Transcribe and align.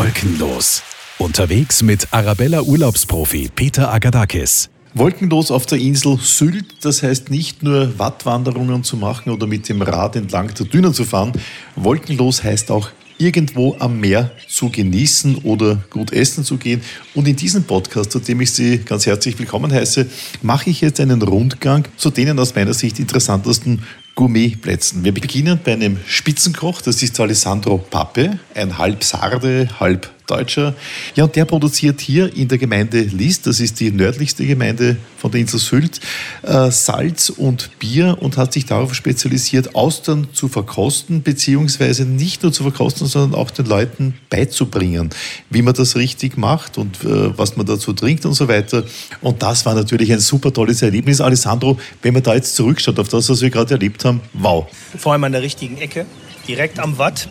Wolkenlos. 0.00 0.82
Unterwegs 1.18 1.82
mit 1.82 2.08
Arabella 2.10 2.62
Urlaubsprofi 2.62 3.50
Peter 3.54 3.92
Agadakis. 3.92 4.70
Wolkenlos 4.94 5.50
auf 5.50 5.66
der 5.66 5.76
Insel 5.76 6.16
Sylt, 6.18 6.86
das 6.86 7.02
heißt 7.02 7.28
nicht 7.28 7.62
nur 7.62 7.98
Wattwanderungen 7.98 8.82
zu 8.82 8.96
machen 8.96 9.28
oder 9.28 9.46
mit 9.46 9.68
dem 9.68 9.82
Rad 9.82 10.16
entlang 10.16 10.54
der 10.54 10.64
Dünen 10.64 10.94
zu 10.94 11.04
fahren. 11.04 11.32
Wolkenlos 11.76 12.42
heißt 12.42 12.70
auch 12.70 12.88
irgendwo 13.18 13.76
am 13.78 14.00
Meer 14.00 14.30
zu 14.48 14.70
genießen 14.70 15.42
oder 15.44 15.76
gut 15.90 16.14
essen 16.14 16.44
zu 16.44 16.56
gehen. 16.56 16.80
Und 17.14 17.28
in 17.28 17.36
diesem 17.36 17.64
Podcast, 17.64 18.10
zu 18.10 18.20
dem 18.20 18.40
ich 18.40 18.52
Sie 18.52 18.78
ganz 18.78 19.04
herzlich 19.04 19.38
willkommen 19.38 19.70
heiße, 19.70 20.06
mache 20.40 20.70
ich 20.70 20.80
jetzt 20.80 20.98
einen 21.00 21.20
Rundgang 21.20 21.86
zu 21.98 22.08
denen 22.08 22.38
aus 22.38 22.54
meiner 22.54 22.72
Sicht 22.72 22.98
interessantesten 22.98 23.82
Gourmetplätzen. 24.20 25.02
Wir 25.02 25.14
beginnen 25.14 25.58
bei 25.64 25.72
einem 25.72 25.96
Spitzenkoch, 26.06 26.82
das 26.82 27.02
ist 27.02 27.18
Alessandro 27.18 27.78
Pappe, 27.78 28.38
ein 28.54 28.76
halb 28.76 29.02
Sarde, 29.02 29.66
halb 29.80 30.10
Deutscher. 30.30 30.74
Ja, 31.16 31.26
der 31.26 31.44
produziert 31.44 32.00
hier 32.00 32.34
in 32.34 32.48
der 32.48 32.58
Gemeinde 32.58 33.00
List, 33.02 33.46
das 33.46 33.60
ist 33.60 33.80
die 33.80 33.90
nördlichste 33.90 34.46
Gemeinde 34.46 34.96
von 35.18 35.30
der 35.30 35.40
Insel 35.40 35.58
Sylt, 35.58 36.00
äh, 36.42 36.70
Salz 36.70 37.30
und 37.30 37.78
Bier 37.78 38.16
und 38.20 38.36
hat 38.36 38.52
sich 38.52 38.66
darauf 38.66 38.94
spezialisiert, 38.94 39.74
Austern 39.74 40.28
zu 40.32 40.48
verkosten, 40.48 41.22
beziehungsweise 41.22 42.04
nicht 42.04 42.42
nur 42.42 42.52
zu 42.52 42.62
verkosten, 42.62 43.06
sondern 43.06 43.38
auch 43.38 43.50
den 43.50 43.66
Leuten 43.66 44.14
beizubringen, 44.30 45.10
wie 45.50 45.62
man 45.62 45.74
das 45.74 45.96
richtig 45.96 46.36
macht 46.36 46.78
und 46.78 47.04
äh, 47.04 47.36
was 47.36 47.56
man 47.56 47.66
dazu 47.66 47.92
trinkt 47.92 48.24
und 48.24 48.34
so 48.34 48.48
weiter. 48.48 48.84
Und 49.20 49.42
das 49.42 49.66
war 49.66 49.74
natürlich 49.74 50.12
ein 50.12 50.20
super 50.20 50.52
tolles 50.52 50.82
Erlebnis. 50.82 51.20
Alessandro, 51.20 51.78
wenn 52.02 52.14
man 52.14 52.22
da 52.22 52.34
jetzt 52.34 52.54
zurückschaut 52.56 52.98
auf 52.98 53.08
das, 53.08 53.28
was 53.28 53.42
wir 53.42 53.50
gerade 53.50 53.74
erlebt 53.74 54.04
haben, 54.04 54.20
wow. 54.34 54.66
Vor 54.96 55.12
allem 55.12 55.24
an 55.24 55.32
der 55.32 55.42
richtigen 55.42 55.76
Ecke, 55.78 56.06
direkt 56.46 56.78
am 56.78 56.98
Watt. 56.98 57.28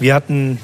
Wir 0.00 0.14
hatten 0.14 0.58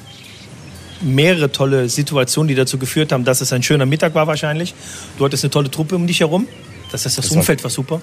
mehrere 1.01 1.51
tolle 1.51 1.89
Situationen, 1.89 2.49
die 2.49 2.55
dazu 2.55 2.79
geführt 2.79 3.13
haben, 3.13 3.25
dass 3.25 3.41
es 3.41 3.53
ein 3.53 3.63
schöner 3.63 3.87
Mittag 3.87 4.15
war 4.15 4.27
wahrscheinlich. 4.27 4.75
Du 5.19 5.25
hattest 5.25 5.45
eine 5.45 5.51
tolle 5.51 5.71
Truppe 5.71 5.97
um 5.97 6.07
dich 6.07 6.21
herum. 6.21 6.47
Das 6.93 7.05
heißt, 7.05 7.19
das, 7.19 7.29
das 7.29 7.37
Umfeld 7.37 7.63
war 7.63 7.71
super. 7.71 8.01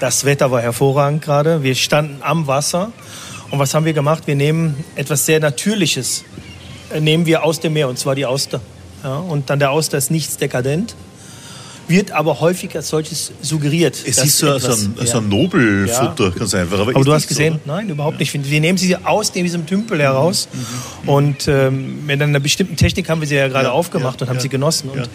Das 0.00 0.24
Wetter 0.24 0.50
war 0.50 0.62
hervorragend 0.62 1.22
gerade. 1.22 1.62
Wir 1.62 1.74
standen 1.74 2.22
am 2.22 2.46
Wasser. 2.46 2.92
Und 3.50 3.58
was 3.58 3.74
haben 3.74 3.84
wir 3.84 3.92
gemacht? 3.92 4.26
Wir 4.26 4.36
nehmen 4.36 4.84
etwas 4.94 5.26
sehr 5.26 5.40
Natürliches, 5.40 6.24
äh, 6.92 7.00
nehmen 7.00 7.26
wir 7.26 7.44
aus 7.44 7.60
dem 7.60 7.72
Meer, 7.72 7.88
und 7.88 7.98
zwar 7.98 8.14
die 8.14 8.24
Auster. 8.24 8.60
Ja, 9.02 9.16
und 9.18 9.50
dann 9.50 9.58
der 9.58 9.70
Auster 9.70 9.98
ist 9.98 10.10
nichts 10.10 10.36
dekadent, 10.36 10.94
wird 11.90 12.12
aber 12.12 12.40
häufig 12.40 12.74
als 12.74 12.88
solches 12.88 13.32
suggeriert. 13.42 13.96
Es 14.06 14.18
ist 14.18 14.38
so, 14.38 14.54
etwas, 14.54 14.80
so, 14.80 14.88
ein, 15.00 15.06
so 15.06 15.18
ein 15.18 15.28
Nobelfutter, 15.28 16.24
ja. 16.24 16.30
ganz 16.30 16.54
einfach. 16.54 16.78
Aber, 16.78 16.94
aber 16.94 17.04
du 17.04 17.12
hast 17.12 17.26
gesehen, 17.26 17.60
so, 17.64 17.72
nein, 17.72 17.90
überhaupt 17.90 18.18
nicht. 18.18 18.32
Wir 18.32 18.60
nehmen 18.60 18.78
sie 18.78 18.96
aus 18.96 19.32
diesem 19.32 19.66
Tümpel 19.66 20.00
heraus 20.00 20.48
mhm. 20.52 20.58
mhm. 21.02 21.08
und 21.08 21.48
ähm, 21.48 22.06
mit 22.06 22.22
einer 22.22 22.40
bestimmten 22.40 22.76
Technik 22.76 23.08
haben 23.08 23.20
wir 23.20 23.28
sie 23.28 23.34
ja 23.34 23.48
gerade 23.48 23.66
ja, 23.66 23.72
aufgemacht 23.72 24.20
ja, 24.20 24.26
und 24.26 24.30
haben 24.30 24.40
sie 24.40 24.48
genossen. 24.48 24.88
Und 24.88 25.10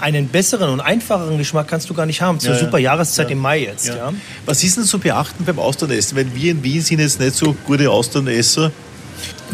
einen 0.00 0.28
besseren 0.28 0.70
und 0.70 0.80
einfacheren 0.80 1.38
Geschmack 1.38 1.68
kannst 1.68 1.88
du 1.88 1.94
gar 1.94 2.06
nicht 2.06 2.22
haben. 2.22 2.40
Zur 2.40 2.56
super 2.56 2.78
Jahreszeit 2.78 3.30
im 3.30 3.38
Mai 3.38 3.60
jetzt. 3.60 3.88
Ja. 3.88 4.12
Was 4.46 4.64
ist 4.64 4.76
denn 4.76 4.84
zu 4.84 4.98
beachten 4.98 5.44
beim 5.44 5.58
Austernessen? 5.58 6.16
Weil 6.16 6.34
wir 6.34 6.50
in 6.50 6.64
Wien 6.64 6.80
sind 6.82 6.98
jetzt 6.98 7.20
nicht 7.20 7.36
so 7.36 7.54
gute 7.66 7.88
Austernesser 7.88 8.72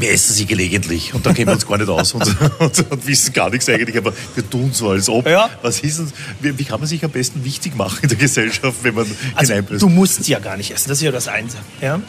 wir 0.01 0.11
essen 0.11 0.35
sie 0.35 0.47
gelegentlich 0.47 1.15
und 1.15 1.25
da 1.27 1.33
kennen 1.33 1.49
wir 1.49 1.55
uns 1.55 1.67
gar 1.67 1.79
nicht 1.79 1.89
aus 1.89 2.13
und, 2.13 2.23
und, 2.59 2.91
und, 2.91 3.07
wissen 3.07 3.33
gar 3.33 3.51
nichts 3.51 3.69
eigentlich, 3.69 3.97
aber 3.97 4.13
wir 4.35 4.49
tun 4.49 4.71
so, 4.73 4.91
als 4.91 5.09
ob. 5.09 5.27
Ja. 5.27 5.51
Was 5.63 5.81
ist 5.81 5.99
denn, 5.99 6.13
wie, 6.41 6.59
wie, 6.59 6.65
kann 6.65 6.81
man 6.81 6.89
sich 6.89 7.05
am 7.05 7.11
besten 7.11 7.45
wichtig 7.45 7.77
machen 7.77 7.99
in 8.03 8.09
der 8.09 8.19
Gesellschaft, 8.19 8.77
wenn 8.83 8.95
man 8.95 9.07
also, 9.35 9.53
hineinbläst? 9.53 9.83
Du 9.83 9.89
musst 9.89 10.25
sie 10.25 10.33
ja 10.33 10.39
gar 10.39 10.57
nicht 10.57 10.71
essen, 10.71 10.89
das 10.89 10.99
ist 10.99 11.05
ja 11.05 11.11
das 11.11 11.29
eine. 11.29 11.49
Ja? 11.81 12.01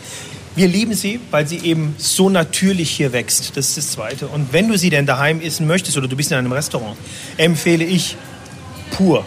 Wir 0.55 0.67
lieben 0.67 0.93
sie, 0.93 1.19
weil 1.31 1.47
sie 1.47 1.59
eben 1.59 1.95
so 1.97 2.29
natürlich 2.29 2.89
hier 2.89 3.13
wächst. 3.13 3.55
Das 3.55 3.69
ist 3.69 3.77
das 3.77 3.91
Zweite. 3.91 4.27
Und 4.27 4.51
wenn 4.51 4.67
du 4.67 4.77
sie 4.77 4.89
denn 4.89 5.05
daheim 5.05 5.39
essen 5.41 5.67
möchtest 5.67 5.97
oder 5.97 6.07
du 6.07 6.15
bist 6.15 6.31
in 6.31 6.37
einem 6.37 6.51
Restaurant, 6.51 6.97
empfehle 7.37 7.85
ich 7.85 8.17
pur. 8.91 9.25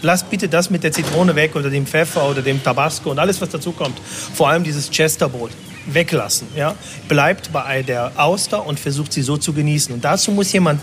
Lass 0.00 0.24
bitte 0.24 0.48
das 0.48 0.70
mit 0.70 0.82
der 0.82 0.90
Zitrone 0.90 1.36
weg 1.36 1.54
oder 1.54 1.70
dem 1.70 1.86
Pfeffer 1.86 2.28
oder 2.28 2.42
dem 2.42 2.62
Tabasco 2.62 3.10
und 3.10 3.18
alles, 3.20 3.40
was 3.40 3.50
dazu 3.50 3.70
kommt. 3.70 3.96
Vor 4.34 4.48
allem 4.48 4.64
dieses 4.64 4.90
Chesterbrot 4.90 5.52
weglassen. 5.86 6.48
Ja? 6.56 6.74
Bleibt 7.08 7.52
bei 7.52 7.82
der 7.82 8.12
Auster 8.16 8.66
und 8.66 8.78
versucht 8.78 9.12
sie 9.12 9.22
so 9.22 9.36
zu 9.36 9.52
genießen. 9.52 9.94
Und 9.94 10.04
dazu 10.04 10.30
muss 10.30 10.52
jemand 10.52 10.80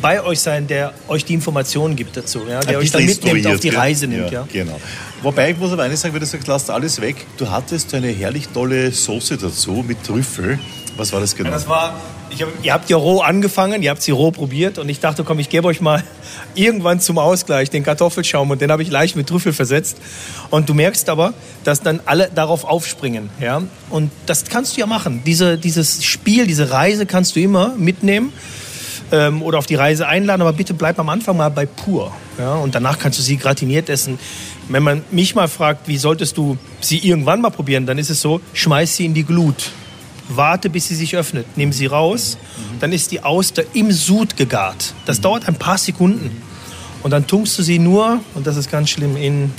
bei 0.00 0.22
euch 0.22 0.40
sein, 0.40 0.66
der 0.66 0.92
euch 1.08 1.24
die 1.24 1.34
Informationen 1.34 1.96
gibt 1.96 2.16
dazu, 2.16 2.42
ja? 2.48 2.60
der 2.60 2.78
euch 2.78 2.90
dann 2.90 3.04
mitnimmt, 3.04 3.46
auf 3.46 3.60
die 3.60 3.70
Reise 3.70 4.06
nimmt. 4.06 4.30
Ja, 4.30 4.40
ja. 4.40 4.48
Genau. 4.52 4.80
Wobei 5.22 5.50
ich 5.50 5.58
muss 5.58 5.72
aber 5.72 5.84
eines 5.84 6.00
sagen, 6.00 6.14
wenn 6.14 6.20
du 6.20 6.26
sagst, 6.26 6.46
lasst 6.46 6.70
alles 6.70 7.00
weg. 7.00 7.16
Du 7.38 7.50
hattest 7.50 7.94
eine 7.94 8.08
herrlich 8.08 8.48
tolle 8.48 8.92
Soße 8.92 9.38
dazu 9.38 9.84
mit 9.86 10.04
Trüffel. 10.04 10.58
Was 10.96 11.12
war 11.12 11.20
das 11.20 11.34
genau? 11.34 11.50
Das 11.50 11.68
war 11.68 11.98
hab, 12.42 12.48
ihr 12.62 12.72
habt 12.72 12.90
ja 12.90 12.96
roh 12.96 13.20
angefangen, 13.20 13.82
ihr 13.82 13.90
habt 13.90 14.02
sie 14.02 14.10
roh 14.10 14.30
probiert 14.30 14.78
und 14.78 14.88
ich 14.88 15.00
dachte, 15.00 15.24
komm, 15.24 15.38
ich 15.38 15.48
gebe 15.48 15.66
euch 15.68 15.80
mal 15.80 16.02
irgendwann 16.54 17.00
zum 17.00 17.18
Ausgleich 17.18 17.70
den 17.70 17.84
Kartoffelschaum 17.84 18.50
und 18.50 18.60
den 18.60 18.70
habe 18.70 18.82
ich 18.82 18.90
leicht 18.90 19.16
mit 19.16 19.28
Trüffel 19.28 19.52
versetzt. 19.52 19.96
Und 20.50 20.68
du 20.68 20.74
merkst 20.74 21.08
aber, 21.08 21.34
dass 21.64 21.82
dann 21.82 22.00
alle 22.04 22.30
darauf 22.34 22.64
aufspringen. 22.64 23.30
Ja? 23.40 23.62
Und 23.90 24.10
das 24.26 24.44
kannst 24.44 24.76
du 24.76 24.80
ja 24.80 24.86
machen. 24.86 25.22
Diese, 25.24 25.58
dieses 25.58 26.04
Spiel, 26.04 26.46
diese 26.46 26.70
Reise 26.70 27.06
kannst 27.06 27.36
du 27.36 27.40
immer 27.40 27.74
mitnehmen 27.76 28.32
ähm, 29.12 29.42
oder 29.42 29.58
auf 29.58 29.66
die 29.66 29.76
Reise 29.76 30.06
einladen, 30.06 30.42
aber 30.42 30.52
bitte 30.52 30.74
bleib 30.74 30.98
am 30.98 31.08
Anfang 31.08 31.36
mal 31.36 31.50
bei 31.50 31.66
pur. 31.66 32.12
Ja? 32.38 32.54
Und 32.54 32.74
danach 32.74 32.98
kannst 32.98 33.18
du 33.18 33.22
sie 33.22 33.36
gratiniert 33.36 33.88
essen. 33.88 34.18
Wenn 34.68 34.82
man 34.82 35.04
mich 35.10 35.34
mal 35.34 35.48
fragt, 35.48 35.86
wie 35.86 35.96
solltest 35.96 36.36
du 36.36 36.58
sie 36.80 36.98
irgendwann 36.98 37.40
mal 37.40 37.50
probieren, 37.50 37.86
dann 37.86 37.98
ist 37.98 38.10
es 38.10 38.20
so, 38.20 38.40
schmeiß 38.52 38.96
sie 38.96 39.04
in 39.04 39.14
die 39.14 39.24
Glut 39.24 39.70
warte, 40.28 40.70
bis 40.70 40.88
sie 40.88 40.94
sich 40.94 41.16
öffnet, 41.16 41.46
nimm 41.56 41.72
sie 41.72 41.86
raus, 41.86 42.38
dann 42.80 42.92
ist 42.92 43.10
die 43.12 43.22
Auster 43.22 43.62
im 43.74 43.92
Sud 43.92 44.36
gegart. 44.36 44.94
Das 45.04 45.20
dauert 45.20 45.48
ein 45.48 45.56
paar 45.56 45.78
Sekunden. 45.78 46.42
Und 47.02 47.10
dann 47.10 47.26
tunkst 47.26 47.58
du 47.58 47.62
sie 47.62 47.78
nur, 47.78 48.20
und 48.34 48.46
das 48.46 48.56
ist 48.56 48.70
ganz 48.70 48.90
schlimm, 48.90 49.16
in, 49.16 49.52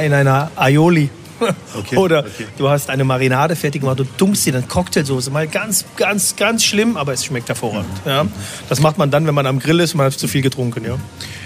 in 0.00 0.12
einer 0.12 0.50
Aioli. 0.56 1.10
Okay, 1.74 1.96
Oder 1.96 2.20
okay. 2.20 2.46
du 2.58 2.68
hast 2.68 2.90
eine 2.90 3.04
Marinade 3.04 3.56
fertig 3.56 3.80
gemacht 3.80 3.98
und 3.98 4.18
tunkst 4.18 4.44
sie 4.44 4.52
dann 4.52 4.68
Cocktailsoße. 4.68 5.30
Mal 5.30 5.48
ganz, 5.48 5.84
ganz, 5.96 6.36
ganz 6.36 6.64
schlimm, 6.64 6.96
aber 6.96 7.12
es 7.12 7.24
schmeckt 7.24 7.48
hervorragend. 7.48 7.90
Ja. 8.04 8.26
Das 8.68 8.80
macht 8.80 8.98
man 8.98 9.10
dann, 9.10 9.26
wenn 9.26 9.34
man 9.34 9.46
am 9.46 9.58
Grill 9.58 9.80
ist 9.80 9.94
und 9.94 9.98
man 9.98 10.06
hat 10.06 10.12
zu 10.12 10.28
viel 10.28 10.42
getrunken. 10.42 10.84
Ja. 10.84 10.98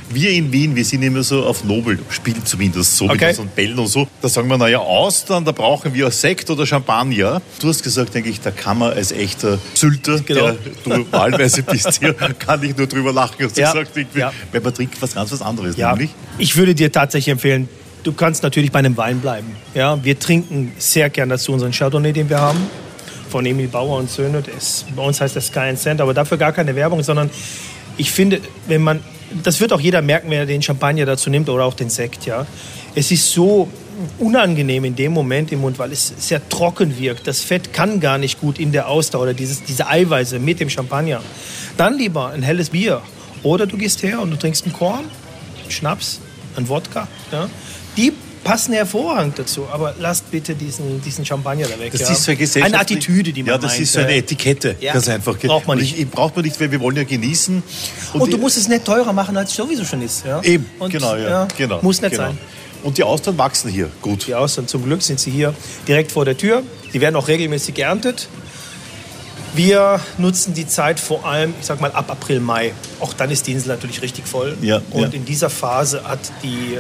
Wir 0.09 0.31
in 0.31 0.53
Wien, 0.53 0.77
wir 0.77 0.85
sind 0.85 1.03
immer 1.03 1.23
so 1.23 1.45
auf 1.45 1.65
Nobel, 1.65 1.99
spielen 2.11 2.45
zumindest 2.45 2.97
so 2.97 3.07
okay. 3.07 3.15
mit 3.15 3.29
unseren 3.31 3.49
Bällen 3.49 3.79
und 3.79 3.89
so. 3.89 4.07
Da 4.23 4.29
sagen 4.29 4.49
wir, 4.49 4.57
naja, 4.57 4.79
Austern, 4.79 5.45
da 5.45 5.51
brauchen 5.51 5.95
wir 5.95 6.11
Sekt 6.11 6.49
oder 6.49 6.65
Champagner. 6.65 7.43
Du 7.61 7.69
hast 7.69 7.83
gesagt, 7.83 8.15
denke 8.15 8.31
ich, 8.31 8.41
da 8.41 8.53
kann 8.53 8.79
man 8.79 8.93
als 8.93 9.11
echter 9.11 9.59
Sylter, 9.75 10.21
genau. 10.21 10.53
der 10.53 10.57
du 10.99 11.07
wahlweise 11.13 11.63
bist 11.63 11.99
hier, 11.99 12.15
kann 12.15 12.63
ich 12.63 12.77
nur 12.77 12.87
drüber 12.87 13.13
lachen. 13.13 13.45
Hast 13.45 13.57
ja. 13.57 13.73
gesagt, 13.73 13.97
ja. 14.15 14.33
weil 14.53 14.61
man 14.61 14.75
trinkt 14.75 15.01
was 15.03 15.15
ganz 15.15 15.33
was 15.33 15.43
anderes, 15.43 15.77
ja. 15.77 15.91
nämlich. 15.91 16.11
Ich 16.39 16.57
würde 16.57 16.75
dir 16.75 16.93
tatsächlich 16.93 17.33
empfehlen, 17.33 17.69
du 18.07 18.13
kannst 18.13 18.43
natürlich 18.43 18.71
bei 18.71 18.79
einem 18.79 18.97
Wein 18.97 19.21
bleiben. 19.21 19.57
Ja, 19.75 20.03
wir 20.03 20.19
trinken 20.19 20.73
sehr 20.79 21.11
gern 21.11 21.29
dazu 21.29 21.53
unseren 21.53 21.73
Chardonnay, 21.73 22.13
den 22.13 22.29
wir 22.29 22.41
haben 22.41 22.59
von 23.29 23.45
Emil 23.45 23.69
Bauer 23.69 23.99
und 23.99 24.11
Söhne. 24.11 24.43
Ist, 24.57 24.87
bei 24.95 25.03
uns 25.03 25.21
heißt 25.21 25.35
das 25.35 25.49
Sky 25.49 25.61
and 25.61 25.79
Sand, 25.79 26.01
aber 26.01 26.15
dafür 26.15 26.39
gar 26.39 26.53
keine 26.53 26.75
Werbung, 26.77 27.03
sondern 27.03 27.31
ich 27.97 28.11
finde, 28.11 28.41
wenn 28.67 28.83
man 28.83 29.01
das 29.43 29.61
wird 29.61 29.73
auch 29.73 29.81
jeder 29.81 30.03
merken, 30.03 30.31
wenn 30.31 30.39
er 30.39 30.47
den 30.47 30.63
Champagner 30.63 31.05
dazu 31.05 31.31
nimmt 31.31 31.49
oder 31.49 31.65
auch 31.65 31.75
den 31.75 31.91
Sekt. 31.91 32.27
Ja. 32.27 32.47
Es 32.95 33.11
ist 33.11 33.33
so 33.33 33.69
unangenehm 34.19 34.85
in 34.85 34.95
dem 34.95 35.13
Moment 35.13 35.53
im 35.53 35.61
Mund, 35.61 35.79
weil 35.79 35.93
es 35.93 36.13
sehr 36.19 36.47
trocken 36.49 36.99
wirkt. 36.99 37.27
Das 37.27 37.41
Fett 37.41 37.73
kann 37.73 38.01
gar 38.01 38.19
nicht 38.19 38.41
gut 38.41 38.59
in 38.59 38.73
der 38.73 38.89
Auster 38.89 39.21
oder 39.21 39.35
dieses, 39.35 39.65
diese 39.65 39.89
Eiweiße 39.89 40.39
mit 40.39 40.61
dem 40.61 40.71
Champagner. 40.71 41.21
Dann 41.77 41.99
lieber 41.99 42.31
ein 42.31 42.43
helles 42.43 42.71
Bier. 42.71 43.03
Oder 43.43 43.67
du 43.67 43.77
gehst 43.77 44.03
her 44.03 44.21
und 44.21 44.31
du 44.31 44.37
trinkst 44.37 44.65
einen 44.65 44.73
Korn, 44.73 45.05
einen 45.63 45.71
Schnaps, 45.71 46.21
einen 46.57 46.69
Wodka. 46.69 47.09
Ja. 47.33 47.49
Die 47.97 48.13
passen 48.47 48.75
hervorragend 48.75 49.39
dazu. 49.39 49.67
Aber 49.73 49.95
lasst 49.99 50.31
bitte 50.31 50.55
diesen, 50.55 51.03
diesen 51.03 51.25
Champagner 51.27 51.67
da 51.67 51.79
weg. 51.81 51.93
Das 51.93 52.03
ja. 52.03 52.37
ist 52.39 52.53
so 52.53 52.61
eine 52.61 52.79
Attitüde, 52.79 53.33
die 53.33 53.43
man 53.43 53.53
Ja, 53.53 53.59
das 53.59 53.73
meint, 53.73 53.83
ist 53.83 53.93
so 53.93 54.01
eine 54.01 54.15
Etikette. 54.15 54.77
Ja. 54.81 54.93
Ganz 54.93 55.09
einfach. 55.09 55.37
Braucht 55.39 55.67
man 55.67 55.79
nicht. 55.79 55.99
Ich, 55.99 56.09
braucht 56.09 56.37
man 56.37 56.45
nicht, 56.45 56.61
weil 56.61 56.71
wir 56.71 56.81
wollen 56.81 56.97
ja 56.97 57.05
genießen. 57.05 57.63
Und, 58.13 58.21
und 58.21 58.33
du 58.33 58.39
musst 58.39 58.57
es 58.57 58.69
nicht 58.69 58.85
teurer 58.85 59.13
machen, 59.13 59.37
als 59.37 59.51
es 59.51 59.57
sowieso 59.57 59.85
schon 59.85 60.01
ist. 60.03 60.25
Ja? 60.25 60.41
Eben, 60.43 60.67
und, 60.79 60.91
genau, 60.91 61.17
ja. 61.17 61.49
genau. 61.57 61.81
Muss 61.83 62.01
nicht 62.01 62.13
genau. 62.13 62.25
sein. 62.25 62.39
Und 62.85 62.99
die 62.99 63.03
Austern 63.03 63.37
wachsen 63.37 63.69
hier 63.69 63.91
gut. 64.01 64.29
Die 64.29 64.35
Austern, 64.35 64.69
zum 64.69 64.85
Glück 64.85 65.03
sind 65.03 65.19
sie 65.19 65.31
hier 65.33 65.53
direkt 65.89 66.13
vor 66.13 66.25
der 66.25 66.37
Tür. 66.37 66.63
Die 66.93 67.01
werden 67.01 67.17
auch 67.17 67.27
regelmäßig 67.27 67.75
geerntet. 67.75 68.29
Wir 69.57 70.01
nutzen 70.19 70.55
die 70.55 70.69
Zeit 70.69 71.01
vor 71.01 71.25
allem, 71.25 71.55
ich 71.59 71.67
sag 71.67 71.81
mal, 71.81 71.91
ab 71.91 72.11
April, 72.11 72.41
Mai. 72.41 72.73
Auch 73.01 73.15
dann 73.15 73.31
ist 73.31 73.47
die 73.47 73.53
Insel 73.53 73.69
natürlich 73.69 74.03
richtig 74.03 74.27
voll. 74.29 74.57
Ja, 74.61 74.83
und 74.91 75.03
ja. 75.03 75.09
in 75.09 75.25
dieser 75.25 75.51
Phase 75.51 76.05
hat 76.05 76.21
die 76.43 76.79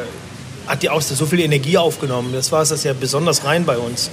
hat 0.66 0.82
die 0.82 0.90
Auster 0.90 1.14
so 1.14 1.26
viel 1.26 1.40
Energie 1.40 1.78
aufgenommen. 1.78 2.32
Das 2.32 2.52
war 2.52 2.62
es 2.62 2.84
ja 2.84 2.92
besonders 2.92 3.44
rein 3.44 3.64
bei 3.64 3.78
uns. 3.78 4.10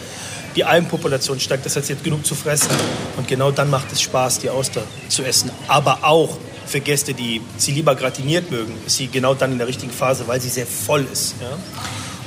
Die 0.55 0.63
Algenpopulation 0.63 1.39
steigt, 1.39 1.65
das 1.65 1.75
heißt, 1.75 1.88
sie 1.88 1.94
hat 1.94 2.03
genug 2.03 2.25
zu 2.25 2.35
fressen. 2.35 2.69
Und 3.17 3.27
genau 3.27 3.51
dann 3.51 3.69
macht 3.69 3.91
es 3.91 4.01
Spaß, 4.01 4.39
die 4.39 4.50
Auster 4.50 4.83
zu 5.09 5.23
essen. 5.23 5.50
Aber 5.67 6.03
auch 6.03 6.38
für 6.65 6.79
Gäste, 6.79 7.13
die 7.13 7.41
sie 7.57 7.71
lieber 7.71 7.95
gratiniert 7.95 8.51
mögen, 8.51 8.73
ist 8.85 8.97
sie 8.97 9.07
genau 9.07 9.33
dann 9.33 9.51
in 9.51 9.57
der 9.57 9.67
richtigen 9.67 9.91
Phase, 9.91 10.27
weil 10.27 10.39
sie 10.39 10.50
sehr 10.50 10.67
voll 10.67 11.05
ist. 11.11 11.35
Ja? 11.41 11.57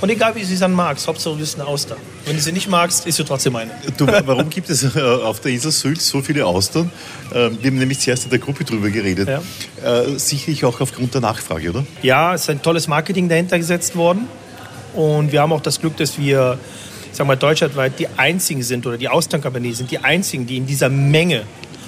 Und 0.00 0.10
egal, 0.10 0.34
wie 0.34 0.44
sie 0.44 0.58
dann 0.58 0.72
magst, 0.72 1.08
Hauptsache 1.08 1.34
du 1.34 1.40
bist 1.40 1.58
eine 1.58 1.66
Auster. 1.66 1.96
Wenn 2.26 2.36
du 2.36 2.42
sie 2.42 2.52
nicht 2.52 2.68
magst, 2.68 3.06
ist 3.06 3.16
sie 3.16 3.24
trotzdem 3.24 3.56
eine. 3.56 3.70
Du, 3.96 4.06
warum 4.06 4.50
gibt 4.50 4.68
es 4.68 4.84
äh, 4.94 5.00
auf 5.00 5.40
der 5.40 5.52
Insel 5.52 5.72
Sylt 5.72 6.02
so 6.02 6.20
viele 6.20 6.44
Austern? 6.44 6.90
Äh, 7.30 7.34
wir 7.34 7.70
haben 7.70 7.78
nämlich 7.78 8.00
zuerst 8.00 8.24
in 8.24 8.30
der 8.30 8.38
Gruppe 8.38 8.64
drüber 8.64 8.90
geredet. 8.90 9.28
Ja. 9.28 10.02
Äh, 10.02 10.18
sicherlich 10.18 10.64
auch 10.64 10.80
aufgrund 10.80 11.14
der 11.14 11.22
Nachfrage, 11.22 11.70
oder? 11.70 11.86
Ja, 12.02 12.34
es 12.34 12.42
ist 12.42 12.50
ein 12.50 12.60
tolles 12.60 12.88
Marketing 12.88 13.28
dahinter 13.28 13.58
gesetzt 13.58 13.96
worden. 13.96 14.28
Und 14.94 15.32
wir 15.32 15.40
haben 15.40 15.52
auch 15.52 15.60
das 15.60 15.80
Glück, 15.80 15.96
dass 15.96 16.18
wir, 16.18 16.58
sagen 17.12 17.28
wir 17.28 17.36
deutschlandweit 17.36 17.98
die 17.98 18.08
einzigen 18.16 18.62
sind 18.62 18.86
oder 18.86 18.98
die 18.98 19.08
Austernkompanie 19.08 19.72
sind 19.72 19.90
die 19.90 19.98
einzigen, 19.98 20.46
die 20.46 20.58
in 20.58 20.66
dieser 20.66 20.88
Menge 20.88 21.42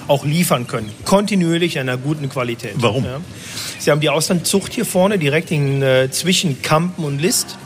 auch 0.07 0.25
liefern 0.25 0.65
können. 0.67 0.91
Kontinuierlich 1.05 1.75
in 1.75 1.83
einer 1.83 1.97
guten 1.97 2.29
Qualität. 2.29 2.73
Warum? 2.75 3.05
Ja. 3.05 3.19
Sie 3.77 3.91
haben 3.91 4.01
die 4.01 4.09
Austernzucht 4.09 4.73
hier 4.73 4.85
vorne, 4.85 5.19
direkt 5.19 5.51
in, 5.51 5.81
äh, 5.83 6.09
zwischen 6.09 6.61
Kampen 6.63 7.03
und 7.03 7.19
List. 7.19 7.57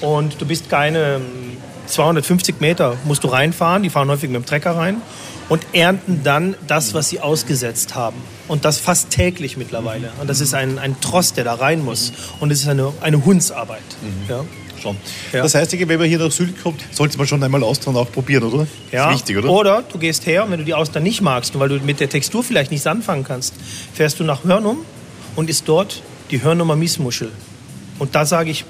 Und 0.00 0.40
du 0.40 0.46
bist 0.46 0.68
keine 0.68 1.20
250 1.86 2.60
Meter, 2.60 2.96
musst 3.04 3.24
du 3.24 3.28
reinfahren. 3.28 3.82
Die 3.82 3.90
fahren 3.90 4.08
häufig 4.08 4.30
mit 4.30 4.36
dem 4.36 4.46
Trecker 4.46 4.76
rein 4.76 5.02
und 5.48 5.66
ernten 5.72 6.20
dann 6.24 6.54
das, 6.66 6.94
was 6.94 7.08
sie 7.08 7.20
ausgesetzt 7.20 7.94
haben. 7.94 8.16
Und 8.48 8.64
das 8.64 8.78
fast 8.78 9.10
täglich 9.10 9.56
mittlerweile. 9.56 10.12
Und 10.20 10.28
das 10.28 10.40
ist 10.40 10.54
ein, 10.54 10.78
ein 10.78 11.00
Tross, 11.00 11.32
der 11.34 11.44
da 11.44 11.54
rein 11.54 11.84
muss. 11.84 12.12
Und 12.40 12.50
es 12.50 12.60
ist 12.60 12.68
eine, 12.68 12.92
eine 13.00 13.24
Hundsarbeit. 13.24 13.82
Ja. 14.28 14.44
Schon. 14.80 14.96
Ja. 15.32 15.42
Das 15.42 15.54
heißt, 15.54 15.72
wenn 15.72 15.98
man 15.98 16.08
hier 16.08 16.18
nach 16.18 16.30
Sylt 16.30 16.62
kommt, 16.62 16.82
sollte 16.90 17.16
man 17.16 17.26
schon 17.26 17.42
einmal 17.42 17.62
Austern 17.62 17.96
auch 17.96 18.10
probieren, 18.10 18.44
oder? 18.44 18.66
Ja. 18.92 19.10
Ist 19.10 19.16
wichtig, 19.16 19.38
oder? 19.38 19.48
Oder 19.48 19.82
du 19.90 19.98
gehst 19.98 20.26
her 20.26 20.44
und 20.44 20.50
wenn 20.50 20.58
du 20.58 20.64
die 20.64 20.74
Austern 20.74 21.02
nicht 21.02 21.22
magst 21.22 21.54
und 21.54 21.60
weil 21.60 21.70
du 21.70 21.76
mit 21.76 22.00
der 22.00 22.10
Textur 22.10 22.44
vielleicht 22.44 22.70
nichts 22.70 22.86
anfangen 22.86 23.24
kannst, 23.24 23.54
fährst 23.94 24.20
du 24.20 24.24
nach 24.24 24.44
Hörnum 24.44 24.84
und 25.36 25.48
isst 25.48 25.68
dort 25.68 26.02
die 26.30 26.42
Hörnumer 26.42 26.76
Miesmuschel. 26.76 27.30
Und 27.98 28.14
da 28.14 28.26
sage 28.26 28.50
ich 28.50 28.66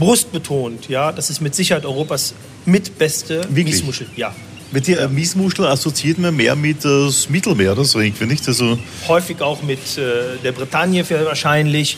brustbetont, 0.00 0.88
ja, 0.88 1.12
das 1.12 1.30
ist 1.30 1.40
mit 1.40 1.54
Sicherheit 1.54 1.84
Europas 1.84 2.34
mitbeste 2.66 3.42
Wirklich? 3.44 3.66
Miesmuschel. 3.66 4.06
Ja. 4.16 4.34
Mit 4.72 4.86
der 4.86 5.08
Miesmuschel 5.08 5.66
assoziiert 5.66 6.18
man 6.18 6.34
mehr 6.36 6.56
mit 6.56 6.84
das 6.84 7.28
Mittelmeer 7.28 7.72
oder 7.72 7.84
so 7.84 8.00
irgendwie, 8.00 8.26
nicht? 8.26 8.46
Also, 8.48 8.78
häufig 9.08 9.40
auch 9.40 9.62
mit 9.62 9.98
äh, 9.98 10.38
der 10.42 10.52
Bretagne 10.52 11.04
wahrscheinlich. 11.24 11.96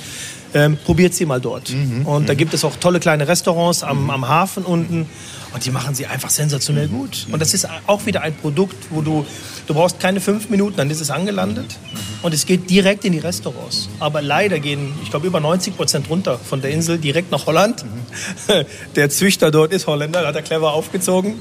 Ähm, 0.54 0.76
probiert 0.84 1.14
sie 1.14 1.24
mal 1.24 1.40
dort. 1.40 1.70
Mhm, 1.70 2.06
und 2.06 2.28
da 2.28 2.34
gibt 2.34 2.52
es 2.52 2.62
auch 2.64 2.76
tolle 2.76 3.00
kleine 3.00 3.26
Restaurants 3.26 3.82
am, 3.82 4.10
am 4.10 4.28
Hafen 4.28 4.64
unten. 4.64 5.06
Und 5.54 5.64
die 5.66 5.70
machen 5.70 5.94
sie 5.94 6.06
einfach 6.06 6.30
sensationell 6.30 6.88
Mhm. 6.88 6.92
gut. 6.98 7.26
Und 7.30 7.40
das 7.40 7.52
ist 7.54 7.66
auch 7.86 8.06
wieder 8.06 8.22
ein 8.22 8.34
Produkt, 8.34 8.76
wo 8.90 9.00
du, 9.02 9.24
du 9.66 9.74
brauchst 9.74 10.00
keine 10.00 10.20
fünf 10.20 10.48
Minuten, 10.50 10.76
dann 10.76 10.90
ist 10.90 11.00
es 11.00 11.10
angelandet. 11.10 11.66
Mhm. 11.92 11.98
Und 12.24 12.34
es 12.34 12.46
geht 12.46 12.68
direkt 12.70 13.04
in 13.04 13.12
die 13.12 13.18
Restaurants. 13.18 13.88
Aber 13.98 14.22
leider 14.22 14.60
gehen, 14.60 14.92
ich 15.02 15.10
glaube, 15.10 15.26
über 15.26 15.40
90 15.40 15.76
Prozent 15.76 16.08
runter 16.10 16.38
von 16.38 16.60
der 16.62 16.70
Insel 16.70 16.98
direkt 16.98 17.30
nach 17.30 17.46
Holland. 17.46 17.84
Mhm. 17.84 18.64
Der 18.96 19.08
Züchter 19.10 19.50
dort 19.50 19.72
ist 19.72 19.86
Holländer, 19.86 20.26
hat 20.26 20.34
er 20.36 20.42
clever 20.42 20.72
aufgezogen. 20.72 21.34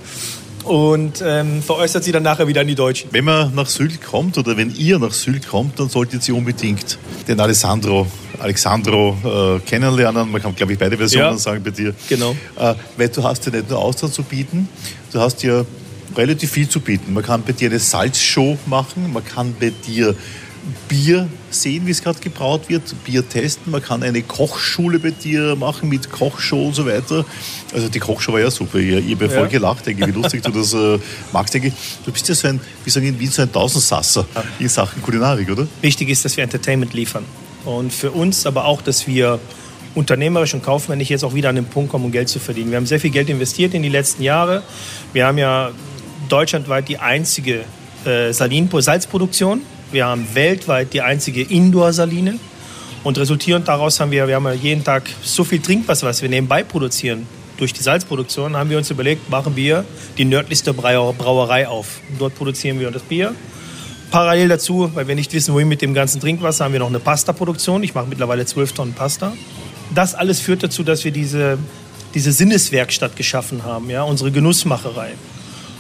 Und 0.63 1.23
ähm, 1.25 1.63
veräußert 1.63 2.03
sie 2.03 2.11
dann 2.11 2.21
nachher 2.21 2.47
wieder 2.47 2.61
an 2.61 2.67
die 2.67 2.75
Deutschen. 2.75 3.09
wenn 3.11 3.25
man 3.25 3.55
nach 3.55 3.65
Sylt 3.67 4.03
kommt 4.03 4.37
oder 4.37 4.57
wenn 4.57 4.69
ihr 4.75 4.99
nach 4.99 5.11
Sylt 5.11 5.47
kommt, 5.47 5.79
dann 5.79 5.89
solltet 5.89 6.27
ihr 6.29 6.35
unbedingt 6.35 6.99
den 7.27 7.39
Alessandro, 7.39 8.05
Alexandro 8.41 9.17
äh, 9.23 9.59
kennenlernen. 9.67 10.31
Man 10.31 10.41
kann, 10.41 10.55
glaube 10.55 10.73
ich, 10.73 10.79
beide 10.79 10.97
Versionen 10.97 11.31
Ja. 11.33 11.37
sagen 11.37 11.63
bei 11.63 11.71
dir. 11.71 11.93
Genau. 12.09 12.35
Äh, 12.57 12.73
weil 12.97 13.09
du 13.09 13.23
hast 13.23 13.45
ja 13.45 13.51
nicht 13.51 13.69
nur 13.69 13.79
Austern 13.79 14.11
zu 14.11 14.23
bieten, 14.23 14.67
du 15.11 15.19
hast 15.19 15.43
ja 15.43 15.63
relativ 16.15 16.51
viel 16.51 16.67
zu 16.67 16.79
bieten. 16.79 17.13
Man 17.13 17.23
kann 17.23 17.41
bei 17.43 17.53
dir 17.53 17.69
eine 17.69 17.79
Salzshow 17.79 18.57
machen, 18.65 19.11
man 19.13 19.23
kann 19.23 19.55
bei 19.59 19.71
dir 19.87 20.15
Bier 20.87 21.27
sehen, 21.49 21.87
wie 21.87 21.91
es 21.91 22.03
gerade 22.03 22.19
gebraut 22.19 22.69
wird, 22.69 22.83
Bier 23.03 23.27
testen, 23.27 23.71
man 23.71 23.81
kann 23.81 24.03
eine 24.03 24.21
Kochschule 24.21 24.99
bei 24.99 25.09
dir 25.09 25.55
machen 25.55 25.89
mit 25.89 26.11
Kochshow 26.11 26.67
und 26.67 26.75
so 26.75 26.85
weiter. 26.85 27.25
Also 27.73 27.89
die 27.89 27.97
Kochshow 27.99 28.33
war 28.33 28.41
ja 28.41 28.51
super, 28.51 28.77
ich, 28.77 28.89
ich 29.07 29.15
habe 29.15 29.25
ja 29.25 29.31
voll 29.31 29.47
gelacht, 29.47 29.87
denke, 29.87 30.05
wie 30.05 30.11
lustig 30.11 30.43
du 30.43 30.51
das 30.51 30.73
äh, 30.73 30.99
magst. 31.33 31.53
Denke. 31.55 31.73
Du 32.05 32.11
bist 32.11 32.27
ja 32.29 32.35
so 32.35 32.47
ein, 32.47 32.59
wie 32.83 32.89
sagen 32.91 33.07
in 33.07 33.19
Wien, 33.19 33.31
so 33.31 33.41
ein 33.41 33.51
Tausendsasser 33.51 34.25
in 34.59 34.69
Sachen 34.69 35.01
Kulinarik, 35.01 35.49
oder? 35.49 35.67
Wichtig 35.81 36.09
ist, 36.09 36.25
dass 36.25 36.37
wir 36.37 36.43
Entertainment 36.43 36.93
liefern. 36.93 37.25
Und 37.65 37.93
für 37.93 38.11
uns 38.11 38.45
aber 38.45 38.65
auch, 38.65 38.81
dass 38.81 39.07
wir 39.07 39.39
unternehmerisch 39.93 40.53
und 40.53 40.63
kaufmännisch 40.63 41.09
jetzt 41.09 41.23
auch 41.23 41.33
wieder 41.33 41.49
an 41.49 41.55
den 41.55 41.65
Punkt 41.65 41.91
kommen, 41.91 42.05
um 42.05 42.11
Geld 42.11 42.29
zu 42.29 42.39
verdienen. 42.39 42.71
Wir 42.71 42.77
haben 42.77 42.85
sehr 42.85 42.99
viel 42.99 43.11
Geld 43.11 43.29
investiert 43.29 43.73
in 43.73 43.83
die 43.83 43.89
letzten 43.89 44.23
Jahre. 44.23 44.63
Wir 45.13 45.25
haben 45.27 45.37
ja 45.37 45.71
deutschlandweit 46.29 46.87
die 46.87 46.97
einzige 46.97 47.65
äh, 48.05 48.31
Salin 48.31 48.69
Salzproduktion. 48.71 49.61
Wir 49.91 50.05
haben 50.05 50.25
weltweit 50.33 50.93
die 50.93 51.01
einzige 51.01 51.41
Indoor-Saline. 51.41 52.39
Und 53.03 53.17
resultierend 53.17 53.67
daraus 53.67 53.99
haben 53.99 54.11
wir, 54.11 54.27
wir 54.27 54.35
haben 54.35 54.45
ja 54.45 54.53
jeden 54.53 54.83
Tag 54.83 55.09
so 55.23 55.43
viel 55.43 55.59
Trinkwasser, 55.59 56.07
was 56.07 56.21
wir 56.21 56.29
nebenbei 56.29 56.63
produzieren. 56.63 57.27
Durch 57.57 57.73
die 57.73 57.83
Salzproduktion 57.83 58.55
haben 58.55 58.69
wir 58.69 58.77
uns 58.77 58.89
überlegt, 58.89 59.29
machen 59.29 59.55
wir 59.55 59.85
die 60.17 60.25
nördlichste 60.25 60.73
Brauer- 60.73 61.13
Brauerei 61.13 61.67
auf. 61.67 61.99
Dort 62.17 62.35
produzieren 62.35 62.79
wir 62.79 62.89
das 62.91 63.01
Bier. 63.01 63.35
Parallel 64.11 64.49
dazu, 64.49 64.91
weil 64.93 65.07
wir 65.07 65.15
nicht 65.15 65.31
wissen, 65.31 65.53
wohin 65.53 65.69
mit 65.69 65.81
dem 65.81 65.93
ganzen 65.93 66.19
Trinkwasser, 66.19 66.65
haben 66.65 66.73
wir 66.73 66.79
noch 66.81 66.89
eine 66.89 66.99
Pasta-Produktion. 66.99 67.81
Ich 67.81 67.95
mache 67.95 68.07
mittlerweile 68.07 68.45
12 68.45 68.73
Tonnen 68.73 68.93
Pasta. 68.93 69.31
Das 69.95 70.15
alles 70.15 70.41
führt 70.41 70.63
dazu, 70.63 70.83
dass 70.83 71.05
wir 71.05 71.11
diese, 71.11 71.57
diese 72.13 72.33
Sinneswerkstatt 72.33 73.15
geschaffen 73.15 73.63
haben, 73.63 73.89
ja, 73.89 74.03
unsere 74.03 74.31
Genussmacherei. 74.31 75.13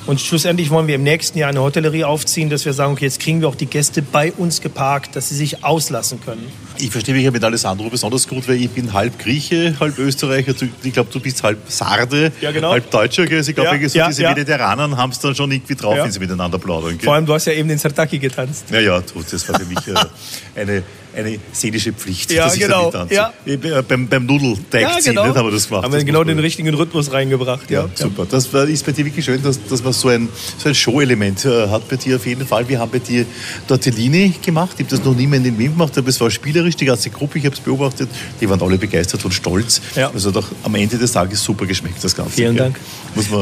Und 0.07 0.19
schlussendlich 0.19 0.71
wollen 0.71 0.87
wir 0.87 0.95
im 0.95 1.03
nächsten 1.03 1.37
Jahr 1.37 1.49
eine 1.49 1.61
Hotellerie 1.61 2.03
aufziehen, 2.03 2.49
dass 2.49 2.65
wir 2.65 2.73
sagen, 2.73 2.93
okay, 2.93 3.05
jetzt 3.05 3.19
kriegen 3.19 3.39
wir 3.39 3.47
auch 3.47 3.55
die 3.55 3.67
Gäste 3.67 4.01
bei 4.01 4.31
uns 4.31 4.59
geparkt, 4.59 5.15
dass 5.15 5.29
sie 5.29 5.35
sich 5.35 5.63
auslassen 5.63 6.19
können. 6.25 6.51
Ich 6.79 6.89
verstehe 6.89 7.13
mich 7.13 7.23
ja 7.23 7.29
mit 7.31 7.43
Alessandro 7.43 7.89
besonders 7.89 8.27
gut, 8.27 8.47
weil 8.47 8.55
ich 8.55 8.69
bin 8.71 8.93
halb 8.93 9.19
Grieche, 9.19 9.75
halb 9.79 9.99
Österreicher. 9.99 10.53
Ich 10.83 10.93
glaube, 10.93 11.09
du 11.13 11.19
bist 11.19 11.43
halb 11.43 11.59
Sarde, 11.67 12.31
Ja, 12.41 12.51
genau. 12.51 12.71
halb 12.71 12.89
Deutscher. 12.89 13.25
Gell? 13.27 13.37
Also 13.37 13.51
ich 13.51 13.55
glaube, 13.55 13.77
Ja, 13.77 13.89
so 13.89 13.97
ja, 13.99 14.07
diese 14.07 14.23
ja. 14.23 14.29
Mediterraner 14.29 14.97
haben 14.97 15.11
es 15.11 15.19
dann 15.19 15.35
schon 15.35 15.51
irgendwie 15.51 15.75
drauf, 15.75 15.95
wenn 15.95 16.11
sie 16.11 16.19
miteinander 16.19 16.57
plaudern. 16.57 16.97
Gell? 16.97 17.05
Vor 17.05 17.13
allem, 17.13 17.25
du 17.27 17.33
hast 17.33 17.45
ja 17.45 17.53
eben 17.53 17.69
den 17.69 17.77
Sertaki 17.77 18.17
getanzt. 18.17 18.65
Ja, 18.71 18.79
ja, 18.79 19.01
das 19.01 19.49
war 19.49 19.59
für 19.59 19.65
mich 19.65 19.87
äh, 19.87 20.59
eine, 20.59 20.83
eine 21.15 21.39
seelische 21.51 21.93
Pflicht, 21.93 22.31
Ja, 22.31 22.47
genau, 22.53 22.91
ja. 23.09 23.33
Äh, 23.45 23.57
beim, 23.87 24.07
beim 24.07 24.25
Nudelteig 24.25 25.01
ziehen, 25.01 25.13
nicht, 25.13 25.19
haben 25.19 25.47
wir 25.47 25.51
das 25.51 25.67
gemacht. 25.67 25.83
Haben 25.83 25.93
wir 25.93 26.03
genau 26.03 26.23
den 26.23 26.39
richtigen 26.39 26.73
Rhythmus 26.73 27.11
reingebracht. 27.11 27.69
ja, 27.69 27.81
Ja, 27.81 27.89
super. 27.93 28.25
Das 28.29 28.51
war, 28.53 28.65
ist 28.65 28.85
bei 28.85 28.91
dir 28.91 29.05
wirklich 29.05 29.25
schön, 29.25 29.41
dass, 29.43 29.59
dass 29.65 29.83
man 29.83 29.93
so 29.93 30.07
ein, 30.07 30.29
so 30.57 30.69
ein 30.69 30.75
Show-Element 30.75 31.45
äh, 31.45 31.67
hat 31.67 31.87
bei 31.89 31.95
dir 31.95 32.15
auf 32.15 32.25
jeden 32.25 32.45
Fall. 32.45 32.67
Wir 32.67 32.79
haben 32.79 32.91
bei 32.91 32.99
dir 32.99 33.25
Tortellini 33.67 34.33
gemacht. 34.41 34.75
Ich 34.77 34.85
habe 34.85 34.95
das 34.95 35.05
noch 35.05 35.15
nie 35.15 35.27
mehr 35.27 35.37
in 35.37 35.43
den 35.43 35.57
Wien 35.57 35.71
gemacht, 35.71 35.97
aber 35.97 36.07
es 36.07 36.19
war 36.21 36.31
spielerisch, 36.31 36.75
die 36.75 36.85
ganze 36.85 37.09
Gruppe, 37.09 37.39
ich 37.39 37.45
habe 37.45 37.55
es 37.55 37.61
beobachtet. 37.61 38.09
Die 38.39 38.49
waren 38.49 38.61
alle 38.61 38.77
begeistert 38.77 39.23
und 39.25 39.33
stolz. 39.33 39.81
Ja. 39.95 40.11
Also 40.13 40.31
doch 40.31 40.47
am 40.63 40.75
Ende 40.75 40.97
des 40.97 41.11
Tages 41.11 41.43
super 41.43 41.65
geschmeckt, 41.65 42.03
das 42.03 42.15
Ganze. 42.15 42.33
Vielen? 42.33 42.57
Dank. 42.57 42.75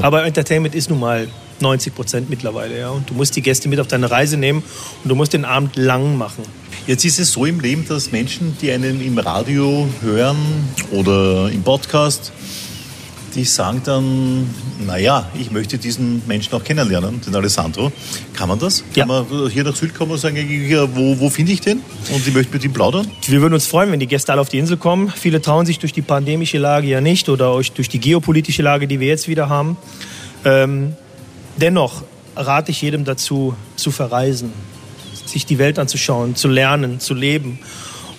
Aber 0.01 0.25
Entertainment 0.25 0.75
ist 0.75 0.89
nun 0.89 0.99
mal 0.99 1.27
90 1.61 1.95
Prozent 1.95 2.29
mittlerweile. 2.29 2.79
Ja? 2.79 2.89
Und 2.89 3.09
du 3.09 3.13
musst 3.13 3.35
die 3.35 3.41
Gäste 3.41 3.69
mit 3.69 3.79
auf 3.79 3.87
deine 3.87 4.09
Reise 4.09 4.37
nehmen 4.37 4.63
und 5.03 5.09
du 5.09 5.15
musst 5.15 5.33
den 5.33 5.45
Abend 5.45 5.75
lang 5.75 6.17
machen. 6.17 6.43
Jetzt 6.89 7.05
ist 7.05 7.19
es 7.19 7.33
so 7.33 7.45
im 7.45 7.59
Leben, 7.59 7.85
dass 7.87 8.11
Menschen, 8.11 8.57
die 8.59 8.71
einen 8.71 8.99
im 8.99 9.19
Radio 9.19 9.87
hören 10.01 10.37
oder 10.89 11.47
im 11.51 11.61
Podcast, 11.61 12.31
die 13.35 13.43
sagen 13.43 13.83
dann, 13.85 14.49
naja, 14.87 15.29
ich 15.39 15.51
möchte 15.51 15.77
diesen 15.77 16.23
Menschen 16.25 16.51
auch 16.55 16.63
kennenlernen, 16.63 17.21
den 17.21 17.35
Alessandro. 17.35 17.91
Kann 18.33 18.49
man 18.49 18.57
das? 18.57 18.83
Ja. 18.95 19.05
Kann 19.05 19.27
man 19.29 19.49
hier 19.51 19.63
nach 19.65 19.75
Sylt 19.75 19.93
kommen 19.93 20.13
und 20.13 20.17
sagen, 20.17 20.35
wo, 20.95 21.19
wo 21.19 21.29
finde 21.29 21.51
ich 21.51 21.61
den? 21.61 21.79
Und 22.11 22.25
ich 22.25 22.33
möchte 22.33 22.51
mit 22.53 22.63
ihm 22.63 22.73
plaudern? 22.73 23.07
Wir 23.27 23.39
würden 23.39 23.53
uns 23.53 23.67
freuen, 23.67 23.91
wenn 23.91 23.99
die 23.99 24.07
Gäste 24.07 24.31
alle 24.31 24.41
auf 24.41 24.49
die 24.49 24.57
Insel 24.57 24.77
kommen. 24.77 25.13
Viele 25.15 25.43
trauen 25.43 25.67
sich 25.67 25.77
durch 25.77 25.93
die 25.93 26.01
pandemische 26.01 26.57
Lage 26.57 26.87
ja 26.87 27.01
nicht 27.01 27.29
oder 27.29 27.61
durch 27.75 27.89
die 27.89 27.99
geopolitische 27.99 28.63
Lage, 28.63 28.87
die 28.87 28.99
wir 28.99 29.09
jetzt 29.09 29.27
wieder 29.27 29.47
haben. 29.47 29.77
Ähm, 30.43 30.93
dennoch 31.55 32.01
rate 32.35 32.71
ich 32.71 32.81
jedem 32.81 33.05
dazu, 33.05 33.53
zu 33.75 33.91
verreisen, 33.91 34.53
sich 35.29 35.45
die 35.45 35.59
Welt 35.59 35.77
anzuschauen, 35.79 36.35
zu 36.35 36.47
lernen, 36.47 36.99
zu 36.99 37.13
leben. 37.13 37.59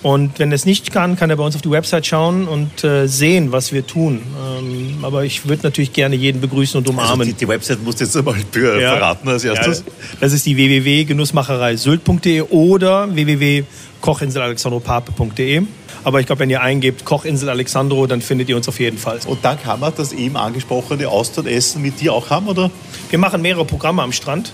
Und 0.03 0.39
wenn 0.39 0.51
er 0.51 0.55
es 0.55 0.65
nicht 0.65 0.91
kann, 0.91 1.15
kann 1.15 1.29
er 1.29 1.35
bei 1.35 1.43
uns 1.43 1.55
auf 1.55 1.61
die 1.61 1.69
Website 1.69 2.07
schauen 2.07 2.47
und 2.47 2.83
äh, 2.83 3.05
sehen, 3.07 3.51
was 3.51 3.71
wir 3.71 3.85
tun. 3.85 4.23
Ähm, 4.57 4.97
aber 5.03 5.25
ich 5.25 5.47
würde 5.47 5.61
natürlich 5.61 5.93
gerne 5.93 6.15
jeden 6.15 6.41
begrüßen 6.41 6.75
und 6.79 6.87
Also 6.89 6.99
umarmen. 6.99 7.27
die, 7.27 7.33
die 7.33 7.47
Website 7.47 7.83
musst 7.83 7.99
du 7.99 8.05
jetzt 8.05 8.17
einmal 8.17 8.33
äh, 8.55 8.81
Ja. 8.81 8.93
verraten 8.93 9.29
als 9.29 9.43
erstes. 9.43 9.83
Ja, 9.85 9.91
das 10.19 10.33
ist 10.33 10.47
die 10.47 10.57
www.genussmachereisylt.de 10.57 12.41
oder 12.49 13.13
www.kochinselalexandropape.de. 13.13 15.61
Aber 16.03 16.19
ich 16.19 16.25
glaube, 16.25 16.39
wenn 16.39 16.49
ihr 16.49 16.61
eingebt 16.61 17.05
Kochinsel 17.05 17.47
Alexandro, 17.49 18.07
dann 18.07 18.21
findet 18.21 18.49
ihr 18.49 18.55
uns 18.57 18.67
auf 18.67 18.79
jeden 18.79 18.97
Fall. 18.97 19.19
Und 19.27 19.45
dann 19.45 19.61
kann 19.61 19.79
man 19.79 19.93
das 19.95 20.13
eben 20.13 20.35
angesprochene 20.35 21.07
Austernessen 21.07 21.79
mit 21.83 22.01
dir 22.01 22.11
auch 22.13 22.31
haben, 22.31 22.47
oder? 22.47 22.71
Wir 23.11 23.19
machen 23.19 23.43
mehrere 23.43 23.65
Programme 23.65 24.01
am 24.01 24.11
Strand. 24.11 24.51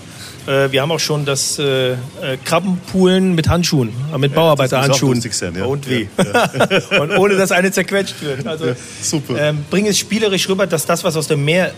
Äh, 0.48 0.72
Wir 0.72 0.82
haben 0.82 0.90
auch 0.90 1.00
schon 1.00 1.24
das 1.24 1.58
äh, 1.58 1.92
äh, 1.92 1.96
Krabbenpoolen 2.44 3.34
mit 3.34 3.48
Handschuhen, 3.48 3.90
äh, 4.12 4.18
mit 4.18 4.34
Bauarbeiterhandschuhen. 4.34 5.20
ja. 5.56 5.64
Und 5.66 5.88
wie. 5.88 6.08
Und 6.98 7.16
ohne 7.18 7.36
dass 7.36 7.52
eine 7.52 7.70
zerquetscht 7.70 8.22
wird. 8.22 8.46
Also, 8.46 8.68
Ja, 8.68 8.76
super. 9.02 9.38
Ähm, 9.38 9.64
bring 9.70 9.86
es 9.86 9.98
spielerisch 9.98 10.48
rüber, 10.48 10.66
dass 10.66 10.86
das, 10.86 11.04
was 11.04 11.16
aus 11.16 11.28
dem 11.28 11.44
Meer 11.44 11.72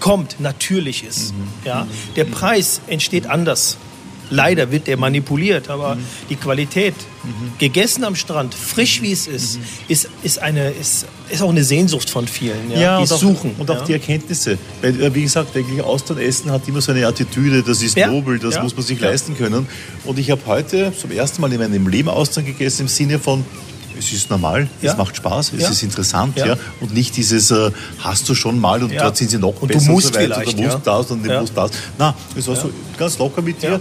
kommt, 0.00 0.40
natürlich 0.40 1.04
ist. 1.04 1.32
Mhm. 1.34 1.48
Ja? 1.64 1.86
Der 2.16 2.24
Preis 2.24 2.80
entsteht 2.86 3.26
anders. 3.26 3.78
Leider 4.30 4.70
wird 4.70 4.86
der 4.86 4.96
manipuliert, 4.96 5.68
aber 5.68 5.96
mhm. 5.96 6.04
die 6.28 6.36
Qualität, 6.36 6.94
mhm. 7.24 7.58
gegessen 7.58 8.04
am 8.04 8.14
Strand, 8.14 8.54
frisch 8.54 9.02
wie 9.02 9.12
es 9.12 9.26
ist, 9.26 9.58
mhm. 9.58 9.62
ist, 9.88 10.08
ist, 10.22 10.38
eine, 10.38 10.70
ist, 10.70 11.06
ist 11.28 11.42
auch 11.42 11.50
eine 11.50 11.64
Sehnsucht 11.64 12.08
von 12.08 12.28
vielen, 12.28 12.70
ja, 12.70 12.80
ja 12.80 12.96
die 13.04 13.12
und 13.12 13.18
suchen. 13.18 13.54
und 13.58 13.70
auch 13.70 13.84
die 13.84 13.92
Erkenntnisse. 13.92 14.56
Weil, 14.80 15.00
äh, 15.00 15.14
wie 15.14 15.22
gesagt, 15.22 15.54
wirklich 15.54 15.82
Austern 15.82 16.18
hat 16.50 16.68
immer 16.68 16.80
so 16.80 16.92
eine 16.92 17.06
Attitüde, 17.06 17.62
das 17.62 17.82
ist 17.82 17.96
nobel, 17.96 18.38
das 18.38 18.62
muss 18.62 18.74
man 18.74 18.84
sich 18.84 19.00
leisten 19.00 19.36
können. 19.36 19.66
Und 20.04 20.18
ich 20.18 20.30
habe 20.30 20.40
heute 20.46 20.92
zum 20.96 21.10
ersten 21.10 21.40
Mal 21.40 21.52
in 21.52 21.58
meinem 21.58 21.88
Leben 21.88 22.08
Austern 22.08 22.44
gegessen 22.44 22.82
im 22.82 22.88
Sinne 22.88 23.18
von, 23.18 23.44
es 23.98 24.12
ist 24.12 24.30
normal, 24.30 24.68
ja. 24.82 24.92
es 24.92 24.96
macht 24.96 25.16
Spaß, 25.16 25.52
es 25.52 25.62
ja. 25.62 25.70
ist 25.70 25.82
interessant, 25.82 26.36
ja. 26.36 26.46
ja. 26.46 26.56
Und 26.80 26.94
nicht 26.94 27.16
dieses, 27.16 27.50
äh, 27.50 27.70
hast 27.98 28.28
du 28.28 28.34
schon 28.34 28.58
mal 28.58 28.82
und 28.82 28.92
dort 28.98 29.16
sind 29.16 29.30
sie 29.30 29.38
noch 29.38 29.60
und 29.60 29.68
besser 29.68 29.86
du 29.86 29.92
musst 29.92 30.06
und 30.08 30.14
so 30.14 30.20
weiter, 30.20 30.34
vielleicht, 30.40 30.58
du 30.58 30.62
musst 30.62 30.86
das 30.86 31.10
und 31.10 31.26
du 31.26 31.40
musst 31.40 31.56
das. 31.56 31.70
Na, 31.98 32.14
es 32.36 32.46
war 32.46 32.56
so 32.56 32.70
ganz 32.96 33.18
locker 33.18 33.42
mit 33.42 33.62
dir. 33.62 33.80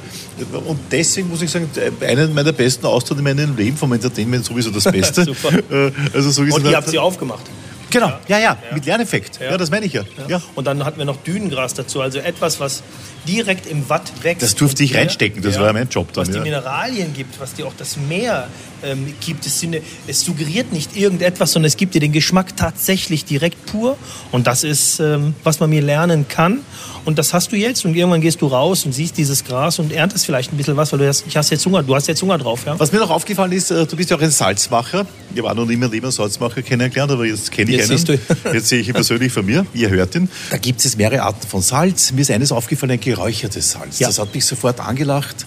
Und 0.65 0.79
deswegen 0.91 1.29
muss 1.29 1.41
ich 1.41 1.51
sagen, 1.51 1.69
eine 2.01 2.27
meiner 2.27 2.53
besten 2.53 2.85
Austausch 2.85 3.17
in 3.17 3.23
meinem 3.23 3.55
Leben 3.55 3.77
vom 3.77 3.91
Entertainment 3.93 4.45
sowieso 4.45 4.71
das 4.71 4.83
Beste. 4.83 5.25
Äh, 5.69 5.91
also 6.13 6.31
so 6.31 6.41
und 6.41 6.65
ihr 6.65 6.75
habt 6.75 6.89
sie 6.89 6.97
aufgemacht. 6.97 7.43
Genau, 7.89 8.07
ja, 8.27 8.37
ja, 8.37 8.39
ja, 8.39 8.57
mit 8.73 8.85
Lerneffekt. 8.85 9.39
Ja. 9.39 9.57
das 9.57 9.71
meine 9.71 9.85
ich 9.85 9.93
ja. 9.93 10.03
ja. 10.27 10.41
Und 10.55 10.65
dann 10.65 10.85
hatten 10.85 10.97
wir 10.99 11.05
noch 11.05 11.17
Dünengras 11.17 11.73
dazu, 11.73 12.01
also 12.01 12.19
etwas, 12.19 12.59
was 12.59 12.83
direkt 13.27 13.65
im 13.65 13.89
Watt 13.89 14.11
wächst. 14.21 14.43
Das 14.43 14.55
durfte 14.55 14.83
ich 14.83 14.95
reinstecken, 14.95 15.41
das 15.41 15.57
war 15.59 15.67
ja 15.67 15.73
mein 15.73 15.89
Job 15.89 16.11
dann. 16.13 16.27
Was 16.27 16.33
die 16.33 16.39
Mineralien 16.39 17.13
gibt, 17.13 17.39
was 17.39 17.53
dir 17.53 17.67
auch 17.67 17.73
das 17.77 17.97
Meer 17.97 18.47
ähm, 18.83 19.13
gibt. 19.19 19.45
Es, 19.45 19.59
sind, 19.59 19.77
es, 20.07 20.21
suggeriert 20.21 20.71
nicht 20.71 20.95
irgendetwas, 20.95 21.51
sondern 21.51 21.67
es 21.67 21.77
gibt 21.77 21.93
dir 21.95 22.01
den 22.01 22.11
Geschmack 22.11 22.55
tatsächlich 22.55 23.25
direkt 23.25 23.65
pur. 23.65 23.97
Und 24.31 24.47
das 24.47 24.63
ist, 24.63 24.99
ähm, 24.99 25.35
was 25.43 25.59
man 25.59 25.69
mir 25.69 25.81
lernen 25.81 26.27
kann. 26.27 26.59
Und 27.05 27.17
das 27.17 27.33
hast 27.33 27.51
du 27.51 27.55
jetzt 27.55 27.85
und 27.85 27.95
irgendwann 27.95 28.21
gehst 28.21 28.41
du 28.41 28.47
raus 28.47 28.85
und 28.85 28.91
siehst 28.91 29.17
dieses 29.17 29.43
Gras 29.43 29.79
und 29.79 29.91
erntest 29.91 30.25
vielleicht 30.25 30.53
ein 30.53 30.57
bisschen 30.57 30.77
was, 30.77 30.91
weil 30.91 30.99
du 30.99 31.07
hast, 31.07 31.25
ich 31.27 31.35
hast 31.37 31.49
jetzt 31.49 31.65
Hunger, 31.65 31.81
du 31.81 31.95
hast 31.95 32.07
jetzt 32.07 32.21
Hunger 32.21 32.37
drauf. 32.37 32.65
Ja? 32.65 32.79
Was 32.79 32.91
mir 32.91 32.99
noch 32.99 33.09
aufgefallen 33.09 33.51
ist, 33.51 33.71
äh, 33.71 33.85
du 33.85 33.95
bist 33.95 34.09
ja 34.09 34.17
auch 34.17 34.21
ein 34.21 34.31
Salzmacher. 34.31 35.05
Ich 35.33 35.41
war 35.41 35.55
noch 35.55 35.65
nie 35.65 35.75
mein 35.75 35.91
Leben 35.91 36.11
Salzmacher 36.11 36.61
kennengelernt, 36.61 37.11
aber 37.11 37.25
jetzt 37.25 37.51
kenne 37.51 37.71
ich 37.71 37.77
jetzt 37.77 37.89
einen. 37.89 37.99
Siehst 37.99 38.09
du. 38.09 38.53
jetzt 38.53 38.67
sehe 38.67 38.79
ich 38.81 38.87
ihn 38.87 38.93
persönlich 38.93 39.31
von 39.31 39.45
mir, 39.45 39.65
ihr 39.73 39.89
hört 39.89 40.15
ihn. 40.15 40.29
Da 40.49 40.57
gibt 40.57 40.83
es 40.83 40.97
mehrere 40.97 41.23
Arten 41.23 41.47
von 41.47 41.61
Salz. 41.61 42.11
Mir 42.11 42.21
ist 42.21 42.31
eines 42.31 42.51
aufgefallen, 42.51 42.91
ein 42.91 42.99
geräuchertes 43.09 43.71
Salz. 43.71 43.99
Ja. 43.99 44.07
Das 44.07 44.19
hat 44.19 44.33
mich 44.33 44.45
sofort 44.45 44.79
angelacht. 44.79 45.45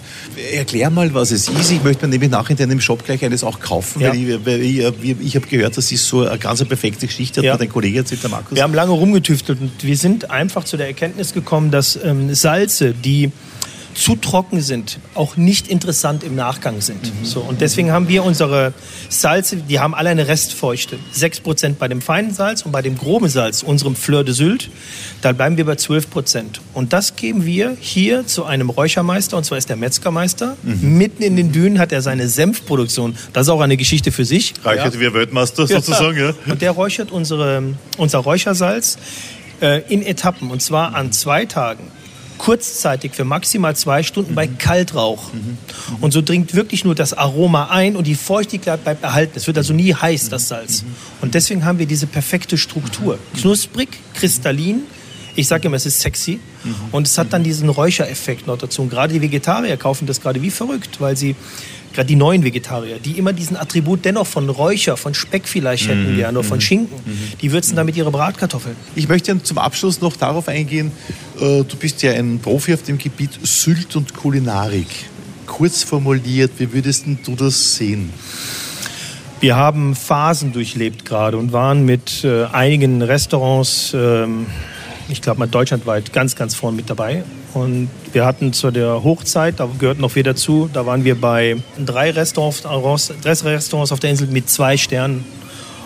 Erklär 0.53 0.89
mal, 0.89 1.13
was 1.13 1.31
es 1.31 1.47
ist. 1.47 1.71
Ich 1.71 1.83
möchte 1.83 2.05
mir 2.05 2.11
nämlich 2.11 2.29
nachher 2.29 2.51
in 2.51 2.57
deinem 2.57 2.81
Shop 2.81 3.03
gleich 3.05 3.23
eines 3.23 3.43
auch 3.43 3.59
kaufen, 3.59 4.01
ja. 4.01 4.09
weil 4.45 4.61
ich, 4.61 4.79
ich, 4.79 4.93
ich, 5.01 5.15
ich 5.21 5.35
habe 5.35 5.47
gehört, 5.47 5.77
das 5.77 5.91
ist 5.91 6.07
so 6.07 6.25
eine 6.25 6.37
ganz 6.37 6.63
perfekte 6.65 7.07
Geschichte, 7.07 7.39
hat 7.39 7.45
ja. 7.45 7.53
mir 7.53 7.59
dein 7.59 7.69
Kollege 7.69 7.99
erzählt, 7.99 8.23
der 8.23 8.29
Markus. 8.29 8.55
Wir 8.55 8.63
haben 8.63 8.73
lange 8.73 8.91
rumgetüftelt 8.91 9.61
und 9.61 9.83
wir 9.83 9.97
sind 9.97 10.29
einfach 10.29 10.63
zu 10.63 10.77
der 10.77 10.87
Erkenntnis 10.87 11.33
gekommen, 11.33 11.71
dass 11.71 11.97
ähm, 12.03 12.33
Salze, 12.33 12.93
die 12.93 13.31
zu 13.93 14.15
trocken 14.15 14.61
sind, 14.61 14.99
auch 15.13 15.37
nicht 15.37 15.67
interessant 15.67 16.23
im 16.23 16.35
Nachgang 16.35 16.81
sind. 16.81 17.03
Mhm. 17.03 17.25
So, 17.25 17.41
und 17.41 17.61
deswegen 17.61 17.91
haben 17.91 18.07
wir 18.07 18.23
unsere 18.23 18.73
Salze, 19.09 19.57
die 19.57 19.79
haben 19.79 19.93
alle 19.93 20.09
eine 20.09 20.27
Restfeuchte. 20.27 20.97
6% 21.15 21.75
bei 21.75 21.87
dem 21.87 22.01
feinen 22.01 22.33
Salz 22.33 22.63
und 22.63 22.71
bei 22.71 22.81
dem 22.81 22.97
groben 22.97 23.29
Salz, 23.29 23.63
unserem 23.63 23.95
Fleur 23.95 24.23
de 24.23 24.33
Sylt, 24.33 24.69
da 25.21 25.31
bleiben 25.31 25.57
wir 25.57 25.65
bei 25.65 25.73
12%. 25.73 26.43
Und 26.73 26.93
das 26.93 27.15
geben 27.15 27.45
wir 27.45 27.77
hier 27.79 28.25
zu 28.25 28.45
einem 28.45 28.69
Räuchermeister, 28.69 29.37
und 29.37 29.43
zwar 29.43 29.57
ist 29.57 29.69
der 29.69 29.75
Metzgermeister. 29.75 30.57
Mhm. 30.63 30.97
Mitten 30.97 31.23
in 31.23 31.35
den 31.35 31.51
Dünen 31.51 31.79
hat 31.79 31.91
er 31.91 32.01
seine 32.01 32.27
Senfproduktion. 32.27 33.15
Das 33.33 33.47
ist 33.47 33.49
auch 33.49 33.61
eine 33.61 33.77
Geschichte 33.77 34.11
für 34.11 34.25
sich. 34.25 34.53
Reichert 34.63 34.95
ja. 34.95 34.99
wie 34.99 35.13
Weltmeister 35.13 35.67
sozusagen, 35.67 36.17
ja. 36.17 36.33
Und 36.47 36.61
der 36.61 36.71
räuchert 36.71 37.11
unsere, 37.11 37.63
unser 37.97 38.19
Räuchersalz 38.19 38.97
äh, 39.61 39.81
in 39.91 40.03
Etappen, 40.05 40.49
und 40.49 40.61
zwar 40.61 40.95
an 40.95 41.11
zwei 41.11 41.45
Tagen 41.45 41.91
kurzzeitig 42.43 43.13
für 43.13 43.23
maximal 43.23 43.73
zwei 43.73 44.03
Stunden 44.03 44.31
mhm. 44.31 44.35
bei 44.35 44.47
Kaltrauch. 44.47 45.31
Mhm. 45.31 45.57
Und 46.01 46.11
so 46.11 46.21
dringt 46.21 46.53
wirklich 46.53 46.83
nur 46.83 46.93
das 46.93 47.13
Aroma 47.13 47.69
ein 47.69 47.95
und 47.95 48.05
die 48.05 48.15
Feuchtigkeit 48.15 48.83
bleibt 48.83 49.01
erhalten. 49.01 49.31
Es 49.35 49.47
wird 49.47 49.57
also 49.57 49.73
nie 49.73 49.93
heiß, 49.93 50.27
das 50.27 50.49
Salz. 50.49 50.83
Und 51.21 51.35
deswegen 51.35 51.63
haben 51.63 51.79
wir 51.79 51.85
diese 51.85 52.05
perfekte 52.05 52.57
Struktur. 52.57 53.17
Knusprig, 53.39 53.87
kristallin. 54.13 54.81
Ich 55.35 55.47
sage 55.47 55.67
immer, 55.67 55.77
es 55.77 55.85
ist 55.85 56.01
sexy. 56.01 56.41
Und 56.91 57.07
es 57.07 57.17
hat 57.17 57.31
dann 57.31 57.45
diesen 57.45 57.69
Räuchereffekt 57.69 58.45
noch 58.45 58.57
dazu. 58.57 58.81
Und 58.81 58.89
gerade 58.89 59.13
die 59.13 59.21
Vegetarier 59.21 59.77
kaufen 59.77 60.05
das 60.05 60.19
gerade 60.19 60.41
wie 60.41 60.51
verrückt, 60.51 60.99
weil 60.99 61.15
sie 61.15 61.37
gerade 61.93 62.07
die 62.07 62.15
neuen 62.15 62.43
Vegetarier, 62.43 62.99
die 62.99 63.17
immer 63.17 63.33
diesen 63.33 63.55
Attribut 63.55 64.03
dennoch 64.05 64.27
von 64.27 64.49
Räucher, 64.49 64.97
von 64.97 65.13
Speck 65.13 65.47
vielleicht 65.47 65.87
hätten 65.87 66.13
mhm. 66.13 66.17
gerne 66.17 66.39
oder 66.39 66.47
von 66.47 66.57
mhm. 66.57 66.61
Schinken, 66.61 66.97
mhm. 67.05 67.37
die 67.41 67.51
würzen 67.51 67.75
damit 67.75 67.95
ihre 67.95 68.11
Bratkartoffeln. 68.11 68.75
Ich 68.95 69.07
möchte 69.07 69.41
zum 69.41 69.57
Abschluss 69.57 70.01
noch 70.01 70.15
darauf 70.15 70.47
eingehen, 70.47 70.91
äh, 71.39 71.63
du 71.63 71.77
bist 71.79 72.01
ja 72.01 72.11
ein 72.13 72.39
Profi 72.39 72.73
auf 72.73 72.83
dem 72.83 72.97
Gebiet 72.97 73.31
Sylt 73.43 73.95
und 73.95 74.13
Kulinarik. 74.13 74.87
Kurz 75.45 75.83
formuliert, 75.83 76.51
wie 76.57 76.73
würdest 76.73 77.05
du 77.25 77.35
das 77.35 77.75
sehen? 77.75 78.11
Wir 79.39 79.57
haben 79.57 79.93
Phasen 79.93 80.53
durchlebt 80.53 81.03
gerade 81.03 81.37
und 81.37 81.51
waren 81.51 81.85
mit 81.85 82.23
äh, 82.23 82.45
einigen 82.45 83.01
Restaurants, 83.01 83.91
ähm, 83.93 84.45
ich 85.09 85.21
glaube 85.21 85.39
mal 85.39 85.47
deutschlandweit, 85.47 86.13
ganz, 86.13 86.35
ganz 86.35 86.55
vorn 86.55 86.75
mit 86.77 86.89
dabei. 86.89 87.23
Und 87.53 87.89
wir 88.11 88.25
hatten 88.25 88.51
zu 88.51 88.71
der 88.71 89.03
Hochzeit, 89.03 89.59
da 89.59 89.69
gehört 89.77 89.99
noch 89.99 90.15
wir 90.15 90.23
dazu, 90.23 90.69
da 90.73 90.85
waren 90.85 91.03
wir 91.03 91.19
bei 91.19 91.57
drei 91.77 92.09
Restaurants, 92.09 92.63
drei 92.63 93.31
Restaurants 93.31 93.91
auf 93.91 93.99
der 93.99 94.09
Insel 94.09 94.27
mit 94.27 94.49
zwei 94.49 94.75
Sternen, 94.75 95.23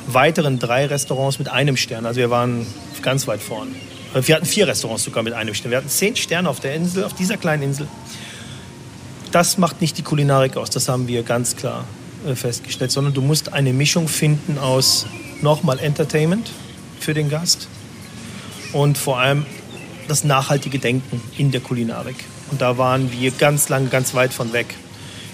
weiteren 0.07 0.59
drei 0.59 0.85
Restaurants 0.85 1.39
mit 1.39 1.49
einem 1.49 1.75
Stern. 1.75 2.05
Also 2.05 2.21
wir 2.21 2.29
waren 2.29 2.65
ganz 3.01 3.27
weit 3.27 3.41
vorn. 3.41 3.67
Wir 4.13 4.35
hatten 4.35 4.45
vier 4.45 4.67
Restaurants 4.67 5.03
sogar 5.03 5.23
mit 5.23 5.33
einem 5.33 5.53
Stern. 5.53 5.71
Wir 5.71 5.79
hatten 5.79 5.89
zehn 5.89 6.15
Sterne 6.15 6.49
auf 6.49 6.61
der 6.61 6.73
Insel, 6.73 7.03
auf 7.03 7.13
dieser 7.13 7.35
kleinen 7.35 7.63
Insel. 7.63 7.87
Das 9.31 9.57
macht 9.57 9.81
nicht 9.81 9.97
die 9.97 10.03
Kulinarik 10.03 10.55
aus, 10.55 10.69
das 10.69 10.87
haben 10.87 11.09
wir 11.09 11.23
ganz 11.23 11.57
klar 11.57 11.83
äh, 12.25 12.33
festgestellt, 12.33 12.91
sondern 12.91 13.13
du 13.13 13.21
musst 13.21 13.51
eine 13.51 13.73
Mischung 13.73 14.07
finden 14.07 14.57
aus 14.57 15.05
nochmal 15.41 15.79
Entertainment 15.79 16.49
für 17.01 17.13
den 17.13 17.29
Gast 17.29 17.67
und 18.71 18.97
vor 18.97 19.19
allem 19.19 19.45
das 20.07 20.23
nachhaltige 20.23 20.79
Denken 20.79 21.21
in 21.37 21.51
der 21.51 21.61
Kulinarik. 21.61 22.15
Und 22.51 22.61
da 22.61 22.77
waren 22.77 23.11
wir 23.11 23.31
ganz 23.31 23.69
lang, 23.69 23.89
ganz 23.89 24.13
weit 24.13 24.33
von 24.33 24.53
weg. 24.53 24.75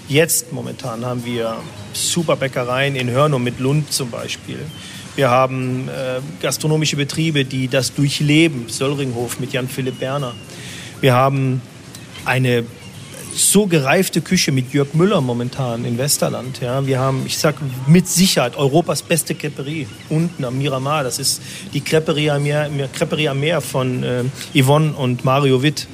Jetzt 0.08 0.52
momentan 0.52 1.04
haben 1.04 1.24
wir 1.24 1.56
super 1.92 2.36
Bäckereien 2.36 2.94
in 2.94 3.10
Hörnum 3.10 3.42
mit 3.42 3.58
Lund 3.60 3.92
zum 3.92 4.10
Beispiel. 4.10 4.58
Wir 5.16 5.30
haben 5.30 5.88
äh, 5.88 6.20
gastronomische 6.42 6.96
Betriebe, 6.96 7.44
die 7.44 7.68
das 7.68 7.94
durchleben. 7.94 8.68
Söllringhof 8.68 9.38
mit 9.38 9.52
Jan-Philipp 9.52 10.00
Berner. 10.00 10.34
Wir 11.00 11.14
haben 11.14 11.62
eine 12.24 12.64
so 13.36 13.66
gereifte 13.66 14.20
Küche 14.20 14.52
mit 14.52 14.72
Jörg 14.72 14.94
Müller 14.94 15.20
momentan 15.20 15.84
in 15.84 15.98
Westerland. 15.98 16.60
Ja. 16.60 16.86
Wir 16.86 16.98
haben, 16.98 17.22
ich 17.26 17.38
sage 17.38 17.58
mit 17.86 18.08
Sicherheit, 18.08 18.56
Europas 18.56 19.02
beste 19.02 19.34
Creperie 19.34 19.86
unten 20.08 20.44
am 20.44 20.58
Miramar. 20.58 21.04
Das 21.04 21.18
ist 21.18 21.42
die 21.72 21.80
Creperie 21.80 22.30
am 22.30 22.42
Meer, 22.42 22.68
Creperie 22.92 23.28
am 23.28 23.40
Meer 23.40 23.60
von 23.60 24.02
äh, 24.02 24.24
Yvonne 24.54 24.92
und 24.92 25.24
Mario 25.24 25.62
Witt. 25.62 25.86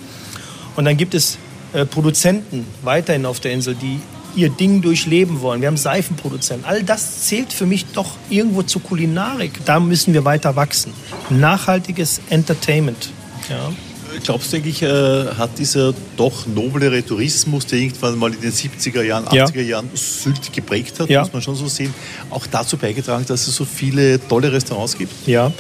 Und 0.77 0.85
dann 0.85 0.97
gibt 0.97 1.15
es 1.15 1.39
äh, 1.73 1.85
Produzenten 1.85 2.67
weiterhin 2.83 3.27
auf 3.27 3.41
der 3.41 3.53
Insel, 3.53 3.75
die 3.75 4.01
ihr 4.37 4.51
Ding 4.51 4.81
durchleben 4.83 5.41
wollen. 5.41 5.61
Wir 5.61 5.69
haben 5.69 5.77
Seifenproduzenten. 5.77 6.65
All 6.65 6.83
das 6.83 7.27
zählt 7.27 7.53
für 7.53 7.67
mich 7.67 7.87
doch 7.87 8.13
irgendwo 8.29 8.63
zur 8.63 8.83
Kulinarik. 8.83 9.65
Da 9.65 9.81
müssen 9.81 10.15
wir 10.15 10.25
weiter 10.25 10.57
wachsen. 10.57 10.93
Nachhaltiges 11.31 12.21
Entertainment. 12.31 13.11
Ja. 13.49 13.73
Glaubst 14.23 14.53
du 14.53 14.57
eigentlich, 14.57 14.83
äh, 14.83 15.27
hat 15.37 15.59
dieser 15.59 15.95
doch 16.17 16.47
noblere 16.47 17.05
Tourismus, 17.05 17.67
der 17.67 17.79
irgendwann 17.79 18.19
mal 18.19 18.33
in 18.33 18.41
den 18.41 18.53
70er 18.53 19.03
Jahren, 19.03 19.25
80er 19.25 19.57
ja. 19.57 19.63
Jahren 19.63 19.91
Sylt 19.95 20.53
geprägt 20.53 21.01
hat, 21.01 21.09
ja. 21.09 21.21
muss 21.21 21.33
man 21.33 21.43
schon 21.43 21.57
so 21.57 21.67
sehen, 21.69 21.95
auch 22.31 22.47
dazu 22.47 22.77
beigetragen, 22.77 23.25
dass 23.27 23.47
es 23.47 23.55
so 23.55 23.65
viele 23.65 24.21
tolle 24.29 24.53
Restaurants 24.53 24.97
gibt? 24.97 25.13
Ja, 25.27 25.53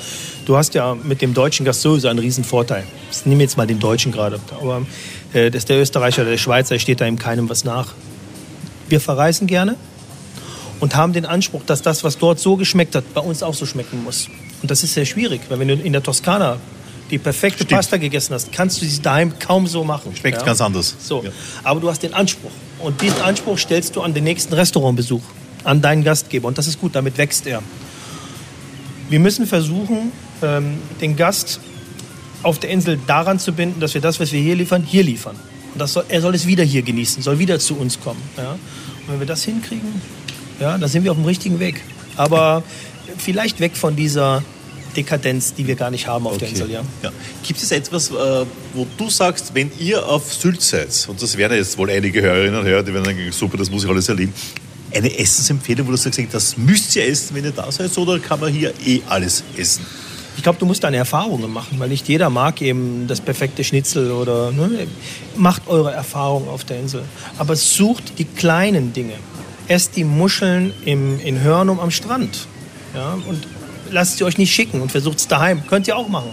du 0.44 0.56
hast 0.56 0.74
ja 0.74 0.94
mit 0.94 1.22
dem 1.22 1.34
deutschen 1.34 1.64
Gast 1.64 1.82
sowieso 1.82 2.08
einen 2.08 2.18
riesen 2.18 2.44
Vorteil. 2.44 2.84
Ich 3.10 3.24
nehme 3.26 3.42
jetzt 3.42 3.56
mal 3.56 3.66
den 3.66 3.78
Deutschen 3.78 4.12
gerade, 4.12 4.40
aber 4.60 4.82
äh, 5.32 5.50
dass 5.50 5.64
der 5.64 5.80
Österreicher 5.80 6.22
oder 6.22 6.32
der 6.32 6.38
Schweizer 6.38 6.78
steht 6.78 7.00
da 7.00 7.06
ihm 7.06 7.18
keinem 7.18 7.48
was 7.48 7.64
nach. 7.64 7.94
Wir 8.88 9.00
verreisen 9.00 9.46
gerne 9.46 9.76
und 10.80 10.96
haben 10.96 11.12
den 11.12 11.26
Anspruch, 11.26 11.62
dass 11.64 11.82
das, 11.82 12.02
was 12.04 12.18
dort 12.18 12.40
so 12.40 12.56
geschmeckt 12.56 12.94
hat, 12.94 13.14
bei 13.14 13.20
uns 13.20 13.42
auch 13.42 13.54
so 13.54 13.66
schmecken 13.66 14.02
muss. 14.02 14.28
Und 14.62 14.70
das 14.70 14.82
ist 14.82 14.94
sehr 14.94 15.06
schwierig, 15.06 15.42
weil 15.48 15.58
wenn 15.58 15.68
du 15.68 15.74
in 15.74 15.92
der 15.92 16.02
Toskana 16.02 16.58
die 17.10 17.18
perfekte 17.18 17.64
Stimmt. 17.64 17.78
Pasta 17.78 17.96
gegessen 17.96 18.34
hast, 18.34 18.52
kannst 18.52 18.80
du 18.80 18.86
sie 18.86 19.02
daheim 19.02 19.38
kaum 19.38 19.66
so 19.66 19.84
machen. 19.84 20.14
Schmeckt 20.14 20.38
ja? 20.38 20.44
ganz 20.44 20.60
anders. 20.60 20.94
So. 21.00 21.22
Ja. 21.24 21.30
Aber 21.64 21.80
du 21.80 21.88
hast 21.88 22.02
den 22.02 22.14
Anspruch. 22.14 22.50
Und 22.78 23.00
diesen 23.02 23.20
Anspruch 23.20 23.58
stellst 23.58 23.96
du 23.96 24.02
an 24.02 24.14
den 24.14 24.24
nächsten 24.24 24.54
Restaurantbesuch, 24.54 25.22
an 25.64 25.82
deinen 25.82 26.04
Gastgeber. 26.04 26.48
Und 26.48 26.58
das 26.58 26.66
ist 26.66 26.80
gut, 26.80 26.94
damit 26.94 27.18
wächst 27.18 27.46
er. 27.46 27.62
Wir 29.08 29.20
müssen 29.20 29.46
versuchen, 29.46 30.12
ähm, 30.42 30.78
den 31.00 31.16
Gast 31.16 31.60
auf 32.42 32.58
der 32.58 32.70
Insel 32.70 32.98
daran 33.06 33.38
zu 33.38 33.52
binden, 33.52 33.80
dass 33.80 33.94
wir 33.94 34.00
das, 34.00 34.20
was 34.20 34.32
wir 34.32 34.40
hier 34.40 34.56
liefern, 34.56 34.82
hier 34.82 35.02
liefern. 35.02 35.36
Und 35.74 35.86
soll, 35.86 36.04
er 36.08 36.20
soll 36.20 36.34
es 36.34 36.46
wieder 36.46 36.64
hier 36.64 36.82
genießen, 36.82 37.22
soll 37.22 37.38
wieder 37.38 37.58
zu 37.58 37.76
uns 37.76 38.00
kommen. 38.00 38.20
Ja? 38.36 38.52
Und 38.52 38.58
wenn 39.08 39.20
wir 39.20 39.26
das 39.26 39.44
hinkriegen, 39.44 40.00
ja, 40.58 40.78
dann 40.78 40.88
sind 40.88 41.04
wir 41.04 41.10
auf 41.10 41.16
dem 41.16 41.26
richtigen 41.26 41.58
Weg. 41.58 41.80
Aber 42.16 42.62
vielleicht 43.18 43.60
weg 43.60 43.76
von 43.76 43.96
dieser 43.96 44.42
Dekadenz, 44.96 45.54
die 45.54 45.66
wir 45.66 45.74
gar 45.74 45.90
nicht 45.90 46.06
haben 46.06 46.26
auf 46.26 46.34
okay. 46.34 46.40
der 46.40 46.48
Insel. 46.48 46.70
Ja. 46.70 46.82
ja. 47.02 47.10
Gibt 47.42 47.62
es 47.62 47.70
etwas, 47.72 48.10
äh, 48.10 48.14
wo 48.74 48.86
du 48.96 49.10
sagst, 49.10 49.54
wenn 49.54 49.70
ihr 49.78 50.06
auf 50.06 50.32
Sylt 50.32 50.62
seid, 50.62 50.88
und 51.08 51.20
das 51.20 51.36
werden 51.36 51.56
jetzt 51.56 51.76
wohl 51.78 51.90
einige 51.90 52.22
Hörerinnen 52.22 52.60
und 52.60 52.66
Hörer, 52.66 52.82
die 52.82 52.92
werden 52.92 53.04
sagen, 53.04 53.32
super, 53.32 53.56
das 53.56 53.70
muss 53.70 53.84
ich 53.84 53.90
alles 53.90 54.08
erleben, 54.08 54.32
eine 54.94 55.18
Essensempfehlung, 55.18 55.86
wo 55.86 55.92
du 55.92 55.96
sagst, 55.96 56.20
das 56.32 56.56
müsst 56.56 56.96
ihr 56.96 57.06
essen, 57.06 57.36
wenn 57.36 57.44
ihr 57.44 57.52
da 57.52 57.70
seid, 57.70 57.96
oder 57.96 58.18
kann 58.18 58.40
man 58.40 58.52
hier 58.52 58.72
eh 58.84 59.00
alles 59.08 59.44
essen? 59.56 59.84
Ich 60.36 60.42
glaube, 60.42 60.58
du 60.58 60.66
musst 60.66 60.82
deine 60.84 60.96
Erfahrungen 60.96 61.52
machen, 61.52 61.78
weil 61.78 61.88
nicht 61.88 62.08
jeder 62.08 62.30
mag 62.30 62.62
eben 62.62 63.06
das 63.06 63.20
perfekte 63.20 63.62
Schnitzel 63.62 64.10
oder 64.10 64.50
ne? 64.52 64.86
macht 65.36 65.68
eure 65.68 65.92
Erfahrungen 65.92 66.48
auf 66.48 66.64
der 66.64 66.80
Insel. 66.80 67.02
Aber 67.36 67.56
sucht 67.56 68.18
die 68.18 68.24
kleinen 68.24 68.92
Dinge. 68.92 69.14
Esst 69.68 69.96
die 69.96 70.04
Muscheln 70.04 70.72
im, 70.84 71.20
in 71.20 71.42
Hörnum 71.42 71.78
am 71.78 71.90
Strand. 71.90 72.46
Ja? 72.94 73.18
Und 73.26 73.46
lasst 73.90 74.18
sie 74.18 74.24
euch 74.24 74.38
nicht 74.38 74.52
schicken 74.54 74.80
und 74.80 74.90
versucht 74.90 75.18
es 75.18 75.28
daheim. 75.28 75.66
Könnt 75.66 75.88
ihr 75.88 75.96
auch 75.96 76.08
machen. 76.08 76.30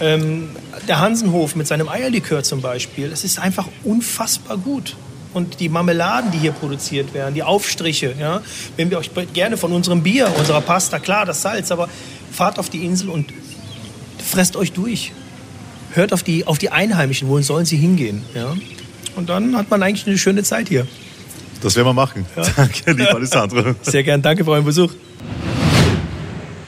Ähm, 0.00 0.50
der 0.88 1.00
Hansenhof 1.00 1.56
mit 1.56 1.66
seinem 1.66 1.88
Eierlikör 1.88 2.42
zum 2.42 2.60
Beispiel, 2.60 3.10
es 3.12 3.24
ist 3.24 3.38
einfach 3.38 3.68
unfassbar 3.84 4.58
gut. 4.58 4.96
Und 5.32 5.58
die 5.58 5.68
Marmeladen, 5.68 6.30
die 6.30 6.38
hier 6.38 6.52
produziert 6.52 7.12
werden, 7.12 7.34
die 7.34 7.42
Aufstriche, 7.42 8.14
ja, 8.20 8.40
wenn 8.76 8.90
wir 8.90 8.98
euch 8.98 9.10
gerne 9.32 9.56
von 9.56 9.72
unserem 9.72 10.02
Bier, 10.02 10.32
unserer 10.38 10.60
Pasta, 10.60 11.00
klar, 11.00 11.26
das 11.26 11.42
Salz, 11.42 11.72
aber 11.72 11.88
fahrt 12.30 12.58
auf 12.58 12.70
die 12.70 12.84
Insel 12.84 13.08
und 13.08 13.32
fresst 14.24 14.54
euch 14.54 14.72
durch. 14.72 15.12
Hört 15.92 16.12
auf 16.12 16.22
die, 16.22 16.46
auf 16.46 16.58
die 16.58 16.70
Einheimischen, 16.70 17.28
wohin 17.28 17.42
sollen 17.42 17.66
sie 17.66 17.76
hingehen? 17.76 18.22
Ja? 18.34 18.54
Und 19.16 19.28
dann 19.28 19.56
hat 19.56 19.70
man 19.70 19.82
eigentlich 19.82 20.06
eine 20.06 20.18
schöne 20.18 20.42
Zeit 20.44 20.68
hier. 20.68 20.86
Das 21.62 21.76
werden 21.76 21.86
wir 21.86 21.94
machen. 21.94 22.26
Ja. 22.36 22.42
Danke, 22.56 22.92
lieber 22.92 23.14
Alessandro. 23.14 23.74
Sehr 23.82 24.02
gern, 24.02 24.20
danke 24.22 24.44
für 24.44 24.50
euren 24.50 24.64
Besuch. 24.64 24.92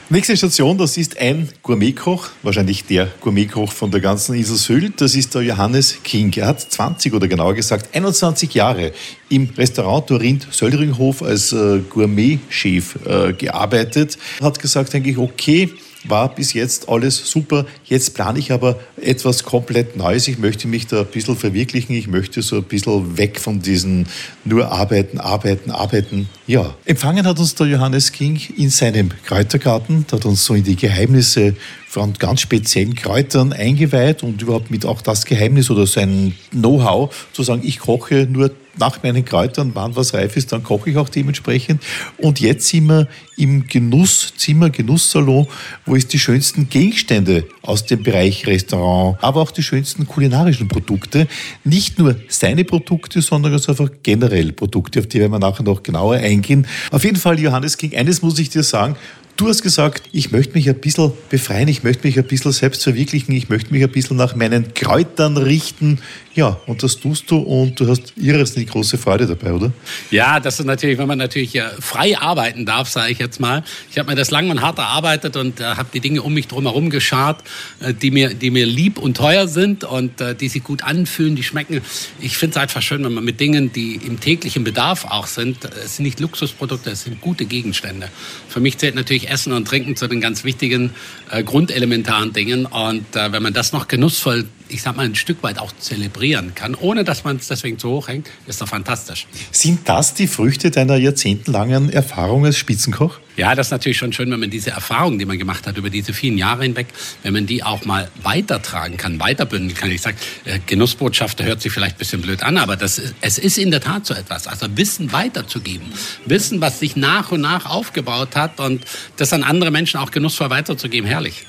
Nächste 0.09 0.37
Station, 0.37 0.77
das 0.77 0.95
ist 0.95 1.19
ein 1.19 1.49
Gourmetkoch, 1.63 2.29
wahrscheinlich 2.41 2.85
der 2.85 3.09
Gourmetkoch 3.19 3.69
von 3.69 3.91
der 3.91 3.99
ganzen 3.99 4.35
Insel 4.35 4.55
Sylt. 4.55 5.01
Das 5.01 5.15
ist 5.15 5.35
der 5.35 5.41
Johannes 5.41 5.97
King. 6.01 6.31
Er 6.37 6.47
hat 6.47 6.61
20 6.61 7.13
oder 7.13 7.27
genauer 7.27 7.55
gesagt 7.55 7.93
21 7.93 8.53
Jahre 8.53 8.93
im 9.27 9.49
Restaurant 9.57 10.09
Dorint 10.09 10.47
Söllringhof 10.49 11.21
als 11.21 11.51
äh, 11.51 11.79
Gourmetchef 11.89 12.97
äh, 13.05 13.33
gearbeitet. 13.33 14.17
Hat 14.41 14.59
gesagt 14.59 14.95
eigentlich, 14.95 15.17
okay, 15.17 15.73
war 16.09 16.33
bis 16.33 16.53
jetzt 16.53 16.89
alles 16.89 17.29
super. 17.29 17.65
Jetzt 17.85 18.13
plane 18.13 18.39
ich 18.39 18.51
aber 18.51 18.79
etwas 19.01 19.43
komplett 19.43 19.95
Neues. 19.97 20.27
Ich 20.27 20.37
möchte 20.37 20.67
mich 20.67 20.87
da 20.87 21.01
ein 21.01 21.07
bisschen 21.07 21.35
verwirklichen. 21.35 21.95
Ich 21.95 22.07
möchte 22.07 22.41
so 22.41 22.57
ein 22.57 22.63
bisschen 22.63 23.17
weg 23.17 23.39
von 23.39 23.61
diesen 23.61 24.07
nur 24.45 24.71
arbeiten, 24.71 25.19
arbeiten, 25.19 25.71
arbeiten. 25.71 26.29
Ja. 26.47 26.75
Empfangen 26.85 27.25
hat 27.25 27.39
uns 27.39 27.55
der 27.55 27.67
Johannes 27.67 28.11
King 28.11 28.39
in 28.57 28.69
seinem 28.69 29.09
Kräutergarten. 29.25 30.05
Da 30.07 30.17
hat 30.17 30.25
uns 30.25 30.45
so 30.45 30.53
in 30.53 30.63
die 30.63 30.75
Geheimnisse 30.75 31.55
von 31.87 32.13
ganz 32.13 32.41
speziellen 32.41 32.95
Kräutern 32.95 33.53
eingeweiht 33.53 34.23
und 34.23 34.41
überhaupt 34.41 34.71
mit 34.71 34.85
auch 34.85 35.01
das 35.01 35.25
Geheimnis 35.25 35.69
oder 35.69 35.87
sein 35.87 36.33
Know-how 36.51 37.13
zu 37.33 37.43
sagen, 37.43 37.61
ich 37.63 37.79
koche 37.79 38.27
nur 38.29 38.51
nach 38.79 39.03
meinen 39.03 39.25
Kräutern, 39.25 39.71
wann 39.73 39.95
was 39.95 40.13
reif 40.13 40.35
ist, 40.37 40.51
dann 40.51 40.63
koche 40.63 40.89
ich 40.89 40.97
auch 40.97 41.09
dementsprechend. 41.09 41.81
Und 42.17 42.39
jetzt 42.39 42.67
sind 42.67 42.87
wir 42.87 43.07
im 43.37 43.67
Genusszimmer, 43.67 44.69
Genusssalon, 44.69 45.47
wo 45.85 45.95
es 45.95 46.07
die 46.07 46.19
schönsten 46.19 46.69
Gegenstände 46.69 47.45
aus 47.61 47.85
dem 47.85 48.03
Bereich 48.03 48.47
Restaurant, 48.47 49.17
aber 49.21 49.41
auch 49.41 49.51
die 49.51 49.63
schönsten 49.63 50.07
kulinarischen 50.07 50.67
Produkte, 50.67 51.27
nicht 51.63 51.99
nur 51.99 52.15
seine 52.27 52.63
Produkte, 52.63 53.21
sondern 53.21 53.51
ganz 53.51 53.69
einfach 53.69 53.89
generell 54.03 54.51
Produkte, 54.53 54.99
auf 54.99 55.07
die 55.07 55.19
werden 55.19 55.31
wir 55.31 55.39
nachher 55.39 55.63
noch 55.63 55.83
genauer 55.83 56.15
eingehen. 56.15 56.65
Auf 56.91 57.03
jeden 57.03 57.17
Fall, 57.17 57.39
Johannes 57.39 57.77
King, 57.77 57.95
eines 57.95 58.21
muss 58.21 58.39
ich 58.39 58.49
dir 58.49 58.63
sagen, 58.63 58.95
Du 59.37 59.47
hast 59.47 59.61
gesagt, 59.61 60.09
ich 60.13 60.31
möchte 60.31 60.55
mich 60.55 60.67
ein 60.67 60.79
bisschen 60.79 61.11
befreien, 61.29 61.67
ich 61.67 61.83
möchte 61.83 62.07
mich 62.07 62.17
ein 62.17 62.25
bisschen 62.25 62.51
selbst 62.51 62.81
verwirklichen, 62.81 63.35
ich 63.35 63.49
möchte 63.49 63.71
mich 63.71 63.83
ein 63.83 63.91
bisschen 63.91 64.17
nach 64.17 64.35
meinen 64.35 64.73
Kräutern 64.73 65.37
richten. 65.37 65.99
Ja, 66.37 66.61
und 66.67 66.83
das 66.83 66.99
tust 66.99 67.31
du 67.31 67.37
und 67.37 67.79
du 67.79 67.89
hast 67.89 68.13
irrsinnig 68.15 68.69
große 68.69 68.99
Freude 68.99 69.25
dabei, 69.25 69.53
oder? 69.53 69.71
Ja, 70.11 70.39
das 70.39 70.59
ist 70.59 70.67
natürlich, 70.67 70.99
wenn 70.99 71.07
man 71.07 71.17
natürlich 71.17 71.59
frei 71.79 72.15
arbeiten 72.15 72.63
darf, 72.63 72.89
sage 72.89 73.11
ich 73.11 73.17
jetzt 73.17 73.39
mal. 73.39 73.63
Ich 73.89 73.97
habe 73.97 74.11
mir 74.11 74.15
das 74.15 74.29
lang 74.29 74.51
und 74.51 74.61
hart 74.61 74.77
erarbeitet 74.77 75.35
und 75.35 75.59
äh, 75.59 75.63
habe 75.63 75.89
die 75.91 75.99
Dinge 75.99 76.21
um 76.21 76.35
mich 76.35 76.47
drumherum 76.47 76.91
geschart, 76.91 77.43
äh, 77.79 77.91
die, 77.91 78.11
mir, 78.11 78.35
die 78.35 78.51
mir 78.51 78.67
lieb 78.67 78.99
und 78.99 79.17
teuer 79.17 79.47
sind 79.47 79.83
und 79.83 80.21
äh, 80.21 80.35
die 80.35 80.47
sich 80.47 80.63
gut 80.63 80.83
anfühlen, 80.83 81.35
die 81.35 81.41
schmecken. 81.41 81.81
Ich 82.21 82.37
finde 82.37 82.51
es 82.51 82.61
einfach 82.61 82.83
schön, 82.83 83.03
wenn 83.03 83.15
man 83.15 83.25
mit 83.25 83.39
Dingen, 83.39 83.73
die 83.73 83.95
im 83.95 84.19
täglichen 84.19 84.63
Bedarf 84.63 85.05
auch 85.05 85.25
sind, 85.25 85.65
äh, 85.65 85.69
es 85.85 85.95
sind 85.95 86.05
nicht 86.05 86.19
Luxusprodukte, 86.19 86.91
es 86.91 87.01
sind 87.05 87.19
gute 87.19 87.45
Gegenstände. 87.45 88.09
Für 88.47 88.59
mich 88.59 88.77
zählt 88.77 88.93
natürlich 88.93 89.27
Essen 89.27 89.53
und 89.53 89.67
Trinken 89.67 89.95
zu 89.95 90.07
den 90.07 90.21
ganz 90.21 90.43
wichtigen 90.43 90.91
äh, 91.31 91.41
grundelementaren 91.41 92.31
Dingen. 92.31 92.67
Und 92.67 93.15
äh, 93.15 93.31
wenn 93.31 93.41
man 93.41 93.53
das 93.53 93.73
noch 93.73 93.87
genussvoll, 93.87 94.45
ich 94.69 94.81
sag 94.81 94.95
mal, 94.95 95.05
ein 95.05 95.15
Stück 95.15 95.43
weit 95.43 95.59
auch 95.59 95.71
zelebrieren 95.79 96.53
kann, 96.55 96.75
ohne 96.75 97.03
dass 97.03 97.23
man 97.23 97.37
es 97.37 97.47
deswegen 97.47 97.79
zu 97.79 97.89
hoch 97.89 98.07
hängt, 98.07 98.29
ist 98.47 98.61
doch 98.61 98.67
fantastisch. 98.67 99.27
Sind 99.51 99.87
das 99.87 100.13
die 100.13 100.27
Früchte 100.27 100.71
deiner 100.71 100.97
jahrzehntelangen 100.97 101.89
Erfahrung 101.89 102.45
als 102.45 102.57
Spitzenkoch? 102.57 103.19
Ja, 103.37 103.53
das 103.53 103.67
ist 103.67 103.71
natürlich 103.71 103.99
schon 103.99 104.11
schön, 104.13 104.31
wenn 104.31 104.39
man 104.39 104.49
diese 104.49 104.71
Erfahrungen, 104.71 105.19
die 105.19 105.25
man 105.25 105.37
gemacht 105.37 105.67
hat 105.67 105.77
über 105.77 105.91
diese 105.91 106.11
vielen 106.11 106.39
Jahre 106.39 106.63
hinweg, 106.63 106.87
wenn 107.21 107.33
man 107.33 107.45
die 107.45 107.63
auch 107.63 107.85
mal 107.85 108.09
weitertragen 108.23 108.97
kann, 108.97 109.19
weiterbündeln 109.19 109.75
kann. 109.75 109.91
Ich 109.91 110.01
sage, 110.01 110.17
äh, 110.45 110.57
Genussbotschafter 110.65 111.45
hört 111.45 111.61
sich 111.61 111.71
vielleicht 111.71 111.97
ein 111.97 111.99
bisschen 111.99 112.21
blöd 112.21 112.41
an, 112.41 112.57
aber 112.57 112.75
das 112.75 112.99
es 113.21 113.37
ist 113.37 113.59
in 113.59 113.69
der 113.69 113.81
Tat 113.81 114.07
so 114.07 114.15
etwas. 114.15 114.47
Also 114.47 114.65
Wissen 114.75 115.11
weiterzugeben. 115.11 115.85
Wissen, 116.25 116.61
was 116.61 116.79
sich 116.79 116.95
nach 116.95 117.31
und 117.31 117.41
nach 117.41 117.67
aufgebaut 117.67 118.35
hat 118.35 118.59
und 118.59 118.83
das 119.17 119.31
an 119.33 119.43
andere 119.43 119.69
Menschen 119.69 119.99
auch 119.99 120.09
genussvoll 120.09 120.49
weiterzugeben. 120.49 121.07
Herrlich. 121.07 121.45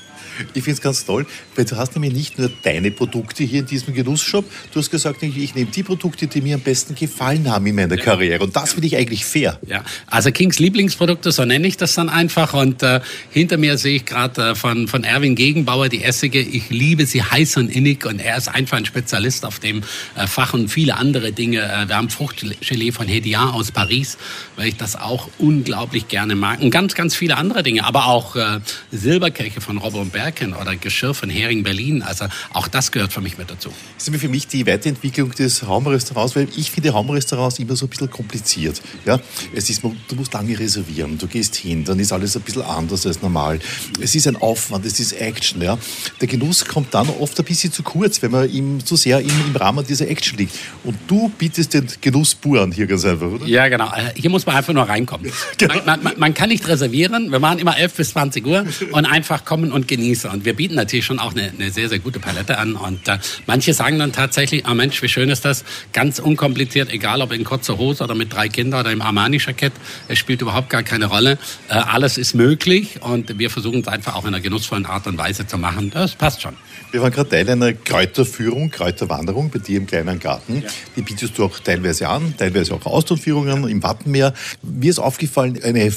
Ich 0.53 0.63
finde 0.63 0.71
es 0.71 0.81
ganz 0.81 1.05
toll, 1.05 1.25
weil 1.55 1.65
du 1.65 1.75
hast 1.75 1.95
nämlich 1.95 2.13
nicht 2.13 2.39
nur 2.39 2.49
deine 2.63 2.91
Produkte 2.91 3.43
hier 3.43 3.59
in 3.59 3.65
diesem 3.65 3.93
Genussshop, 3.93 4.45
du 4.73 4.79
hast 4.79 4.89
gesagt, 4.89 5.21
ich 5.23 5.55
nehme 5.55 5.69
die 5.69 5.83
Produkte, 5.83 6.27
die 6.27 6.41
mir 6.41 6.55
am 6.55 6.61
besten 6.61 6.95
gefallen 6.95 7.49
haben 7.49 7.65
in 7.65 7.75
meiner 7.75 7.97
ja. 7.97 8.03
Karriere. 8.03 8.43
Und 8.43 8.55
das 8.55 8.73
finde 8.73 8.87
ich 8.87 8.97
eigentlich 8.97 9.25
fair. 9.25 9.59
Ja, 9.67 9.83
also 10.07 10.31
Kings 10.31 10.59
Lieblingsprodukte, 10.59 11.31
so 11.31 11.45
nenne 11.45 11.67
ich 11.67 11.77
das 11.77 11.93
dann 11.95 12.09
einfach. 12.09 12.53
Und 12.53 12.83
äh, 12.83 13.01
hinter 13.29 13.57
mir 13.57 13.77
sehe 13.77 13.97
ich 13.97 14.05
gerade 14.05 14.51
äh, 14.51 14.55
von, 14.55 14.87
von 14.87 15.03
Erwin 15.03 15.35
Gegenbauer 15.35 15.89
die 15.89 16.03
Essige. 16.03 16.39
Ich 16.39 16.69
liebe 16.69 17.05
sie 17.05 17.23
heiß 17.23 17.57
und 17.57 17.69
innig 17.69 18.05
und 18.05 18.19
er 18.19 18.37
ist 18.37 18.47
einfach 18.47 18.77
ein 18.77 18.85
Spezialist 18.85 19.45
auf 19.45 19.59
dem 19.59 19.83
äh, 20.15 20.27
Fach 20.27 20.53
und 20.53 20.69
viele 20.69 20.95
andere 20.97 21.31
Dinge. 21.31 21.61
Äh, 21.61 21.87
wir 21.87 21.95
haben 21.95 22.09
Fruchtgelee 22.09 22.91
von 22.91 23.07
Hediard 23.07 23.53
aus 23.53 23.71
Paris, 23.71 24.17
weil 24.55 24.69
ich 24.69 24.77
das 24.77 24.95
auch 24.95 25.29
unglaublich 25.37 26.07
gerne 26.07 26.35
mag. 26.35 26.61
Und 26.61 26.71
ganz, 26.71 26.95
ganz 26.95 27.15
viele 27.15 27.37
andere 27.37 27.63
Dinge, 27.63 27.85
aber 27.85 28.07
auch 28.07 28.35
äh, 28.35 28.59
Silberkelche 28.91 29.61
von 29.61 29.77
Robert 29.77 30.11
Berg 30.11 30.28
Berken 30.29 30.53
oder 30.53 30.75
Geschirr 30.75 31.15
von 31.15 31.27
Hering 31.27 31.63
Berlin. 31.63 32.03
Also 32.03 32.25
auch 32.53 32.67
das 32.67 32.91
gehört 32.91 33.11
für 33.11 33.21
mich 33.21 33.39
mit 33.39 33.49
dazu. 33.49 33.71
Das 33.97 34.07
ist 34.07 34.19
für 34.19 34.29
mich 34.29 34.45
die 34.45 34.67
Weiterentwicklung 34.67 35.31
des 35.31 35.65
Raumrestaurants, 35.67 36.35
weil 36.35 36.47
ich 36.55 36.69
finde 36.69 36.91
Raumrestaurants 36.91 37.57
immer 37.57 37.75
so 37.75 37.87
ein 37.87 37.89
bisschen 37.89 38.11
kompliziert. 38.11 38.79
Ja? 39.05 39.19
Es 39.55 39.71
ist, 39.71 39.81
du 39.83 40.15
musst 40.15 40.33
lange 40.33 40.57
reservieren, 40.59 41.17
du 41.17 41.25
gehst 41.25 41.55
hin, 41.55 41.83
dann 41.83 41.99
ist 41.99 42.13
alles 42.13 42.35
ein 42.35 42.43
bisschen 42.43 42.61
anders 42.61 43.07
als 43.07 43.23
normal. 43.23 43.59
Es 43.99 44.13
ist 44.13 44.27
ein 44.27 44.35
Aufwand, 44.35 44.85
es 44.85 44.99
ist 44.99 45.13
Action. 45.13 45.63
Ja? 45.63 45.79
Der 46.21 46.27
Genuss 46.27 46.63
kommt 46.63 46.93
dann 46.93 47.09
oft 47.09 47.39
ein 47.39 47.45
bisschen 47.45 47.71
zu 47.71 47.81
kurz, 47.81 48.21
wenn 48.21 48.29
man 48.29 48.51
ihm 48.51 48.85
zu 48.85 48.95
sehr 48.97 49.19
im, 49.21 49.31
im 49.47 49.55
Rahmen 49.55 49.83
dieser 49.83 50.07
Action 50.07 50.37
liegt. 50.37 50.53
Und 50.83 50.95
du 51.07 51.29
bietest 51.39 51.73
den 51.73 51.87
Genuss 52.01 52.35
pur 52.35 52.61
an 52.61 52.71
hier 52.71 52.85
ganz 52.85 53.03
einfach, 53.03 53.27
oder? 53.27 53.47
Ja, 53.47 53.67
genau. 53.67 53.87
Äh, 53.87 54.13
hier 54.15 54.29
muss 54.29 54.45
man 54.45 54.55
einfach 54.55 54.73
nur 54.73 54.83
reinkommen. 54.83 55.31
genau. 55.57 55.73
man, 55.85 56.03
man, 56.03 56.13
man, 56.19 56.33
kann 56.35 56.49
nicht 56.49 56.67
reservieren. 56.67 57.31
Wir 57.31 57.39
machen 57.39 57.57
immer 57.57 57.75
11 57.75 57.93
bis 57.95 58.11
20 58.11 58.45
Uhr 58.45 58.65
und 58.91 59.05
einfach 59.05 59.43
kommen 59.43 59.71
und 59.71 59.87
genießen. 59.87 60.08
Gemüse. 60.09 60.29
Und 60.29 60.45
wir 60.45 60.53
bieten 60.53 60.75
natürlich 60.75 61.05
schon 61.05 61.19
auch 61.19 61.31
eine, 61.31 61.51
eine 61.51 61.71
sehr, 61.71 61.89
sehr 61.89 61.99
gute 61.99 62.19
Palette 62.19 62.57
an. 62.57 62.75
Und 62.75 63.07
äh, 63.07 63.17
manche 63.45 63.73
sagen 63.73 63.99
dann 63.99 64.11
tatsächlich, 64.11 64.63
oh 64.69 64.73
Mensch, 64.73 65.01
wie 65.01 65.07
schön 65.07 65.29
ist 65.29 65.45
das, 65.45 65.63
ganz 65.93 66.19
unkompliziert, 66.19 66.91
egal 66.91 67.21
ob 67.21 67.31
in 67.31 67.43
kurzer 67.43 67.77
Hose 67.77 68.03
oder 68.03 68.15
mit 68.15 68.33
drei 68.33 68.49
Kindern 68.49 68.81
oder 68.81 68.91
im 68.91 69.01
Armani-Jackett, 69.01 69.73
es 70.07 70.17
spielt 70.17 70.41
überhaupt 70.41 70.69
gar 70.69 70.83
keine 70.83 71.05
Rolle. 71.05 71.37
Äh, 71.69 71.73
alles 71.73 72.17
ist 72.17 72.33
möglich 72.33 73.01
und 73.01 73.37
wir 73.37 73.49
versuchen 73.49 73.81
es 73.81 73.87
einfach 73.87 74.15
auch 74.15 74.23
in 74.23 74.29
einer 74.29 74.41
genussvollen 74.41 74.85
Art 74.85 75.07
und 75.07 75.17
Weise 75.17 75.47
zu 75.47 75.57
machen. 75.57 75.91
Das 75.91 76.15
passt 76.15 76.41
schon. 76.41 76.55
Wir 76.91 77.03
waren 77.03 77.11
gerade 77.11 77.29
Teil 77.29 77.47
einer 77.47 77.73
Kräuterführung, 77.73 78.71
Kräuterwanderung 78.71 79.51
bei 79.51 79.59
dir 79.59 79.77
im 79.77 79.85
kleinen 79.85 80.19
Garten. 80.19 80.63
Ja. 80.63 80.69
Die 80.95 81.03
bietest 81.03 81.37
du 81.37 81.45
auch 81.45 81.59
teilweise 81.59 82.09
an, 82.09 82.33
teilweise 82.35 82.73
auch 82.73 82.83
Austernführungen 82.83 83.67
im 83.67 83.83
Wattenmeer. 83.83 84.33
Mir 84.63 84.89
ist 84.89 84.97
aufgefallen, 84.97 85.59
eine 85.63 85.85
äh, 85.85 85.91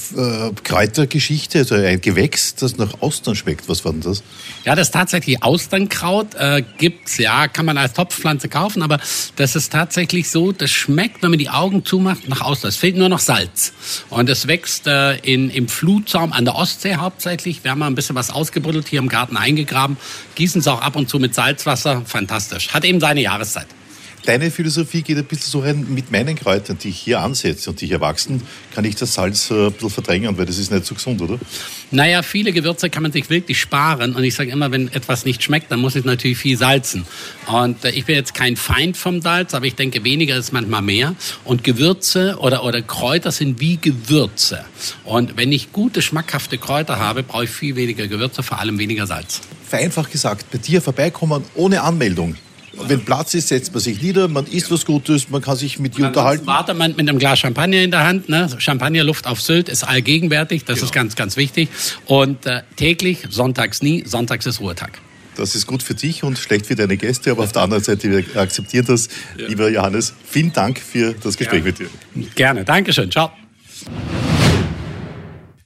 Kräutergeschichte, 0.63 1.61
also 1.61 1.77
ein 1.77 2.03
Gewächs, 2.03 2.57
das 2.57 2.77
nach 2.77 3.01
Austern 3.01 3.35
schmeckt. 3.35 3.71
Was 3.71 3.87
war 3.87 3.93
das? 4.03 4.23
Ja, 4.65 4.75
das 4.75 4.89
ist 4.89 4.93
tatsächlich 4.93 5.43
Austernkraut. 5.43 6.35
Äh, 6.35 6.63
gibt's, 6.79 7.19
ja, 7.19 7.49
kann 7.49 7.67
man 7.67 7.79
als 7.79 7.95
Topfpflanze 7.95 8.49
kaufen, 8.49 8.83
aber 8.83 8.99
das 9.37 9.57
ist 9.57 9.73
tatsächlich 9.73 10.31
so, 10.31 10.53
das 10.53 10.71
schmeckt, 10.71 11.23
wenn 11.23 11.31
man 11.31 11.39
die 11.39 11.51
Augen 11.51 11.85
zumacht, 11.85 12.29
nach 12.29 12.41
Austern. 12.41 12.69
Es 12.69 12.77
fehlt 12.77 12.97
nur 12.97 13.09
noch 13.09 13.19
Salz. 13.19 13.73
Und 14.11 14.29
es 14.29 14.47
wächst 14.47 14.87
äh, 14.87 15.17
in, 15.17 15.51
im 15.51 15.69
Flutsaum 15.69 16.33
an 16.33 16.45
der 16.45 16.55
Ostsee 16.55 16.97
hauptsächlich. 16.97 17.65
Wir 17.65 17.71
haben 17.71 17.79
mal 17.79 17.87
ein 17.87 17.95
bisschen 17.95 18.17
was 18.17 18.31
ausgebuddelt, 18.31 18.89
hier 18.89 19.01
im 19.01 19.09
Garten 19.09 19.37
eingegraben, 19.37 19.97
gießen 20.35 20.61
es 20.61 20.69
auch 20.69 20.81
ab 20.81 20.97
und 20.97 21.09
zu 21.09 21.19
mit 21.19 21.35
Salzwasser. 21.35 22.03
Fantastisch. 22.05 22.69
Hat 22.73 22.85
eben 22.85 23.01
seine 23.01 23.23
Jahreszeit. 23.23 23.67
Deine 24.25 24.51
Philosophie 24.51 25.03
geht 25.03 25.19
ein 25.19 25.25
bisschen 25.25 25.51
so 25.51 25.61
rein, 25.61 25.87
mit 25.89 26.11
meinen 26.11 26.37
Kräutern, 26.37 26.79
die 26.79 26.89
ich 26.89 26.99
hier 26.99 27.21
ansetze 27.21 27.71
und 27.71 27.81
die 27.81 27.87
hier 27.87 28.01
wachsen, 28.01 28.43
kann 28.75 28.85
ich 28.85 28.97
das 28.97 29.15
Salz 29.15 29.51
äh, 29.51 29.67
ein 29.67 29.73
bisschen 29.73 29.91
verdrängen, 29.91 30.37
weil 30.39 30.47
das 30.47 30.59
ist 30.59 30.71
nicht 30.71 30.87
so 30.87 30.95
gesund, 30.95 31.21
oder? 31.21 31.39
Naja, 31.91 32.23
viele 32.23 32.53
Gewürze 32.53 32.89
kann 32.91 33.03
man 33.03 33.13
sich 33.13 33.29
wirklich 33.29 33.61
sparen. 33.61 34.15
Und 34.15 34.25
ich 34.25 34.35
sage 34.35 34.51
immer, 34.51 34.71
wenn 34.71 34.89
etwas 34.93 35.25
nicht 35.25 35.43
schmeckt, 35.43 35.71
dann 35.71 35.81
muss 35.81 35.95
es 35.95 36.05
natürlich 36.05 36.39
viel 36.39 36.57
salzen. 36.57 37.05
Und 37.47 37.85
äh, 37.85 37.91
ich 37.91 38.05
bin 38.05 38.17
jetzt 38.17 38.35
kein 38.35 38.57
Feind 38.57 38.97
vom 38.97 39.21
Salz, 39.21 39.55
aber 39.55 39.67
ich 39.67 39.75
denke, 39.75 40.05
weniger 40.05 40.37
ist 40.37 40.53
manchmal 40.53 40.83
mehr. 40.83 41.15
Und 41.45 41.65
Gewürze 41.65 42.37
oder, 42.39 42.65
oder 42.65 42.83
Kräuter 42.83 43.33
sind 43.33 43.61
wie 43.61 43.77
Gewürze. 43.77 44.65
Und 45.05 45.37
wenn 45.37 45.53
ich 45.53 45.73
gute, 45.73 46.03
schmackhafte 46.03 46.59
Kräuter 46.59 46.99
habe, 46.99 47.23
brauche 47.23 47.45
ich 47.45 47.51
viel 47.51 47.77
weniger 47.77 48.07
Gewürze, 48.07 48.43
vor 48.43 48.59
allem 48.59 48.79
weniger 48.79 49.07
Salz. 49.07 49.41
Vereinfacht 49.69 50.13
gesagt, 50.13 50.51
bei 50.51 50.59
dir 50.59 50.83
vorbeikommen 50.83 51.45
ohne 51.55 51.83
Anmeldung. 51.83 52.37
Wenn 52.75 53.05
Platz 53.05 53.35
ist, 53.35 53.49
setzt 53.49 53.73
man 53.73 53.83
sich 53.83 54.01
nieder, 54.03 54.29
man 54.29 54.47
isst 54.47 54.71
was 54.71 54.85
Gutes, 54.87 55.29
man 55.31 55.43
kann 55.43 55.57
sich 55.57 55.79
mit 55.79 55.97
dir 55.99 56.07
unterhalten. 56.07 56.47
Wartet 56.47 56.77
man 56.77 56.91
mit 56.97 57.01
einem 57.01 57.19
Glas 57.19 57.39
Champagner 57.39 57.83
in 57.83 57.91
der 57.91 58.05
Hand. 58.05 58.29
Ne? 58.29 58.49
Champagnerluft 58.59 59.27
auf 59.27 59.41
Sylt 59.41 59.69
ist 59.69 59.85
allgegenwärtig, 59.85 60.65
das 60.65 60.77
Genau. 60.77 60.87
ist 60.87 60.93
ganz, 60.93 61.17
ganz 61.17 61.37
wichtig. 61.37 61.69
Und 62.07 62.47
äh, 62.47 62.63
täglich, 62.77 63.27
sonntags 63.29 63.83
nie, 63.83 64.05
sonntags 64.07 64.47
ist 64.47 64.61
Ruhetag. 64.61 64.93
Das 65.37 65.55
ist 65.55 65.67
gut 65.67 65.83
für 65.83 65.95
dich 65.95 66.25
und 66.25 66.39
schlecht 66.39 66.67
für 66.67 66.75
deine 66.75 66.97
Gäste, 66.97 67.31
aber 67.31 67.45
auf 67.45 67.53
der 67.53 67.63
anderen 67.63 67.83
Seite, 67.83 68.11
wir 68.11 68.41
akzeptieren 68.41 68.85
das. 68.87 69.09
Lieber 69.37 69.71
Johannes, 69.71 70.13
vielen 70.29 70.53
Dank 70.53 70.79
für 70.79 71.15
das 71.23 71.37
Gespräch 71.37 71.65
mit 71.65 71.79
dir. 71.79 71.89
Gerne, 72.35 72.65
Dankeschön, 72.65 73.11
ciao. 73.11 73.31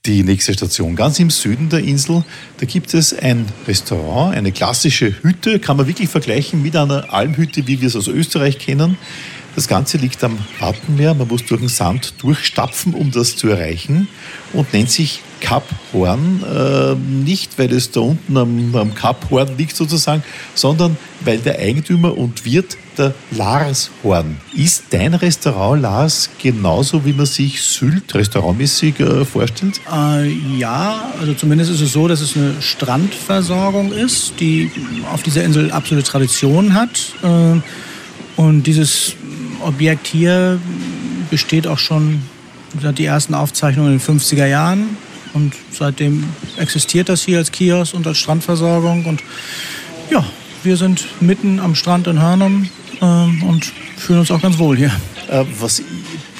Die 0.07 0.23
nächste 0.23 0.53
Station 0.53 0.95
ganz 0.95 1.19
im 1.19 1.29
Süden 1.29 1.67
der 1.67 1.79
Insel, 1.79 2.23
da 2.61 2.65
gibt 2.65 2.93
es 2.93 3.13
ein 3.13 3.45
Restaurant, 3.67 4.37
eine 4.37 4.53
klassische 4.53 5.21
Hütte, 5.21 5.59
kann 5.59 5.75
man 5.75 5.85
wirklich 5.85 6.07
vergleichen 6.07 6.63
mit 6.63 6.77
einer 6.77 7.13
Almhütte, 7.13 7.67
wie 7.67 7.81
wir 7.81 7.89
es 7.89 7.95
aus 7.97 8.07
Österreich 8.07 8.57
kennen. 8.57 8.97
Das 9.57 9.67
Ganze 9.67 9.97
liegt 9.97 10.23
am 10.23 10.39
Wattenmeer, 10.59 11.13
man 11.13 11.27
muss 11.27 11.43
durch 11.43 11.59
den 11.59 11.67
Sand 11.67 12.13
durchstapfen, 12.19 12.93
um 12.93 13.11
das 13.11 13.35
zu 13.35 13.49
erreichen 13.49 14.07
und 14.53 14.71
nennt 14.71 14.89
sich 14.89 15.23
Kap 15.39 15.63
Horn. 15.93 16.43
Äh, 16.43 16.95
nicht, 16.95 17.57
weil 17.57 17.71
es 17.73 17.91
da 17.91 18.01
unten 18.01 18.37
am, 18.37 18.75
am 18.75 18.95
Kap 18.95 19.29
Horn 19.29 19.57
liegt 19.57 19.75
sozusagen, 19.75 20.23
sondern 20.53 20.97
weil 21.21 21.39
der 21.39 21.59
Eigentümer 21.59 22.17
und 22.17 22.45
Wirt 22.45 22.77
der 22.97 23.13
Lars 23.31 23.91
Horn 24.03 24.37
ist. 24.55 24.85
Dein 24.89 25.13
Restaurant, 25.13 25.81
Lars, 25.81 26.29
genauso 26.41 27.05
wie 27.05 27.13
man 27.13 27.25
sich 27.25 27.61
Sylt 27.61 28.13
restaurantmäßig 28.15 28.99
äh, 28.99 29.25
vorstellt? 29.25 29.79
Äh, 29.91 30.29
ja, 30.57 31.11
also 31.19 31.33
zumindest 31.33 31.71
ist 31.71 31.81
es 31.81 31.93
so, 31.93 32.07
dass 32.07 32.21
es 32.21 32.35
eine 32.35 32.53
Strandversorgung 32.61 33.91
ist, 33.91 34.33
die 34.39 34.71
auf 35.11 35.23
dieser 35.23 35.43
Insel 35.43 35.71
absolute 35.71 36.07
Tradition 36.07 36.73
hat. 36.73 37.13
Äh, 37.23 37.61
und 38.39 38.63
dieses 38.63 39.15
Objekt 39.61 40.07
hier 40.07 40.59
besteht 41.29 41.67
auch 41.67 41.79
schon 41.79 42.21
die 42.97 43.05
ersten 43.05 43.33
Aufzeichnungen 43.33 43.93
in 43.93 43.99
den 43.99 44.19
50er 44.19 44.45
Jahren. 44.45 44.97
Und 45.33 45.53
seitdem 45.71 46.23
existiert 46.57 47.09
das 47.09 47.23
hier 47.23 47.37
als 47.39 47.51
Kiosk 47.51 47.93
und 47.93 48.07
als 48.07 48.17
Strandversorgung. 48.17 49.05
Und 49.05 49.23
ja, 50.09 50.25
wir 50.63 50.77
sind 50.77 51.07
mitten 51.21 51.59
am 51.59 51.75
Strand 51.75 52.07
in 52.07 52.21
Hörnum 52.21 52.69
äh, 53.01 53.05
und 53.05 53.71
fühlen 53.97 54.19
uns 54.19 54.31
auch 54.31 54.41
ganz 54.41 54.57
wohl 54.57 54.77
hier. 54.77 54.91
Äh, 55.29 55.43
was 55.59 55.81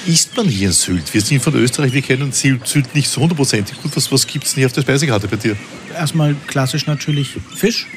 isst 0.05 0.35
man 0.37 0.47
hier 0.47 0.67
in 0.67 0.73
Sylt? 0.73 1.13
Wir 1.13 1.21
sind 1.21 1.41
von 1.41 1.53
Österreich, 1.55 1.93
wir 1.93 2.01
kennen 2.01 2.31
Sylt, 2.31 2.95
nicht 2.95 3.09
so 3.09 3.21
hundertprozentig 3.21 3.81
gut. 3.81 3.95
Was, 3.95 4.11
was 4.11 4.25
gibt 4.25 4.45
es 4.45 4.53
denn 4.53 4.61
hier 4.61 4.67
auf 4.67 4.73
der 4.73 4.81
Speisekarte 4.81 5.27
bei 5.27 5.35
dir? 5.35 5.55
Erstmal 5.93 6.35
klassisch 6.47 6.85
natürlich 6.85 7.35
Fisch. 7.55 7.87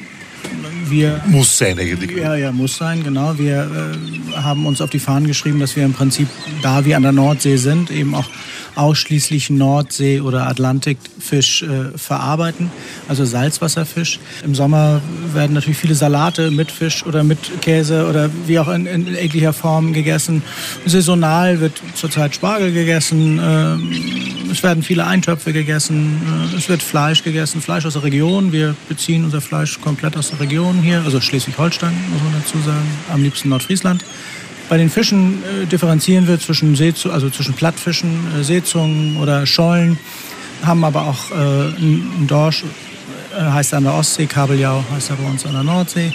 Wir 0.85 1.21
Muss 1.27 1.57
sein 1.57 1.79
eigentlich. 1.79 2.17
Ja, 2.17 2.35
ja, 2.35 2.51
muss 2.51 2.75
sein, 2.75 3.03
genau. 3.03 3.37
Wir 3.37 3.95
äh, 4.33 4.35
haben 4.37 4.65
uns 4.65 4.81
auf 4.81 4.89
die 4.89 4.99
Fahnen 4.99 5.27
geschrieben, 5.27 5.59
dass 5.59 5.75
wir 5.75 5.85
im 5.85 5.93
Prinzip, 5.93 6.27
da 6.61 6.83
wir 6.83 6.97
an 6.97 7.03
der 7.03 7.13
Nordsee 7.13 7.55
sind, 7.57 7.91
eben 7.91 8.13
auch 8.15 8.29
ausschließlich 8.75 9.49
Nordsee- 9.49 10.21
oder 10.21 10.47
Atlantikfisch 10.47 11.63
äh, 11.63 11.97
verarbeiten, 11.97 12.71
also 13.07 13.25
Salzwasserfisch. 13.25 14.19
Im 14.43 14.55
Sommer 14.55 15.01
werden 15.33 15.53
natürlich 15.53 15.77
viele 15.77 15.95
Salate 15.95 16.51
mit 16.51 16.71
Fisch 16.71 17.05
oder 17.05 17.23
mit 17.23 17.61
Käse 17.61 18.07
oder 18.07 18.29
wie 18.47 18.59
auch 18.59 18.69
in, 18.69 18.85
in 18.85 19.07
jeglicher 19.07 19.53
Form 19.53 19.93
gegessen. 19.93 20.43
Saisonal 20.85 21.59
wird 21.59 21.81
zurzeit 21.95 22.35
Spargel 22.35 22.71
gegessen, 22.73 23.39
äh, 23.39 24.51
es 24.51 24.63
werden 24.63 24.83
viele 24.83 25.05
Eintöpfe 25.05 25.53
gegessen, 25.53 26.21
äh, 26.53 26.57
es 26.57 26.69
wird 26.69 26.83
Fleisch 26.83 27.23
gegessen, 27.23 27.61
Fleisch 27.61 27.85
aus 27.85 27.93
der 27.93 28.03
Region. 28.03 28.51
Wir 28.51 28.75
beziehen 28.89 29.25
unser 29.25 29.41
Fleisch 29.41 29.79
komplett 29.81 30.17
aus 30.17 30.29
der 30.29 30.39
Region 30.39 30.81
hier, 30.81 31.01
also 31.03 31.21
Schleswig-Holstein, 31.21 31.93
muss 32.11 32.21
man 32.23 32.41
dazu 32.41 32.57
sagen, 32.59 32.87
am 33.13 33.23
liebsten 33.23 33.49
Nordfriesland. 33.49 34.03
Bei 34.71 34.77
den 34.77 34.89
Fischen 34.89 35.43
äh, 35.43 35.65
differenzieren 35.65 36.29
wir 36.29 36.39
zwischen, 36.39 36.77
Seezu 36.77 37.11
also 37.11 37.29
zwischen 37.29 37.53
Plattfischen, 37.53 38.25
äh, 38.39 38.41
Seezungen 38.41 39.17
oder 39.17 39.45
Schollen, 39.45 39.99
haben 40.63 40.85
aber 40.85 41.07
auch 41.07 41.29
äh, 41.29 41.33
einen 41.35 42.25
Dorsch, 42.25 42.63
äh, 43.37 43.41
heißt 43.41 43.73
er 43.73 43.79
an 43.79 43.83
der 43.83 43.93
Ostsee, 43.95 44.27
Kabeljau 44.27 44.81
heißt 44.93 45.09
er 45.09 45.17
bei 45.17 45.29
uns 45.29 45.45
an 45.45 45.51
der 45.51 45.63
Nordsee. 45.63 46.13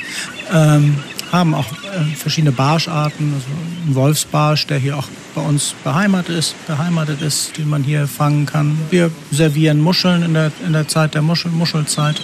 Ähm, 0.54 0.96
haben 1.30 1.54
auch 1.54 1.66
äh, 1.66 2.16
verschiedene 2.16 2.50
Barscharten, 2.50 3.34
also 3.34 3.46
ein 3.88 3.94
Wolfsbarsch, 3.94 4.66
der 4.68 4.78
hier 4.78 4.96
auch 4.96 5.08
bei 5.34 5.42
uns 5.42 5.74
beheimatet 5.84 6.38
ist, 6.38 6.66
beheimatet 6.66 7.20
ist, 7.20 7.58
den 7.58 7.68
man 7.68 7.82
hier 7.82 8.08
fangen 8.08 8.46
kann. 8.46 8.78
Wir 8.88 9.10
servieren 9.30 9.82
Muscheln 9.82 10.22
in 10.22 10.32
der, 10.32 10.50
in 10.66 10.72
der 10.72 10.88
Zeit 10.88 11.12
der 11.12 11.20
Muschel, 11.20 11.50
Muschelzeit. 11.50 12.22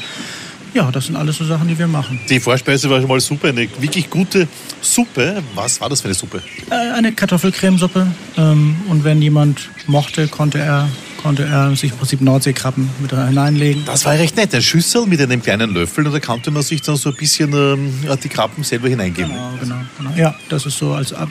Ja, 0.75 0.91
das 0.91 1.07
sind 1.07 1.17
alles 1.17 1.37
so 1.37 1.45
Sachen, 1.45 1.69
die 1.69 1.79
wir 1.79 1.87
machen. 1.87 2.19
Die 2.31 2.41
Vorspeise 2.41 2.89
war 2.89 2.99
schon 3.01 3.09
mal 3.09 3.21
super, 3.21 3.49
eine 3.49 3.69
wirklich 3.79 4.09
gute 4.09 4.49
Suppe. 4.81 5.43
Was 5.55 5.81
war 5.81 5.89
das 5.91 6.01
für 6.01 6.07
eine 6.09 6.15
Suppe? 6.15 6.43
Äh, 6.71 6.75
eine 6.97 7.13
Kartoffelcremesuppe. 7.13 8.07
Ähm, 8.39 8.77
und 8.89 9.05
wenn 9.05 9.21
jemand 9.21 9.69
mochte, 9.87 10.29
konnte 10.29 10.59
er, 10.61 10.89
konnte 11.23 11.45
er 11.45 11.77
sich 11.77 11.91
im 11.93 11.99
Prinzip 11.99 12.23
Nordseekrabben 12.23 12.89
mit 13.01 13.11
hineinlegen. 13.11 13.85
Das 13.85 14.07
war 14.07 14.15
recht 14.15 14.37
nett. 14.37 14.55
Eine 14.55 14.63
Schüssel 14.63 15.07
mit 15.07 15.21
einem 15.21 15.43
kleinen 15.43 15.75
Löffel 15.75 16.07
und 16.07 16.13
da 16.15 16.21
konnte 16.21 16.51
man 16.51 16.63
sich 16.63 16.81
dann 16.81 16.97
so 16.97 17.11
ein 17.11 17.17
bisschen 17.17 17.53
ähm, 17.53 17.93
die 18.25 18.29
Krabben 18.29 18.65
selber 18.65 18.89
hineingeben. 18.89 19.31
Genau, 19.31 19.53
genau, 19.61 19.77
genau. 19.99 20.11
Ja, 20.17 20.35
das 20.49 20.65
ist 20.65 20.79
so 20.79 20.93
als, 20.95 21.13
Ab- 21.13 21.29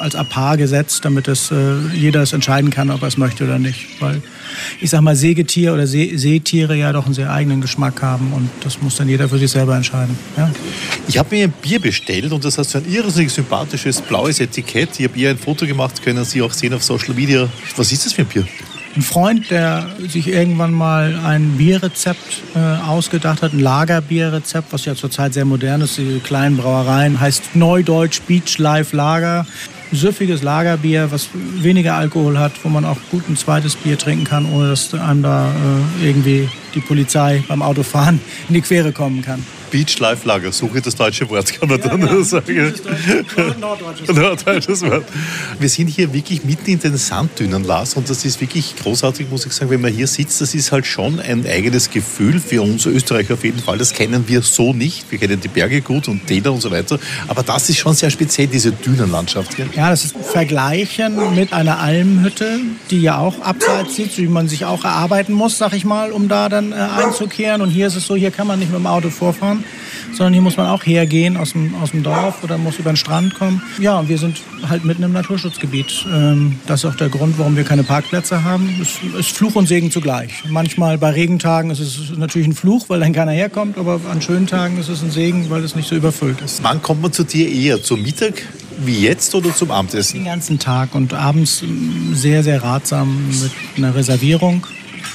als 0.00 0.14
Apar 0.14 0.56
gesetzt, 0.56 1.04
damit 1.04 1.28
es, 1.28 1.50
äh, 1.50 1.78
jeder 1.94 2.22
es 2.22 2.32
entscheiden 2.32 2.70
kann, 2.70 2.90
ob 2.90 3.02
er 3.02 3.08
es 3.08 3.16
möchte 3.16 3.44
oder 3.44 3.58
nicht. 3.58 4.00
Weil 4.00 4.22
ich 4.80 4.90
sag 4.90 5.00
mal, 5.02 5.16
Sägetier 5.16 5.74
oder 5.74 5.86
See 5.86 6.16
Seetiere 6.16 6.76
ja 6.76 6.92
doch 6.92 7.06
einen 7.06 7.14
sehr 7.14 7.32
eigenen 7.32 7.60
Geschmack 7.60 8.02
haben 8.02 8.32
und 8.32 8.50
das 8.62 8.80
muss 8.80 8.96
dann 8.96 9.08
jeder 9.08 9.28
für 9.28 9.38
sich 9.38 9.50
selber 9.50 9.76
entscheiden. 9.76 10.16
Ja? 10.36 10.50
Ich 11.06 11.18
habe 11.18 11.34
mir 11.34 11.44
ein 11.44 11.52
Bier 11.62 11.80
bestellt 11.80 12.32
und 12.32 12.44
das 12.44 12.58
hat 12.58 12.66
so 12.66 12.78
ein 12.78 12.90
irrsinnig 12.90 13.32
sympathisches 13.32 14.00
blaues 14.00 14.40
Etikett. 14.40 14.98
Ich 14.98 15.06
habe 15.06 15.18
ihr 15.18 15.30
ein 15.30 15.38
Foto 15.38 15.66
gemacht, 15.66 16.02
können 16.02 16.24
Sie 16.24 16.42
auch 16.42 16.52
sehen 16.52 16.74
auf 16.74 16.82
Social 16.82 17.14
Media. 17.14 17.48
Was 17.76 17.92
ist 17.92 18.06
das 18.06 18.12
für 18.12 18.22
ein 18.22 18.28
Bier? 18.28 18.46
Ein 18.96 19.02
Freund, 19.02 19.50
der 19.50 19.86
sich 20.08 20.28
irgendwann 20.28 20.72
mal 20.72 21.20
ein 21.24 21.56
Bierrezept 21.56 22.42
äh, 22.56 22.58
ausgedacht 22.58 23.42
hat, 23.42 23.52
ein 23.52 23.60
Lagerbierrezept, 23.60 24.72
was 24.72 24.86
ja 24.86 24.94
zurzeit 24.94 25.34
sehr 25.34 25.44
modern 25.44 25.82
ist, 25.82 25.98
die 25.98 26.20
kleinen 26.20 26.56
Brauereien, 26.56 27.20
heißt 27.20 27.54
Neudeutsch 27.54 28.22
Beach 28.22 28.58
Life 28.58 28.96
Lager. 28.96 29.46
Süffiges 29.92 30.42
Lagerbier, 30.42 31.10
was 31.10 31.28
weniger 31.34 31.94
Alkohol 31.94 32.38
hat, 32.38 32.52
wo 32.62 32.68
man 32.68 32.84
auch 32.84 32.98
gut 33.10 33.28
ein 33.28 33.36
zweites 33.36 33.76
Bier 33.76 33.98
trinken 33.98 34.24
kann, 34.24 34.50
ohne 34.52 34.68
dass 34.68 34.92
einem 34.94 35.22
da 35.22 35.48
äh, 35.48 36.06
irgendwie 36.06 36.48
die 36.74 36.80
Polizei 36.80 37.42
beim 37.48 37.62
Autofahren 37.62 38.20
in 38.48 38.54
die 38.54 38.60
Quere 38.60 38.92
kommen 38.92 39.22
kann. 39.22 39.44
Beach 39.70 39.98
Life 39.98 40.26
Lager, 40.26 40.52
suche 40.52 40.80
das 40.80 40.94
deutsche 40.94 41.28
Wort, 41.30 41.52
kann 41.58 41.68
man 41.68 41.80
dann 41.80 42.00
nur 42.00 42.24
sagen. 42.24 42.72
Norddeutsches 44.14 44.82
Wort. 44.82 45.04
Wir 45.58 45.68
sind 45.68 45.88
hier 45.88 46.12
wirklich 46.12 46.44
mitten 46.44 46.70
in 46.70 46.78
den 46.78 46.96
Sanddünen, 46.96 47.64
Lars, 47.64 47.94
und 47.94 48.08
das 48.08 48.24
ist 48.24 48.40
wirklich 48.40 48.74
großartig, 48.76 49.28
muss 49.30 49.46
ich 49.46 49.52
sagen, 49.52 49.70
wenn 49.70 49.80
man 49.80 49.92
hier 49.92 50.06
sitzt. 50.06 50.40
Das 50.40 50.54
ist 50.54 50.72
halt 50.72 50.86
schon 50.86 51.20
ein 51.20 51.46
eigenes 51.46 51.90
Gefühl 51.90 52.40
für 52.40 52.62
uns 52.62 52.86
Österreicher 52.86 53.34
auf 53.34 53.44
jeden 53.44 53.60
Fall. 53.60 53.78
Das 53.78 53.92
kennen 53.92 54.24
wir 54.26 54.42
so 54.42 54.72
nicht. 54.72 55.10
Wir 55.10 55.18
kennen 55.18 55.40
die 55.40 55.48
Berge 55.48 55.80
gut 55.80 56.08
und 56.08 56.26
Täler 56.26 56.52
und 56.52 56.60
so 56.60 56.70
weiter. 56.70 56.98
Aber 57.26 57.42
das 57.42 57.68
ist 57.68 57.78
schon 57.78 57.94
sehr 57.94 58.10
speziell, 58.10 58.46
diese 58.46 58.72
Dünenlandschaft 58.72 59.54
hier. 59.54 59.66
Ja, 59.74 59.90
das 59.90 60.04
ist 60.04 60.16
Vergleichen 60.22 61.34
mit 61.34 61.52
einer 61.52 61.78
Almhütte, 61.78 62.60
die 62.90 63.00
ja 63.00 63.18
auch 63.18 63.40
abseits 63.42 63.96
sitzt, 63.96 64.18
wie 64.18 64.26
man 64.26 64.48
sich 64.48 64.64
auch 64.64 64.84
erarbeiten 64.84 65.32
muss, 65.32 65.58
sag 65.58 65.72
ich 65.72 65.84
mal, 65.84 66.12
um 66.12 66.28
da 66.28 66.48
dann 66.48 66.72
äh, 66.72 66.76
einzukehren. 66.76 67.62
Und 67.62 67.70
hier 67.70 67.86
ist 67.86 67.96
es 67.96 68.06
so, 68.06 68.16
hier 68.16 68.30
kann 68.30 68.46
man 68.46 68.58
nicht 68.58 68.70
mit 68.70 68.78
dem 68.78 68.86
Auto 68.86 69.10
vorfahren, 69.10 69.57
sondern 70.12 70.32
hier 70.32 70.42
muss 70.42 70.56
man 70.56 70.66
auch 70.66 70.84
hergehen 70.84 71.36
aus 71.36 71.52
dem, 71.52 71.74
aus 71.76 71.92
dem 71.92 72.02
Dorf 72.02 72.42
oder 72.42 72.58
muss 72.58 72.78
über 72.78 72.92
den 72.92 72.96
Strand 72.96 73.34
kommen. 73.34 73.62
Ja, 73.78 73.98
und 73.98 74.08
wir 74.08 74.18
sind 74.18 74.40
halt 74.68 74.84
mitten 74.84 75.02
im 75.02 75.12
Naturschutzgebiet. 75.12 76.06
Ähm, 76.12 76.56
das 76.66 76.84
ist 76.84 76.90
auch 76.90 76.96
der 76.96 77.08
Grund, 77.08 77.38
warum 77.38 77.56
wir 77.56 77.64
keine 77.64 77.84
Parkplätze 77.84 78.44
haben. 78.44 78.74
Es 78.80 78.98
ist 79.18 79.36
Fluch 79.36 79.54
und 79.54 79.66
Segen 79.66 79.90
zugleich. 79.90 80.44
Manchmal 80.48 80.98
bei 80.98 81.10
Regentagen 81.10 81.70
ist 81.70 81.80
es 81.80 82.16
natürlich 82.16 82.48
ein 82.48 82.54
Fluch, 82.54 82.88
weil 82.88 83.00
dann 83.00 83.12
keiner 83.12 83.32
herkommt, 83.32 83.78
aber 83.78 84.00
an 84.10 84.20
schönen 84.22 84.46
Tagen 84.46 84.78
ist 84.78 84.88
es 84.88 85.02
ein 85.02 85.10
Segen, 85.10 85.50
weil 85.50 85.62
es 85.64 85.74
nicht 85.74 85.88
so 85.88 85.94
überfüllt 85.94 86.40
ist. 86.40 86.62
Wann 86.62 86.82
kommt 86.82 87.02
man 87.02 87.12
zu 87.12 87.24
dir 87.24 87.48
eher? 87.50 87.82
Zum 87.82 88.02
Mittag 88.02 88.42
wie 88.84 89.00
jetzt 89.00 89.34
oder 89.34 89.54
zum 89.54 89.70
Abendessen? 89.70 90.18
Den 90.18 90.26
ganzen 90.26 90.58
Tag 90.58 90.94
und 90.94 91.12
abends 91.12 91.62
mm, 91.62 92.14
sehr, 92.14 92.42
sehr 92.42 92.62
ratsam 92.62 93.28
mit 93.28 93.50
einer 93.76 93.94
Reservierung, 93.94 94.66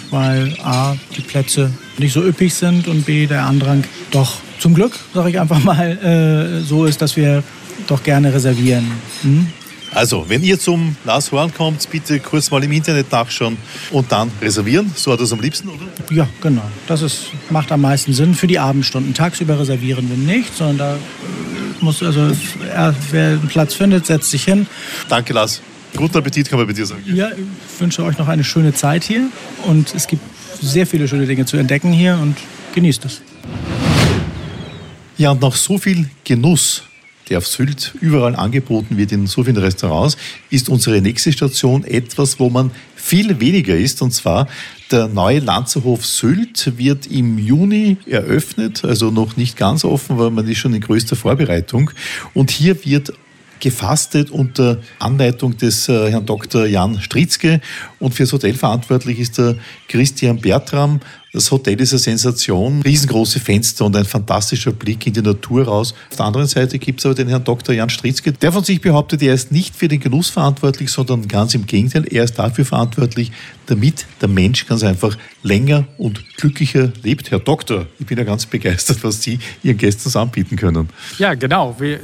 weil 0.10 0.56
A, 0.62 0.96
die 1.16 1.22
Plätze 1.22 1.72
nicht 1.98 2.14
so 2.14 2.24
üppig 2.24 2.54
sind 2.54 2.88
und 2.88 3.06
B, 3.06 3.28
der 3.28 3.46
Andrang 3.46 3.84
doch 4.12 4.38
zum 4.60 4.74
Glück, 4.74 4.94
sage 5.14 5.30
ich 5.30 5.40
einfach 5.40 5.64
mal, 5.64 6.62
äh, 6.62 6.64
so 6.64 6.86
ist, 6.86 7.02
dass 7.02 7.16
wir 7.16 7.44
doch 7.88 8.04
gerne 8.04 8.34
reservieren. 8.34 8.92
Hm? 9.22 9.48
Also, 9.96 10.26
wenn 10.28 10.44
ihr 10.44 10.60
zum 10.60 10.96
Lars 11.06 11.32
Horn 11.32 11.54
kommt, 11.54 11.88
bitte 11.92 12.20
kurz 12.20 12.50
mal 12.50 12.64
im 12.64 12.72
Internet 12.72 13.12
nachschauen 13.12 13.58
und 13.92 14.12
dann 14.12 14.32
reservieren. 14.42 14.92
So 14.96 15.12
hat 15.12 15.20
es 15.20 15.32
am 15.32 15.40
liebsten, 15.40 15.70
oder? 15.70 15.86
Ja, 16.10 16.28
genau. 16.42 16.64
Das 16.88 17.04
ist, 17.04 17.28
macht 17.52 17.72
am 17.72 17.82
meisten 17.82 18.12
Sinn 18.14 18.34
für 18.34 18.48
die 18.48 18.58
Abendstunden. 18.58 19.14
Tagsüber 19.14 19.60
reservieren 19.60 20.10
wir 20.10 20.18
nicht, 20.18 20.56
sondern 20.56 20.78
da 20.78 20.96
äh, 20.96 21.84
muss 21.84 22.02
also, 22.02 22.32
wer 23.12 23.28
einen 23.28 23.48
Platz 23.48 23.76
findet, 23.76 24.08
setzt 24.08 24.32
sich 24.32 24.44
hin. 24.46 24.66
Danke, 25.10 25.34
Lars. 25.34 25.62
Guten 25.96 26.18
Appetit 26.18 26.50
kann 26.50 26.58
man 26.58 26.68
bei 26.68 26.74
dir 26.74 26.88
sagen. 26.88 27.04
Ja, 27.06 27.30
ich 27.30 27.80
wünsche 27.80 28.04
euch 28.04 28.18
noch 28.18 28.28
eine 28.28 28.44
schöne 28.44 28.74
Zeit 28.74 29.04
hier 29.04 29.28
und 29.68 29.94
es 29.94 30.08
gibt 30.08 30.24
sehr 30.66 30.88
viele 30.88 31.08
schöne 31.08 31.26
Dinge 31.26 31.46
zu 31.46 31.58
entdecken 31.58 31.92
hier 31.92 32.18
und 32.22 32.36
genießt 32.74 33.06
es. 33.06 33.22
Ja, 35.18 35.32
und 35.32 35.42
nach 35.42 35.56
so 35.56 35.78
viel 35.78 36.10
Genuss, 36.24 36.84
der 37.30 37.38
auf 37.38 37.48
Sylt 37.48 37.94
überall 38.02 38.36
angeboten 38.36 38.98
wird 38.98 39.12
in 39.12 39.28
so 39.28 39.44
vielen 39.44 39.58
Restaurants, 39.58 40.18
ist 40.50 40.70
unsere 40.70 41.02
nächste 41.02 41.32
Station 41.32 41.84
etwas, 41.84 42.40
wo 42.40 42.50
man 42.50 42.72
viel 42.96 43.40
weniger 43.40 43.78
ist. 43.78 44.02
Und 44.02 44.12
zwar 44.12 44.48
der 44.92 45.08
neue 45.08 45.40
Lanzerhof 45.40 46.06
Sylt 46.06 46.78
wird 46.78 47.08
im 47.08 47.38
Juni 47.38 47.98
eröffnet, 48.08 48.84
also 48.84 49.12
noch 49.12 49.38
nicht 49.38 49.56
ganz 49.58 49.86
offen, 49.86 50.18
weil 50.18 50.32
man 50.32 50.48
ist 50.48 50.58
schon 50.58 50.74
in 50.74 50.82
größter 50.82 51.16
Vorbereitung. 51.16 51.92
Und 52.34 52.52
hier 52.52 52.84
wird 52.86 53.14
gefastet 53.64 54.30
unter 54.30 54.78
Anleitung 55.00 55.56
des 55.56 55.88
äh, 55.88 56.12
Herrn 56.12 56.26
Dr. 56.26 56.66
Jan 56.66 57.00
Stritzke 57.00 57.62
und 57.98 58.14
fürs 58.14 58.34
Hotel 58.34 58.56
verantwortlich 58.56 59.20
ist 59.20 59.38
der 59.38 59.56
Christian 59.88 60.38
Bertram. 60.38 61.00
Das 61.36 61.50
Hotel 61.50 61.82
ist 61.82 61.92
eine 61.92 61.98
Sensation, 61.98 62.84
riesengroße 62.84 63.40
Fenster 63.40 63.86
und 63.86 63.96
ein 63.96 64.06
fantastischer 64.06 64.72
Blick 64.72 65.08
in 65.08 65.14
die 65.14 65.22
Natur 65.24 65.66
raus. 65.66 65.96
Auf 66.12 66.18
der 66.18 66.28
anderen 66.28 66.46
Seite 66.46 66.78
gibt 66.78 67.00
es 67.00 67.08
aber 67.08 67.16
den 67.16 67.28
Herrn 67.28 67.44
Dr. 67.44 67.74
Jan 67.74 67.90
Stritzke, 67.90 68.34
der 68.34 68.52
von 68.52 68.64
sich 68.64 68.82
behauptet, 68.82 69.24
er 69.24 69.34
ist 69.34 69.52
nicht 69.52 69.76
für 69.76 69.88
den 69.88 70.00
Genuss 70.00 70.30
verantwortlich, 70.30 70.92
sondern 70.92 71.28
ganz 71.28 71.56
im 71.56 71.66
Gegenteil, 71.66 72.06
er 72.08 72.26
ist 72.26 72.38
dafür 72.38 72.66
verantwortlich, 72.66 73.32
damit 73.66 74.06
der 74.22 74.28
Mensch 74.28 74.68
ganz 74.68 74.84
einfach 74.84 75.18
länger 75.42 75.88
und 75.98 76.24
glücklicher 76.38 76.94
lebt. 77.02 77.32
Herr 77.32 77.40
Doktor, 77.40 77.88
ich 77.98 78.06
bin 78.06 78.20
ja 78.20 78.26
ganz 78.26 78.46
begeistert, 78.46 79.04
was 79.04 79.24
Sie 79.24 79.40
Ihren 79.64 79.78
Gästen 79.78 80.16
anbieten 80.16 80.56
können. 80.56 80.90
Ja, 81.18 81.34
genau. 81.34 81.76
Wir, 81.80 82.00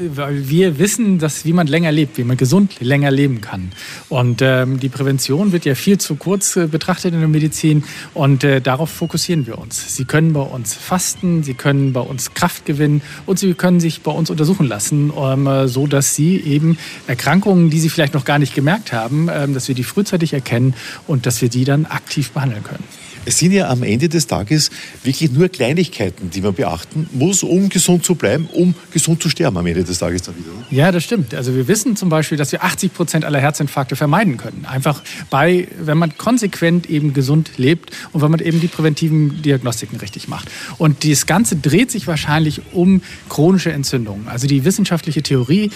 wir 0.50 0.80
wissen, 0.80 1.20
dass 1.20 1.46
wie 1.46 1.54
man 1.54 1.68
länger 1.68 1.92
lebt, 1.92 2.18
wie 2.18 2.24
man 2.24 2.36
gesund 2.36 2.78
länger 2.80 3.12
leben 3.12 3.42
kann. 3.42 3.74
Und 4.08 4.42
ähm, 4.42 4.80
die 4.80 4.90
Prävention 4.90 5.52
wird 5.52 5.66
ja 5.66 5.76
viel 5.76 6.00
zu 6.00 6.16
kurz 6.16 6.56
äh, 6.56 6.66
betrachtet 6.66 7.14
in 7.14 7.20
der 7.20 7.30
Medizin 7.30 7.84
und 8.16 8.44
äh, 8.44 8.60
darauf 8.60 8.90
fokussiert 8.90 9.19
fokussieren 9.20 9.48
wir 9.48 9.58
uns. 9.58 9.98
Sie 9.98 10.06
können 10.06 10.32
bei 10.32 10.40
uns 10.40 10.74
fasten, 10.74 11.44
Sie 11.44 11.54
können 11.54 11.92
bei 11.92 12.00
uns 12.00 12.34
Kraft 12.34 12.66
gewinnen 12.66 13.02
und 13.26 13.38
Sie 13.38 13.54
können 13.54 13.82
sich 13.82 14.02
bei 14.02 14.12
uns 14.12 14.30
untersuchen 14.30 14.66
lassen, 14.66 15.12
ähm, 15.14 15.68
so 15.68 15.88
dass 15.88 16.16
Sie 16.16 16.38
eben 16.38 16.78
Erkrankungen, 17.06 17.70
die 17.70 17.82
Sie 17.82 17.90
vielleicht 17.90 18.14
noch 18.14 18.24
gar 18.24 18.40
nicht 18.40 18.56
gemerkt 18.56 18.94
haben, 18.94 19.28
ähm, 19.30 19.54
dass 19.54 19.68
wir 19.68 19.76
die 19.76 19.84
frühzeitig 19.84 20.32
erkennen 20.32 20.74
und 21.06 21.26
dass 21.26 21.42
wir 21.42 21.50
die 21.50 21.66
dann 21.66 21.86
aktiv 21.86 22.32
behandeln 22.32 22.64
können. 22.64 22.84
Es 23.30 23.38
sind 23.38 23.52
ja 23.52 23.70
am 23.70 23.84
Ende 23.84 24.10
des 24.10 24.26
Tages 24.26 24.72
wirklich 25.04 25.32
nur 25.32 25.50
Kleinigkeiten, 25.50 26.32
die 26.32 26.42
man 26.42 26.56
beachten 26.56 27.08
muss, 27.14 27.44
um 27.44 27.70
gesund 27.70 28.04
zu 28.04 28.16
bleiben, 28.16 28.50
um 28.54 28.74
gesund 28.92 29.22
zu 29.22 29.30
sterben 29.30 29.56
am 29.56 29.68
Ende 29.68 29.84
des 29.84 30.00
Tages 30.00 30.24
dann 30.24 30.36
wieder. 30.36 30.48
Ne? 30.48 30.66
Ja, 30.72 30.92
das 30.92 31.04
stimmt. 31.04 31.36
Also 31.36 31.54
wir 31.54 31.68
wissen 31.68 31.96
zum 31.96 32.10
Beispiel, 32.10 32.40
dass 32.40 32.52
wir 32.52 32.64
80 32.64 32.92
Prozent 32.92 33.26
aller 33.26 33.40
Herzinfarkte 33.40 33.96
vermeiden 33.96 34.38
können. 34.38 34.66
Einfach 34.68 35.04
bei, 35.30 35.68
wenn 35.80 36.00
man 36.00 36.18
konsequent 36.18 36.90
eben 36.90 37.14
gesund 37.14 37.52
lebt 37.58 37.92
und 38.14 38.24
wenn 38.24 38.32
man 38.32 38.40
eben 38.40 38.62
die 38.62 38.68
präventiven 38.68 39.44
Diagnostiken 39.44 40.00
richtig 40.00 40.28
macht. 40.28 40.50
Und 40.80 41.08
das 41.08 41.28
Ganze 41.28 41.56
dreht 41.56 41.92
sich 41.92 42.08
wahrscheinlich 42.08 42.64
um 42.74 43.04
chronische 43.30 43.72
Entzündungen. 43.72 44.28
Also 44.28 44.48
die 44.48 44.66
wissenschaftliche 44.66 45.22
Theorie 45.22 45.70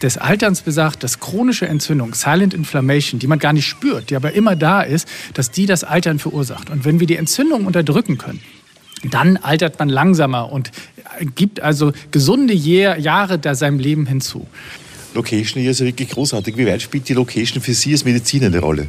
des 0.00 0.16
Alterns 0.16 0.60
besagt, 0.60 1.02
dass 1.02 1.18
chronische 1.18 1.66
Entzündung, 1.66 2.14
Silent 2.14 2.54
Inflammation, 2.54 3.18
die 3.18 3.26
man 3.26 3.40
gar 3.40 3.52
nicht 3.52 3.66
spürt, 3.66 4.10
die 4.10 4.14
aber 4.14 4.32
immer 4.32 4.54
da 4.54 4.82
ist, 4.82 5.08
dass 5.34 5.50
die 5.50 5.66
das 5.66 5.82
Altern 5.82 6.20
verursacht. 6.20 6.70
Und 6.70 6.84
wenn 6.84 6.99
wir 7.00 7.06
die 7.06 7.16
Entzündung 7.16 7.66
unterdrücken 7.66 8.18
können, 8.18 8.40
dann 9.02 9.36
altert 9.38 9.78
man 9.78 9.88
langsamer 9.88 10.52
und 10.52 10.70
gibt 11.34 11.60
also 11.60 11.92
gesunde 12.10 12.54
Jahre 12.54 13.38
da 13.38 13.54
seinem 13.54 13.78
Leben 13.78 14.06
hinzu. 14.06 14.46
Location 15.14 15.60
hier 15.60 15.72
ist 15.72 15.80
ja 15.80 15.86
wirklich 15.86 16.10
großartig. 16.10 16.56
Wie 16.56 16.66
weit 16.66 16.82
spielt 16.82 17.08
die 17.08 17.14
Location 17.14 17.62
für 17.62 17.74
Sie 17.74 17.92
als 17.92 18.04
Mediziner 18.04 18.46
eine 18.46 18.60
Rolle? 18.60 18.88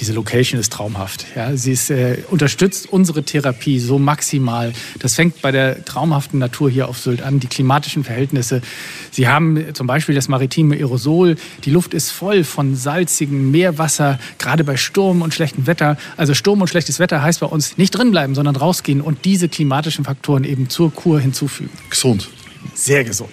Diese 0.00 0.12
Location 0.12 0.58
ist 0.58 0.72
traumhaft. 0.72 1.26
Ja, 1.36 1.56
sie 1.56 1.72
ist, 1.72 1.90
äh, 1.90 2.18
unterstützt 2.30 2.90
unsere 2.90 3.22
Therapie 3.22 3.78
so 3.78 3.98
maximal. 3.98 4.72
Das 4.98 5.14
fängt 5.14 5.42
bei 5.42 5.52
der 5.52 5.84
traumhaften 5.84 6.38
Natur 6.38 6.70
hier 6.70 6.88
auf 6.88 6.98
Sylt 6.98 7.22
an, 7.22 7.38
die 7.38 7.48
klimatischen 7.48 8.02
Verhältnisse. 8.04 8.62
Sie 9.10 9.28
haben 9.28 9.74
zum 9.74 9.86
Beispiel 9.86 10.14
das 10.14 10.28
maritime 10.28 10.76
Aerosol. 10.76 11.36
Die 11.64 11.70
Luft 11.70 11.92
ist 11.92 12.10
voll 12.10 12.44
von 12.44 12.76
salzigem 12.76 13.50
Meerwasser, 13.50 14.18
gerade 14.38 14.64
bei 14.64 14.76
Sturm 14.76 15.22
und 15.22 15.34
schlechtem 15.34 15.66
Wetter. 15.66 15.98
Also 16.16 16.34
Sturm 16.34 16.60
und 16.62 16.68
schlechtes 16.68 16.98
Wetter 16.98 17.22
heißt 17.22 17.40
bei 17.40 17.46
uns 17.46 17.76
nicht 17.76 17.90
drinbleiben, 17.90 18.34
sondern 18.34 18.56
rausgehen 18.56 19.00
und 19.00 19.24
diese 19.24 19.48
klimatischen 19.48 20.04
Faktoren 20.04 20.44
eben 20.44 20.68
zur 20.68 20.94
Kur 20.94 21.20
hinzufügen. 21.20 21.70
Gesund. 21.90 22.30
Sehr 22.74 23.04
gesund. 23.04 23.30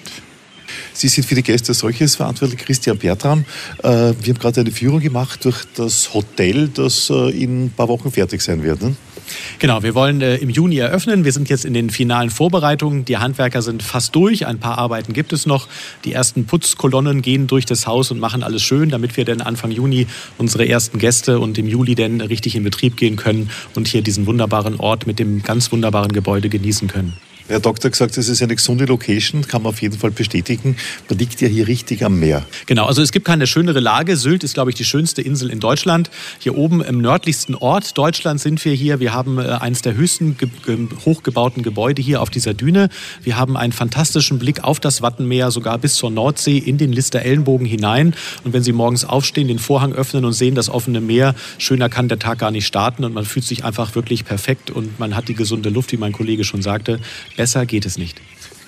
Sie 0.98 1.10
sind 1.10 1.26
für 1.28 1.36
die 1.36 1.44
Gäste 1.44 1.76
solches 1.76 2.16
verantwortlich, 2.16 2.60
Christian 2.60 2.98
Bertram. 2.98 3.46
Äh, 3.84 3.84
wir 3.84 4.34
haben 4.34 4.40
gerade 4.40 4.62
eine 4.62 4.72
Führung 4.72 5.00
gemacht 5.00 5.46
durch 5.46 5.64
das 5.76 6.12
Hotel, 6.16 6.70
das 6.70 7.12
äh, 7.12 7.30
in 7.30 7.66
ein 7.66 7.70
paar 7.70 7.88
Wochen 7.88 8.12
fertig 8.12 8.42
sein 8.42 8.64
wird. 8.64 8.82
Ne? 8.82 8.96
Genau, 9.60 9.84
wir 9.84 9.94
wollen 9.94 10.22
äh, 10.22 10.38
im 10.38 10.50
Juni 10.50 10.78
eröffnen. 10.78 11.24
Wir 11.24 11.32
sind 11.34 11.50
jetzt 11.50 11.66
in 11.66 11.76
den 11.76 11.92
finalen 11.92 12.32
Vorbereitungen. 12.32 13.06
Die 13.06 13.18
Handwerker 13.18 13.62
sind 13.62 13.84
fast 13.84 14.16
durch. 14.16 14.48
Ein 14.48 14.58
paar 14.58 14.80
Arbeiten 14.80 15.14
gibt 15.14 15.34
es 15.34 15.46
noch. 15.46 15.68
Die 16.04 16.14
ersten 16.14 16.46
Putzkolonnen 16.46 17.22
gehen 17.22 17.46
durch 17.46 17.68
das 17.68 17.86
Haus 17.86 18.10
und 18.10 18.20
machen 18.20 18.42
alles 18.42 18.64
schön, 18.64 18.90
damit 18.90 19.18
wir 19.18 19.26
dann 19.26 19.42
Anfang 19.42 19.70
Juni 19.70 20.08
unsere 20.40 20.68
ersten 20.68 20.98
Gäste 20.98 21.40
und 21.40 21.60
im 21.60 21.68
Juli 21.68 21.94
dann 21.94 22.22
richtig 22.22 22.56
in 22.56 22.64
Betrieb 22.64 22.98
gehen 22.98 23.18
können 23.18 23.52
und 23.76 23.88
hier 23.88 24.02
diesen 24.02 24.26
wunderbaren 24.26 24.80
Ort 24.80 25.06
mit 25.06 25.20
dem 25.20 25.44
ganz 25.44 25.72
wunderbaren 25.72 26.12
Gebäude 26.12 26.50
genießen 26.50 26.88
können. 26.88 27.14
Herr 27.48 27.62
Doktor 27.62 27.90
gesagt, 27.90 28.18
es 28.18 28.28
ist 28.28 28.42
eine 28.42 28.56
gesunde 28.56 28.84
Location, 28.84 29.48
kann 29.48 29.62
man 29.62 29.70
auf 29.70 29.82
jeden 29.82 29.98
Fall 29.98 30.12
bestätigen. 30.12 30.76
Man 31.08 31.18
liegt 31.18 31.40
ja 31.40 31.48
hier 31.48 31.68
richtig 31.68 32.04
am 32.04 32.20
Meer. 32.20 32.46
Genau, 32.66 32.86
also 32.86 33.02
es 33.02 33.14
gibt 33.14 33.26
keine 33.26 33.48
schönere 33.48 33.80
Lage. 33.80 34.18
Sylt 34.18 34.44
ist, 34.44 34.54
glaube 34.54 34.72
ich, 34.72 34.76
die 34.76 34.84
schönste 34.84 35.22
Insel 35.22 35.50
in 35.50 35.62
Deutschland. 35.62 36.10
Hier 36.40 36.58
oben 36.58 36.82
im 36.82 37.00
nördlichsten 37.00 37.56
Ort 37.56 37.98
Deutschlands 37.98 38.44
sind 38.44 38.64
wir 38.66 38.74
hier. 38.74 39.00
Wir 39.00 39.14
haben 39.14 39.40
äh, 39.40 39.44
eines 39.44 39.82
der 39.82 39.96
höchsten 39.96 40.38
ge 40.38 40.50
ge 40.66 40.78
hochgebauten 41.06 41.64
Gebäude 41.64 42.02
hier 42.02 42.22
auf 42.22 42.30
dieser 42.30 42.54
Düne. 42.54 42.90
Wir 43.24 43.38
haben 43.38 43.56
einen 43.56 43.72
fantastischen 43.72 44.40
Blick 44.40 44.66
auf 44.66 44.82
das 44.82 45.02
Wattenmeer, 45.02 45.50
sogar 45.52 45.78
bis 45.78 45.96
zur 45.96 46.12
Nordsee 46.12 46.58
in 46.58 46.78
den 46.78 46.92
Lister 46.92 47.22
Ellenbogen 47.22 47.66
hinein. 47.66 48.14
Und 48.44 48.52
wenn 48.52 48.64
Sie 48.64 48.74
morgens 48.74 49.06
aufstehen, 49.06 49.48
den 49.48 49.60
Vorhang 49.60 49.94
öffnen 49.94 50.26
und 50.26 50.34
sehen 50.34 50.56
das 50.56 50.70
offene 50.70 51.00
Meer, 51.00 51.34
schöner 51.60 51.88
kann 51.88 52.10
der 52.10 52.20
Tag 52.20 52.40
gar 52.40 52.52
nicht 52.52 52.68
starten 52.68 53.06
und 53.06 53.14
man 53.14 53.24
fühlt 53.24 53.46
sich 53.46 53.64
einfach 53.64 53.96
wirklich 53.96 54.26
perfekt 54.26 54.70
und 54.70 55.00
man 55.00 55.16
hat 55.16 55.30
die 55.30 55.34
gesunde 55.34 55.70
Luft, 55.70 55.94
wie 55.94 55.98
mein 55.98 56.12
Kollege 56.12 56.44
schon 56.44 56.62
sagte. 56.62 57.00
Besser 57.38 57.66
geht 57.66 57.86
es 57.86 57.98
nicht. 57.98 58.20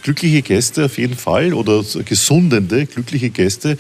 Glückliche 0.04 0.42
Gäste 0.42 0.86
auf 0.86 0.98
jeden 0.98 1.18
Fall 1.18 1.54
oder 1.54 1.84
gesundende, 2.06 2.86
glückliche 2.86 3.30
Gäste, 3.32 3.78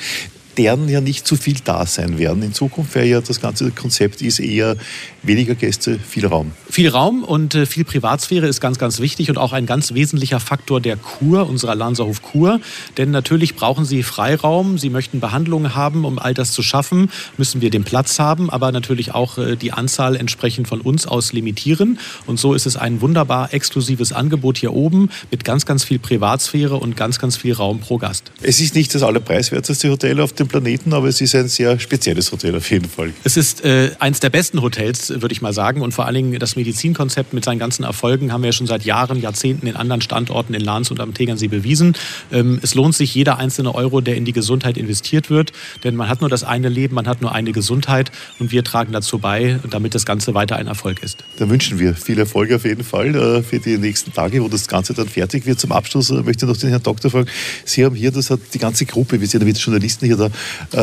deren 0.59 0.89
ja 0.89 0.99
nicht 0.99 1.25
zu 1.25 1.37
viel 1.37 1.55
da 1.63 1.85
sein 1.85 2.17
werden. 2.17 2.43
In 2.43 2.53
Zukunft 2.53 2.93
wäre 2.93 3.05
ja 3.05 3.21
das 3.21 3.39
ganze 3.39 3.71
Konzept 3.71 4.21
ist 4.21 4.39
eher 4.39 4.75
weniger 5.23 5.55
Gäste, 5.55 5.97
viel 5.97 6.25
Raum. 6.25 6.51
Viel 6.69 6.89
Raum 6.89 7.23
und 7.23 7.55
äh, 7.55 7.65
viel 7.65 7.85
Privatsphäre 7.85 8.45
ist 8.45 8.59
ganz, 8.59 8.77
ganz 8.77 8.99
wichtig 8.99 9.29
und 9.29 9.37
auch 9.37 9.53
ein 9.53 9.65
ganz 9.65 9.93
wesentlicher 9.93 10.41
Faktor 10.41 10.81
der 10.81 10.97
Kur, 10.97 11.47
unserer 11.47 11.75
Lanserhof 11.75 12.21
Kur. 12.21 12.59
Denn 12.97 13.09
natürlich 13.09 13.55
brauchen 13.55 13.85
Sie 13.85 14.03
Freiraum, 14.03 14.77
Sie 14.77 14.89
möchten 14.89 15.21
Behandlungen 15.21 15.75
haben, 15.75 16.03
um 16.03 16.19
all 16.19 16.33
das 16.33 16.51
zu 16.51 16.61
schaffen, 16.61 17.09
müssen 17.37 17.61
wir 17.61 17.69
den 17.69 17.85
Platz 17.85 18.19
haben, 18.19 18.49
aber 18.49 18.73
natürlich 18.73 19.13
auch 19.13 19.37
äh, 19.37 19.55
die 19.55 19.71
Anzahl 19.71 20.17
entsprechend 20.17 20.67
von 20.67 20.81
uns 20.81 21.07
aus 21.07 21.31
limitieren. 21.31 21.99
Und 22.25 22.37
so 22.37 22.53
ist 22.53 22.65
es 22.65 22.75
ein 22.75 22.99
wunderbar 22.99 23.53
exklusives 23.53 24.11
Angebot 24.11 24.57
hier 24.57 24.73
oben 24.73 25.09
mit 25.31 25.45
ganz, 25.45 25.65
ganz 25.65 25.85
viel 25.85 25.99
Privatsphäre 25.99 26.75
und 26.75 26.97
ganz, 26.97 27.17
ganz 27.17 27.37
viel 27.37 27.53
Raum 27.53 27.79
pro 27.79 27.97
Gast. 27.97 28.33
Es 28.41 28.59
ist 28.59 28.75
nicht 28.75 28.93
das 28.93 29.03
allerpreiswerteste 29.03 29.89
Hotel 29.89 30.19
auf 30.19 30.33
dem 30.33 30.48
Planeten, 30.49 30.93
aber 30.93 31.07
es 31.07 31.21
ist 31.21 31.33
ein 31.35 31.47
sehr 31.47 31.79
spezielles 31.79 32.31
Hotel 32.31 32.55
auf 32.55 32.69
jeden 32.69 32.89
Fall. 32.89 33.13
Es 33.23 33.37
ist 33.37 33.63
äh, 33.63 33.91
eins 33.99 34.19
der 34.19 34.29
besten 34.29 34.61
Hotels, 34.61 35.09
würde 35.09 35.31
ich 35.31 35.41
mal 35.41 35.53
sagen. 35.53 35.81
Und 35.81 35.93
vor 35.93 36.05
allen 36.05 36.15
Dingen 36.15 36.39
das 36.39 36.57
Medizinkonzept 36.57 37.33
mit 37.33 37.45
seinen 37.45 37.59
ganzen 37.59 37.83
Erfolgen 37.83 38.33
haben 38.33 38.41
wir 38.41 38.49
ja 38.49 38.53
schon 38.53 38.67
seit 38.67 38.83
Jahren, 38.83 39.21
Jahrzehnten 39.21 39.67
in 39.67 39.75
anderen 39.75 40.01
Standorten 40.01 40.53
in 40.53 40.61
Lahns 40.61 40.91
und 40.91 40.99
am 40.99 41.13
Tegernsee 41.13 41.47
bewiesen. 41.47 41.95
Ähm, 42.31 42.59
es 42.61 42.75
lohnt 42.75 42.95
sich 42.95 43.15
jeder 43.15 43.37
einzelne 43.37 43.73
Euro, 43.73 44.01
der 44.01 44.17
in 44.17 44.25
die 44.25 44.33
Gesundheit 44.33 44.77
investiert 44.77 45.29
wird. 45.29 45.53
Denn 45.83 45.95
man 45.95 46.09
hat 46.09 46.21
nur 46.21 46.29
das 46.29 46.43
eine 46.43 46.67
Leben, 46.67 46.95
man 46.95 47.07
hat 47.07 47.21
nur 47.21 47.33
eine 47.33 47.51
Gesundheit. 47.51 48.11
Und 48.39 48.51
wir 48.51 48.63
tragen 48.63 48.91
dazu 48.91 49.19
bei, 49.19 49.59
damit 49.69 49.95
das 49.95 50.05
Ganze 50.05 50.33
weiter 50.33 50.57
ein 50.57 50.67
Erfolg 50.67 51.03
ist. 51.03 51.23
Da 51.37 51.49
wünschen 51.49 51.79
wir 51.79 51.93
viel 51.93 52.19
Erfolg 52.19 52.51
auf 52.51 52.65
jeden 52.65 52.83
Fall 52.83 53.15
äh, 53.15 53.43
für 53.43 53.59
die 53.59 53.77
nächsten 53.77 54.11
Tage, 54.13 54.43
wo 54.43 54.47
das 54.47 54.67
Ganze 54.67 54.93
dann 54.93 55.07
fertig 55.07 55.45
wird. 55.45 55.59
Zum 55.59 55.71
Abschluss 55.71 56.09
äh, 56.09 56.15
möchte 56.15 56.45
ich 56.45 56.51
noch 56.51 56.57
den 56.57 56.69
Herrn 56.69 56.83
Doktor 56.83 57.11
fragen. 57.11 57.27
Sie 57.65 57.85
haben 57.85 57.95
hier, 57.95 58.11
das 58.11 58.29
hat 58.29 58.39
die 58.53 58.59
ganze 58.59 58.85
Gruppe, 58.85 59.19
wir 59.19 59.27
sind 59.27 59.41
ja 59.41 59.45
mit 59.45 59.57
Journalisten 59.57 60.05
hier 60.05 60.17
da, 60.17 60.28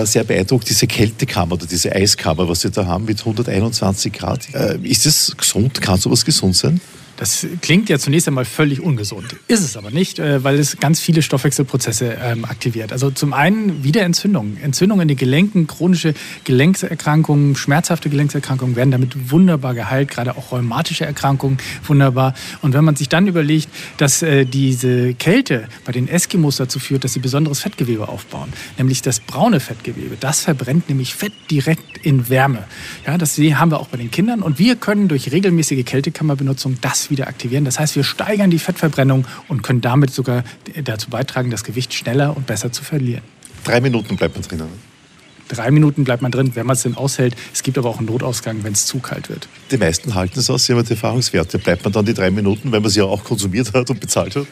sehr 0.04 0.24
beeindruckt, 0.24 0.68
diese 0.68 0.86
Kältekammer 0.86 1.52
oder 1.52 1.66
diese 1.66 1.92
Eiskammer, 1.92 2.48
was 2.48 2.60
Sie 2.60 2.70
da 2.70 2.86
haben 2.86 3.04
mit 3.04 3.20
121 3.20 4.12
Grad. 4.12 4.54
Äh, 4.54 4.78
ist 4.82 5.06
das 5.06 5.34
gesund? 5.36 5.80
Kann 5.80 5.98
sowas 5.98 6.24
gesund 6.24 6.56
sein? 6.56 6.80
Das 7.16 7.46
klingt 7.62 7.88
ja 7.88 7.98
zunächst 7.98 8.28
einmal 8.28 8.44
völlig 8.44 8.80
ungesund. 8.80 9.36
Ist 9.48 9.62
es 9.62 9.76
aber 9.76 9.90
nicht, 9.90 10.18
äh, 10.18 10.44
weil 10.44 10.58
es 10.58 10.78
ganz 10.78 11.00
viele 11.00 11.22
Stoffwechselprozesse 11.22 12.16
ähm, 12.22 12.44
aktiviert. 12.44 12.92
Also 12.92 13.10
zum 13.10 13.32
einen 13.32 13.82
wieder 13.84 14.02
Entzündungen. 14.02 14.58
Entzündungen 14.62 15.02
in 15.02 15.08
den 15.08 15.16
Gelenken, 15.16 15.66
chronische 15.66 16.14
Gelenkserkrankungen, 16.44 17.56
schmerzhafte 17.56 18.10
Gelenkserkrankungen 18.10 18.76
werden 18.76 18.90
damit 18.90 19.30
wunderbar 19.30 19.74
geheilt, 19.74 20.10
gerade 20.10 20.36
auch 20.36 20.52
rheumatische 20.52 21.06
Erkrankungen 21.06 21.58
wunderbar. 21.86 22.34
Und 22.62 22.74
wenn 22.74 22.84
man 22.84 22.96
sich 22.96 23.08
dann 23.08 23.26
überlegt, 23.26 23.68
dass 23.96 24.22
äh, 24.22 24.44
diese 24.44 25.14
Kälte 25.14 25.68
bei 25.84 25.92
den 25.92 26.08
Eskimos 26.08 26.56
dazu 26.56 26.78
führt, 26.78 27.04
dass 27.04 27.14
sie 27.14 27.20
besonderes 27.20 27.60
Fettgewebe 27.60 28.08
aufbauen, 28.08 28.52
nämlich 28.76 29.02
das 29.02 29.20
braune 29.20 29.60
Fettgewebe, 29.60 30.16
das 30.20 30.42
verbrennt 30.42 30.88
nämlich 30.88 31.14
Fett 31.14 31.32
direkt 31.50 31.98
in 32.02 32.28
Wärme. 32.28 32.64
Ja, 33.06 33.16
das 33.18 33.38
haben 33.38 33.70
wir 33.70 33.80
auch 33.80 33.88
bei 33.88 33.96
den 33.96 34.10
Kindern 34.10 34.42
und 34.42 34.58
wir 34.58 34.76
können 34.76 35.08
durch 35.08 35.32
regelmäßige 35.32 35.84
Kältekammerbenutzung 35.84 36.78
das 36.80 37.05
wieder 37.10 37.28
aktivieren. 37.28 37.64
Das 37.64 37.78
heißt, 37.78 37.96
wir 37.96 38.04
steigern 38.04 38.50
die 38.50 38.58
Fettverbrennung 38.58 39.26
und 39.48 39.62
können 39.62 39.80
damit 39.80 40.10
sogar 40.10 40.44
dazu 40.84 41.10
beitragen, 41.10 41.50
das 41.50 41.64
Gewicht 41.64 41.94
schneller 41.94 42.36
und 42.36 42.46
besser 42.46 42.72
zu 42.72 42.84
verlieren. 42.84 43.22
Drei 43.64 43.80
Minuten 43.80 44.16
bleibt 44.16 44.34
man 44.34 44.42
drinnen. 44.42 44.96
Drei 45.48 45.70
Minuten 45.70 46.04
bleibt 46.04 46.22
man 46.22 46.32
drin, 46.32 46.52
wenn 46.54 46.66
man 46.66 46.74
es 46.74 46.82
denn 46.82 46.96
aushält. 46.96 47.36
Es 47.52 47.62
gibt 47.62 47.78
aber 47.78 47.88
auch 47.88 47.98
einen 47.98 48.06
Notausgang, 48.06 48.64
wenn 48.64 48.72
es 48.72 48.86
zu 48.86 48.98
kalt 48.98 49.28
wird. 49.28 49.48
Die 49.70 49.76
meisten 49.76 50.14
halten 50.14 50.40
es 50.40 50.50
aus, 50.50 50.66
sie 50.66 50.72
haben 50.72 50.84
die 50.84 50.90
Erfahrungswerte. 50.90 51.58
Bleibt 51.58 51.84
man 51.84 51.92
dann 51.92 52.04
die 52.04 52.14
drei 52.14 52.30
Minuten, 52.30 52.72
wenn 52.72 52.82
man 52.82 52.90
sie 52.90 52.98
ja 53.00 53.04
auch 53.04 53.22
konsumiert 53.22 53.72
hat 53.72 53.88
und 53.90 54.00
bezahlt 54.00 54.34
hat? 54.34 54.46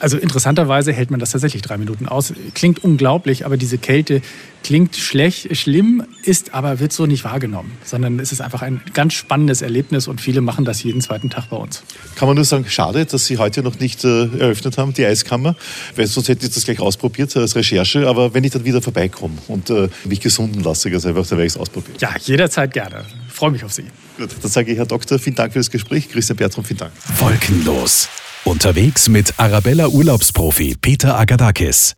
Also 0.00 0.16
interessanterweise 0.16 0.92
hält 0.92 1.10
man 1.10 1.20
das 1.20 1.30
tatsächlich 1.30 1.62
drei 1.62 1.78
Minuten 1.78 2.08
aus. 2.08 2.32
Klingt 2.54 2.82
unglaublich, 2.82 3.46
aber 3.46 3.56
diese 3.56 3.78
Kälte 3.78 4.22
klingt 4.62 4.96
schlecht, 4.96 5.56
schlimm, 5.56 6.04
ist 6.22 6.54
aber 6.54 6.80
wird 6.80 6.92
so 6.92 7.06
nicht 7.06 7.24
wahrgenommen, 7.24 7.72
sondern 7.84 8.18
es 8.20 8.32
ist 8.32 8.40
einfach 8.40 8.62
ein 8.62 8.80
ganz 8.94 9.14
spannendes 9.14 9.62
Erlebnis 9.62 10.08
und 10.08 10.20
viele 10.20 10.40
machen 10.40 10.64
das 10.64 10.82
jeden 10.82 11.00
zweiten 11.00 11.30
Tag 11.30 11.50
bei 11.50 11.56
uns. 11.56 11.82
Kann 12.16 12.28
man 12.28 12.36
nur 12.36 12.44
sagen, 12.44 12.64
schade, 12.68 13.04
dass 13.04 13.26
Sie 13.26 13.38
heute 13.38 13.62
noch 13.62 13.78
nicht 13.78 14.04
äh, 14.04 14.26
eröffnet 14.38 14.78
haben, 14.78 14.94
die 14.94 15.04
Eiskammer, 15.04 15.56
weil 15.96 16.06
sonst 16.06 16.28
hätte 16.28 16.46
ich 16.46 16.54
das 16.54 16.64
gleich 16.64 16.80
ausprobiert 16.80 17.36
als 17.36 17.56
Recherche, 17.56 18.08
aber 18.08 18.34
wenn 18.34 18.44
ich 18.44 18.52
dann 18.52 18.64
wieder 18.64 18.82
vorbeikomme 18.82 19.34
und 19.48 19.70
äh, 19.70 19.88
mich 20.04 20.20
gesunden 20.20 20.62
lasse, 20.62 20.90
ganz 20.90 21.06
einfach, 21.06 21.26
dann 21.26 21.38
werde 21.38 21.46
ich 21.46 21.54
es 21.54 21.58
ausprobieren. 21.58 21.96
Ja, 22.00 22.14
jederzeit 22.20 22.72
gerne. 22.72 23.04
Ich 23.26 23.32
freue 23.32 23.50
mich 23.50 23.64
auf 23.64 23.72
Sie. 23.72 23.84
Gut, 24.16 24.30
dann 24.40 24.50
sage 24.50 24.70
ich 24.70 24.78
Herr 24.78 24.86
Doktor, 24.86 25.18
vielen 25.18 25.36
Dank 25.36 25.52
für 25.52 25.58
das 25.58 25.70
Gespräch. 25.70 26.08
Christian 26.08 26.36
Bertram, 26.36 26.64
vielen 26.64 26.78
Dank. 26.78 26.92
Wolkenlos. 27.18 28.08
Unterwegs 28.44 29.08
mit 29.08 29.34
Arabella 29.38 29.86
Urlaubsprofi 29.86 30.74
Peter 30.80 31.16
Agadakis. 31.16 31.94